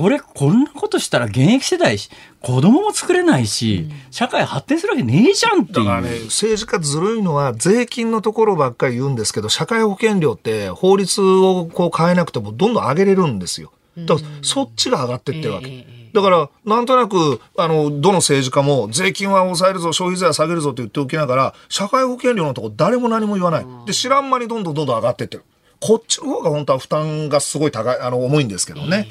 [0.00, 2.10] 俺、こんなことしたら現役世代し、
[2.40, 5.84] 子供も作れないし、社会発展するわけねえじゃんっていう。
[5.84, 13.72] だからね、政治家ずるいのは、税金のところばっかり言うんですけど、社会保険料って法律をこう変えなくてもどんどん上げれるんですよ。
[13.96, 15.86] だからそっちが上がってってるわけ。
[16.12, 23.66] だから、なんとなく、あの、どの政治家も、税金は抑えるぞ、消費税は下げるぞって言っておきながら、社会保険料のとこ誰も何も言わない。
[23.86, 25.44] で、知らん間にどんどんどんどん上がってってる。
[25.80, 29.08] こっちの方が本当は負担がすごい高い、あの、重いんですけどね。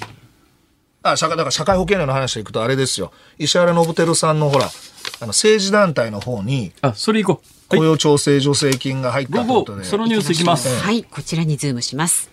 [1.11, 3.11] あ、社会、だから社会保険料の話でいくとあれですよ。
[3.38, 4.69] 石原信輝さんのほら、あ
[5.21, 7.47] の、政治団体の方に、あ、それいこう。
[7.69, 9.84] 雇用調整助成金が入ったということで。
[9.84, 10.69] そのニュースいきます。
[10.69, 12.29] はい、こちらにズームします。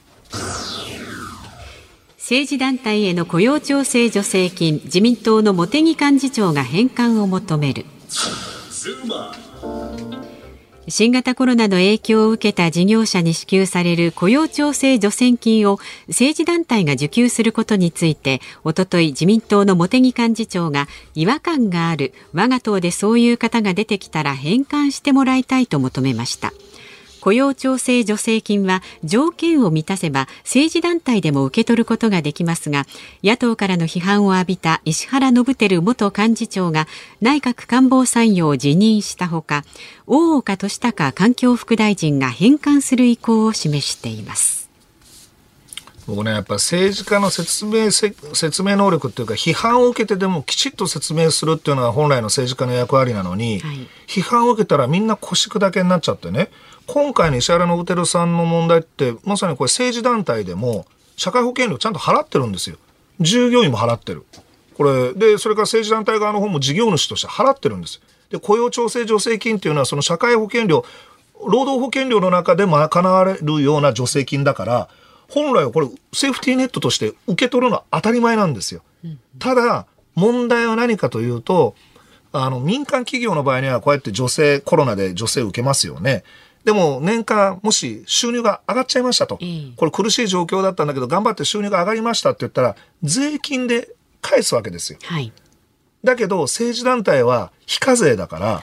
[2.18, 7.84] 政治団体への雇用調整助成金、自民党の茂木幹事長が返還を求める。
[10.88, 15.78] 新型コロナの影響を受けた事業者に支給される雇用調整助成金を
[16.08, 22.12] 政治団体が受給することについておととい自民党の茂木幹事長が違和感がある。
[22.32, 26.52] 我が党でそういう方が出てきたら返還してもらいたいと求めました。
[27.24, 32.84] 雇用調整助成金は条件を満たせば政治団体でも受け取ることができますが
[33.22, 36.86] 野党からの批判を浴びた石原伸晃元幹事長が
[37.22, 39.64] 内閣官房参与を辞任したほか
[40.06, 44.64] 大岡俊孝環境副大臣が返還する意向を示しています。
[46.06, 56.50] 僕ね、やっぱ政治家の説明説明能力っていうか、批判を受けてでもきちっと説明するっていうのが本来の政治家の役割なのに、はい、批判を受けたらみんな腰砕けになっちゃってね、
[56.86, 60.86] 今回の石原信輝さんの問題って、まさにこれ政治団体でも、
[61.16, 62.76] 社会保険料ちゃんと払ってるんですよ。
[63.20, 64.24] 従業員も払ってる。
[64.76, 68.00] これ、で、それから政治団体側の方も事業主として払ってるんです。
[68.30, 70.84] で、雇用調整助成金っていうのは、その社会保険料、
[71.46, 74.88] 労働保険料の中で賄われるような助成金だから、
[75.28, 78.82] 本来はこれ、セーフティーネットとして受け取るのは当たり前なんですよ。
[79.38, 81.74] ただ、問題は何かというと、
[82.32, 86.24] あの、民間企業の場合にはこうやって女性、コロナで女性受けますよね。
[86.64, 89.38] でも年間もし収入が上がっちゃいましたと、
[89.76, 93.90] これ苦しい状況だったんだけど頑張って収入が上がりましたって言ったら税金で
[94.22, 94.98] 返すわけですよ。
[95.02, 95.32] はい、
[96.02, 98.62] だけど政治団体は非課税だから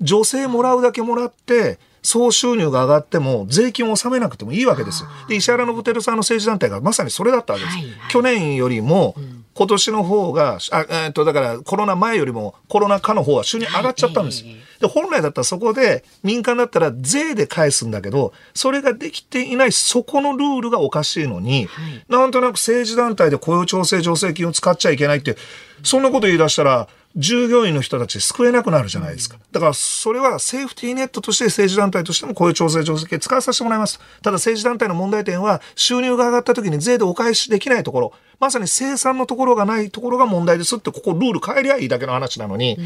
[0.00, 5.08] 女性もらうだけもらって総収入が上がっても税金を納めなくてもいいわけですよ。
[5.28, 7.76] で石原信輝さんの政治団体がまさにそれだったわけです。
[7.76, 9.16] はいはい、去年よりも、
[9.54, 14.44] 今年の方が、あえー、っとだからコロナ前よりもコロナ禍の方は収入上がっちゃったんです。
[14.44, 25.36] はいで、本来だったらそこで民間だったら税で返すんだけど、それができていないそこのルールがおかしいのに、はい、なんとなく政治団体で雇用調整助成金を使っちゃいけないって、
[25.82, 29.38] そんなこと言い出したら、従業員の人たち救えなくなるじゃないですか。
[29.50, 33.98] だからそれはセーフティーネットとして政治団体としてもこういう調整助成金使わさせてもらいます。
[34.22, 42.78] ただ政治団体の問題点は収入が上がった時に税でお返しできないところ、まさに生産のところがないところが問題ですってここルール変えりゃいいだけの話なのに、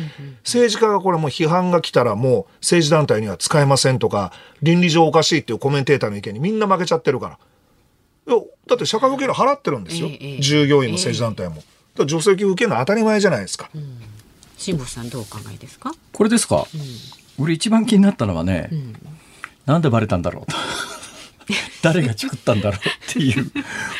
[0.44, 4.32] 政治家がこれもう批判が来たらもう政治団体には使えませんとか、
[4.62, 7.36] 倫理上おかしいっていうコメンテーターの意見にみんな負けちゃってるか
[8.26, 8.36] ら。
[8.68, 10.08] だって社会保険料払ってるんですよ。
[10.38, 11.64] 従業員も政治団体も。
[11.98, 13.68] 助成金受けるのは当たり前じゃないですか。
[13.74, 14.09] うん
[14.60, 15.92] 辛坊さんどうお考えですか？
[16.12, 16.66] これですか、
[17.38, 18.94] うん、俺一番気になったのはね、うん、
[19.64, 20.56] なんでバレたんだろうと。
[21.82, 22.80] 誰が作ったんだろう
[23.10, 23.50] っていう。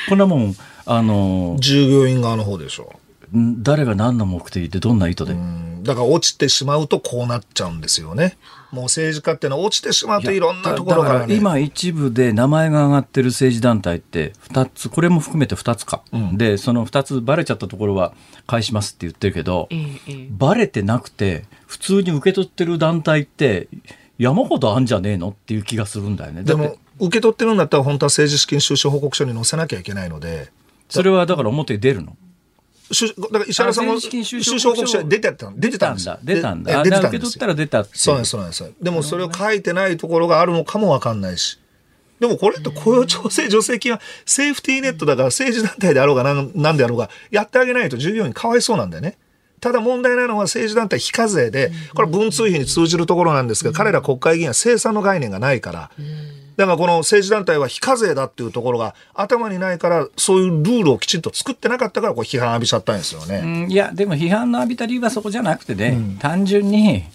[0.08, 3.00] こんなもんあの従業員側の方でしょ
[3.32, 5.36] 誰が何の目的でどんな意図で？
[5.82, 8.36] だから落ちてしまうとこうなっちゃうんですよね。
[8.70, 18.12] もう政治家っていうのは落ちてしまうといろんなところが、ね、今一部で名前が上がってる政治団体って2つこれも含めて2つか、うん、でその2つばれちゃったところは
[18.47, 19.77] 返しますって言ってるけど、え
[20.07, 23.69] え、バレてなくて普通に受け取ってる団体って
[24.19, 26.43] 山ほどあんじゃねえのっていう気がするんだよね。
[26.43, 30.52] でも受け取ってるんだったら本当は政治資金収支報告書に載せなきゃいけないので。
[30.89, 32.16] それはだから表に出るの？
[32.90, 36.82] だから石原さんも収支報告書出てた出てたんです出たんだ。
[36.82, 37.38] 出てたんです。
[37.38, 38.72] 出たそうなんです、そうなんです。
[38.82, 41.58] でもそれを書いてないところがあるのかもわかんないし。
[42.18, 49.16] でもこれって雇用調整助成金はセーフティーネットだから政治団体であろうがなんであろうがやってあげないと従業員かわいそうなんだよね。
[49.60, 55.90] ただ問題なのは政治団体非課税で、これ文通費に通じるところなんですけど、彼ら国会議員は生産の概念がないから、
[56.60, 63.66] だからこの政治団体は非課税だっていうところが頭にないから、そういうルールをきちんと作ってなかったから、これ批判浴びちゃったんですよね。
[63.70, 67.06] いや、でも批判の浴びた理由はそこじゃなくてね、うん、単純に、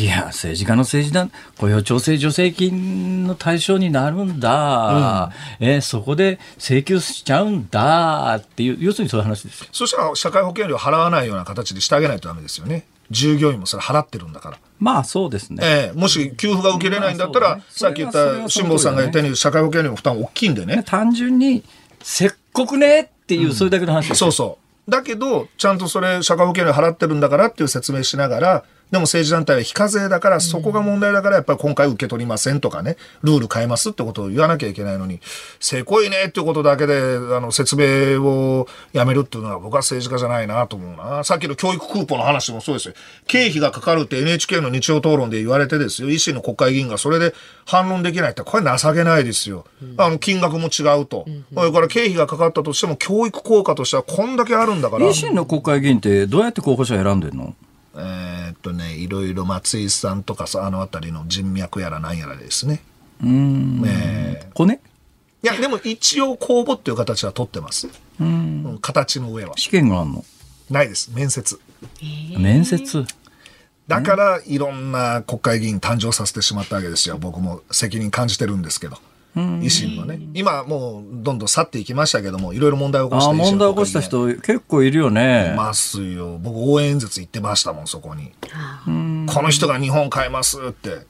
[0.00, 12.84] いや、政治家の政治団、雇用調整助成金の対象になるんだ、うん、えー、そこで請求しちゃうんだっていう、要するにそういう話ですそしたら社会保険料払わないような形でしてあげないとだめですよね。
[13.10, 14.58] 従業員もそれ払ってるんだから。
[14.78, 15.62] まあそうですね。
[15.62, 20.82] えー、もし給付が受けれないんだったら、ね、さっき言った辛坊さんが言ったように社会保険料の負担大きいんでね。
[20.86, 21.64] 単純に、
[22.02, 24.90] せっこくねっていう、それだけの話うん、そうそう。
[24.90, 35.20] だけど、ちゃんとそれ社会保険料払ってるんだからっていう説明しながら、でも政治団体は非課税だから、そこが問題だから、やっぱり今回受け取りませんとかね、ルール変えますってことを言わなきゃいけないのに、
[35.60, 41.22] せこいねってことだけで、あの、説明をやめるっていうのは僕は政治家じゃないなと思うな。
[41.24, 42.94] さっきの教育クーポンの話もそうですよ。
[43.26, 47.34] 経費がかかるって NHK の日曜討論で言われてですよ、維新の国会議員がそれで
[47.66, 49.66] 反論できないって、これ情けないですよ。
[49.98, 51.26] あの、金額も違うと。
[51.54, 55.06] それから経費がかかったとしても、教育効果としてはこんだけあるんだから。
[55.06, 57.54] 維新の国会議員ってどうやって候補者選んでんの？
[58.00, 62.80] えー、っとね、いろいろ松井さんとかさ、あの辺りの人脈やらなんやらですね。
[63.22, 63.82] うん。
[63.84, 64.78] えー、骨い
[65.46, 67.88] や、でも一応公募っていう形は取ってます。
[68.20, 68.78] うん。
[68.80, 69.54] 形の上は。
[69.56, 70.24] 試験があるの？
[70.70, 71.10] ないです。
[71.12, 71.60] 面接。
[72.38, 73.04] 面接？
[73.88, 77.18] だから、いろんな国会議員誕生させてしまったわけですよ。
[77.18, 78.98] 僕も責任感じてるんですけど。
[79.60, 85.52] 維新のね、今もうどんどん去っていきましたけども、いろいろ問題を起こした問題を起こした人、結構いるよね。
[85.54, 88.32] いますよ、僕、応援演説行ってましたもん、そこに。
[89.26, 91.06] この人が日本変えますって。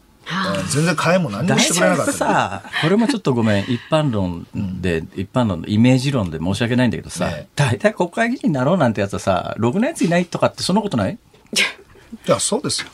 [0.68, 2.12] 全然変えも何もしてくれなかった。
[2.12, 3.64] さこれもちょっとごめん。
[3.72, 11.12] 一般論で、うん、一般論のイメージ論で申し訳ないんだけどさ、ね、大体国会議員になろうなんてやつはさろくなやついないとかってそんなことない？
[11.14, 12.88] いやそうですよ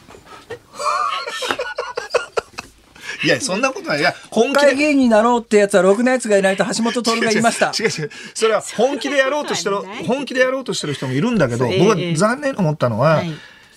[3.24, 4.01] いや、そんなことない。
[4.01, 4.74] いや、本気で。
[4.74, 7.72] 議員になろうってやつは、ろくなやつがいないと橋本徹が言いました。
[7.78, 8.10] 違う違う。
[8.34, 9.76] それは本気でやろうとしてる、
[10.06, 13.22] 本気でやろうとしてる人もいるんだけど、僕は残念と思ったのは、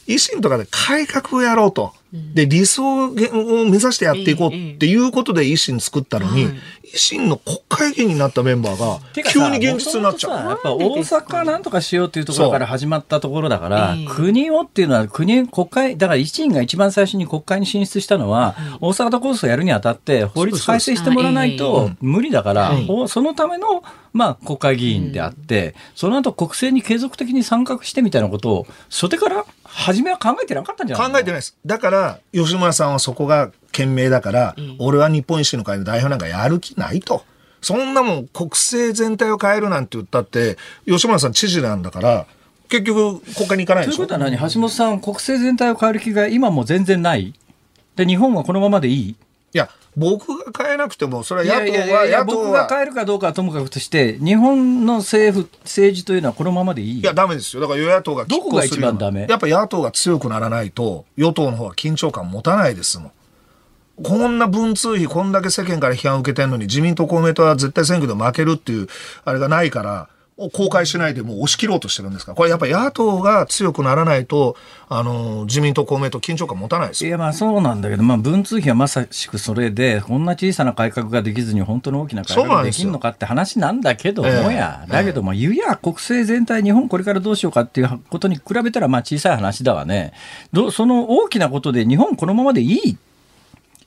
[0.07, 1.93] 維新とかで改革をやろうと。
[2.13, 6.51] で、理想を目指してやっていこうっていうことで維新作ったのに、維
[6.95, 10.49] 新の国会議員になったメンバーが、急に現実になっちゃう。
[10.49, 22.71] やっぱ大阪なんとかしようっていうところから始まったところだから、国をっていうのは国、国会、だから維新が一番最初に国会に進出したのは、大阪都構想やるにあたって法律改正してもらわないと無理だから、
[23.09, 29.45] そのための、まあ、国会議員であって、その後国政に継続的に参画してみたいなことを、初手から
[29.79, 31.55] 初めは考えてなかったんじゃない考えてないです。
[31.65, 37.23] だから、吉村さんはそこが賢明だから、うん、俺は日本維新の会の代表なんかやる気ないと。
[37.61, 42.25] そんなもん国政全体を変えるなんて言ったって、吉村さん知事なんだから、
[42.69, 43.97] 結局国会に行かないでしょ？
[43.97, 44.37] ということは何？
[44.51, 47.33] 橋本さん、国政全体を変える気が今も全然ない
[47.95, 49.09] で、日本はこのままでいい？
[49.09, 49.15] い
[49.53, 57.61] や、僕が変えなくても、それは野党は、野党僕が変えるかどうかはともかくとして、日本の政府、政治というのはこのままでいいいや、ダメですよ。
[57.63, 59.25] だから与野党がどこが一番ダメ？
[59.27, 63.11] やっぱ野党が強くならないと、与党の方は緊張感持たないですもん。
[64.03, 68.87] こんな文通費、こんだけ世間から批判を受けてるのに、自民党、公明党は絶対選挙で負けるっていう、
[69.25, 72.35] あれがないから、を公開しないでもう押し切ろうとしてるんですか？
[72.35, 74.55] これやっぱり野党が強くならないと、
[74.87, 90.13] あの、自民党、公明党、緊張感持たないですいや、まあそうなんだけど、まあ文通費はまさしくそれで、こんな小さな改革ができずに本当の大きな改革ができるのかって話なんだけどもや、だけども、ゆや国政全体、日本これからどうしようかっていうことに比べたら、まあ小さい話だわね。
[90.53, 92.97] どその大きなことで日本このままでいい？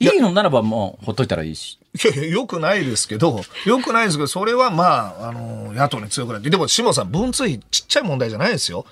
[0.00, 1.78] いいのならばもうほっといたらいいし。
[1.92, 6.42] いやいや、よくないですけど、よくないですけど、それはまあ、あの、野党に強くない。
[6.42, 8.86] でも、下さん、文通費ちっちゃい問題じゃないですよ。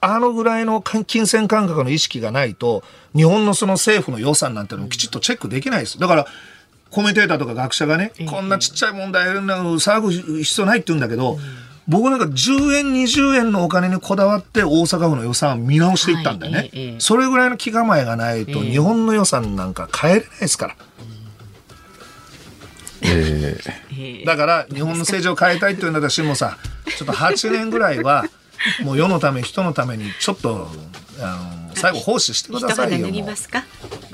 [0.00, 2.82] あのぐらいの金銭感覚の意識がないと、
[3.14, 5.98] 日本のその政府の予算なんてのをきちっとチェックできないです。
[5.98, 6.26] だから、
[6.90, 11.38] コメンテーターとか学者がね、こんなちっちゃい問題騒ぐ必要ないって言うんだけど、うん
[11.88, 16.96] 僕なんか10円、20円のお金にこだわって大阪府の予算を見直していったんだよね。
[16.98, 20.76] それぐらいの気構えがないと、日本の予算なんか変えれないですから。
[23.02, 26.56] えー、 だから日本の政治を変えたいっていうんだったら辛坊さん
[26.96, 28.24] ちょっと8年ぐらいは
[28.82, 30.70] もう世のため人のためにちょっと
[31.20, 33.08] あの最後奉仕してくださいよ。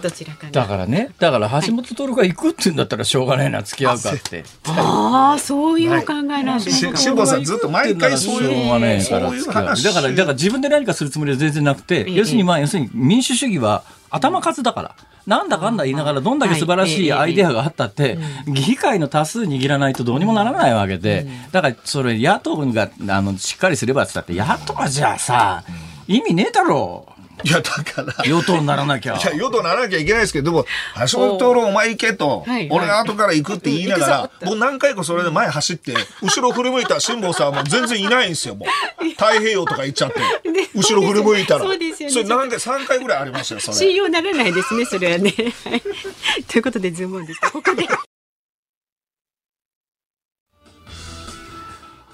[0.00, 4.44] どちらかだからね、だから橋本徹が行くって言うんだったらしょうがないな、付き合うかって。
[4.64, 6.96] ああ、そういう考えなんですね。
[6.96, 8.50] 辛坊さんずっと毎回そういう。
[8.50, 8.68] しょう
[9.36, 9.82] い。
[9.82, 14.94] だから、だから自分で何かするつもりは全然なくて、要するにまあ、要するに民主主義は頭数だから。
[15.28, 25.64] なんだかんだ言いながらどんだけ素晴らしいアイデアがあったって、議会の多数握らないとどうにもならないわけで、だからそれ野党があのしっかりすればって言ったって野党はじゃあさ、
[26.06, 27.06] 意味ねえだろ
[27.44, 28.14] いや、だから。
[28.24, 30.66] 与党にならなきゃいや、与党ならなきゃいけないですけど、でも、
[31.10, 39.08] 橋本徹お前行けと、はい俺が後から行くって言いながら、僕何回かそれで前走って、後ろ振り向いたら辛坊さんはもう全然いないんですよ、もう。
[39.10, 40.20] 太平洋とか行っちゃって。
[40.74, 41.60] 後ろ振り向いたら。
[41.60, 43.76] そうですよねそれ何回、3回ぐらいありましたよ、それ。
[43.76, 45.32] 信用ならないですね、それはね。
[45.64, 45.82] はい
[46.48, 47.50] ということで、ズームオンでした。
[47.50, 47.86] ここで。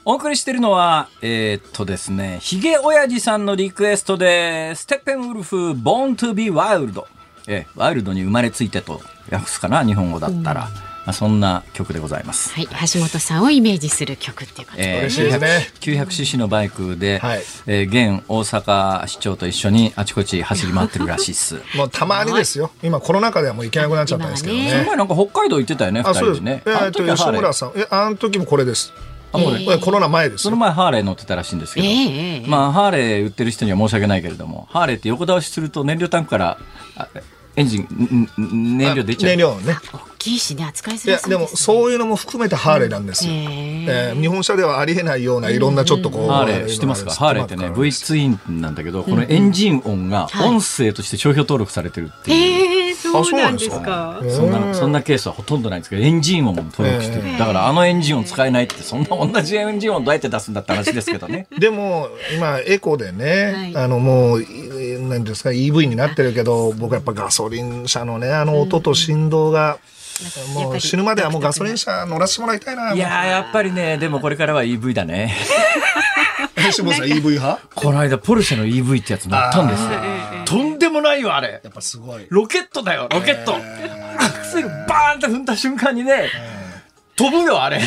[0.07, 7.05] お送りしているのは、えーっとですね、ヒゲ親父さんのリクエストで、ステッペンウルフ、Born to be Wild。
[7.47, 9.01] えーワイルドに生まれついてと
[9.31, 10.69] 訳すかな、日本語だったら。
[11.07, 12.53] まあ、そんな曲でございます。
[12.55, 15.11] はい、橋本さんをイメージする曲っていうことで。
[15.11, 17.87] すね 900cc のバイクで、はいえー
[18.17, 21.63] 現大阪市長と一緒にあちこち走り回ってるらしいっす。
[21.77, 22.71] もうたまにですよ。
[22.83, 24.85] 今コロナ禍ではもう行けなくなっちゃったんですけど今はね。
[24.87, 26.41] 前なんか北海道行ってたよね、二あ、そうです。
[26.41, 26.63] 人でね。
[26.67, 27.73] えーっと、吉村さん。
[27.77, 28.93] え、あの時もこれです。
[29.35, 30.45] あもうねコロナ前ですよ。
[30.45, 36.59] その前ハーレー乗ってたらしいんですけど、まあハーレー売ってる人には申し訳ないけれども、ハーレーって横倒しすると燃料タンクから
[36.97, 37.09] あ
[37.57, 38.29] エンジン、
[38.79, 39.31] 燃料出ちゃう。
[39.31, 39.77] 燃料ね。
[40.25, 41.65] 大きいしね、扱いづいやでもらそうです、ね。
[41.65, 43.33] そういうのも含めてハーレーなんですよ。
[43.33, 46.29] へえー日本車ではありえないようないろんなちょっとこう。
[46.29, 47.13] ハーレー知ってますか？
[47.13, 50.49] ハーレーってね V ツインなんだけど、このエンジン音がはい。
[50.49, 52.37] 音声として商標登録されてるっていう。
[52.37, 54.21] ええそうなんですか？
[54.31, 61.47] そんなそんなケースはほとんどないんですけどエンジン音も登録してる、だからあのエンジン音使えないってそんな同じエンジン音どうやって出すんだって話ですけどね。
[61.59, 63.77] でも今エコでね、はい。
[63.85, 69.79] あのもういなんですか EV になってるけど僕やっぱガソリン車のねあの音と振動が、
[70.55, 72.95] もう死ぬまではもうガソリン車乗らせてもらいたいな。
[72.95, 75.35] いやーやっぱりねでもこれからは EV だね。
[76.73, 77.61] さん EV 派？
[77.75, 79.89] この間ポルシェの EV ってやつ乗ったんですよ。
[80.47, 81.61] とんでもないよあれ。
[81.63, 82.27] やっぱすごい。
[82.31, 83.59] ロケットだよロケット、ア
[84.31, 86.31] クセルバーンって踏んだ瞬間にね、
[87.17, 87.81] 飛ぶよあれ。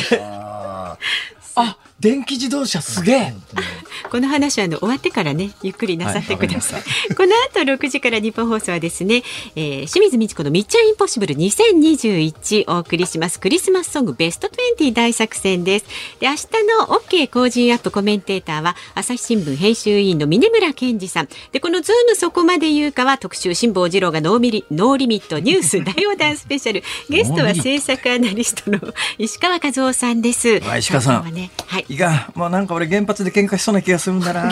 [1.56, 3.34] あ電気自動車すげえ
[4.10, 7.14] この話はあの終わってからねゆっくりなさってください。
[7.14, 9.22] この後6時から日本放送はですね、
[9.56, 14.48] えー清水ミチコのミッチャンインポッシブル2021お送りしますクリスマスソングベスト
[14.78, 15.86] 20大作戦です。
[16.20, 16.46] で明日
[16.78, 21.28] の OK 工人アップコメンテーターは朝日新聞編集委員の峯村健司さん。
[21.52, 28.78] でこのズームそこまで言うかは特集辛坊治郎がノーミリノーリミットニュース大横断スペシャルゲストは政策アナリストの
[29.18, 30.60] 石川和男さんです。
[30.60, 31.87] はい石川さんはねはい。
[31.88, 34.50] いかんもうなんか俺原発で喧嘩しそうな気がするんだな。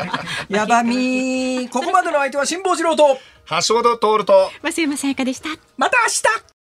[0.48, 1.68] やばみー。
[1.68, 3.18] ここまでの相手は辛坊治郎と。
[3.66, 4.50] 橋本徹と。
[4.62, 5.48] 増山さやかでした。
[5.76, 6.57] また明日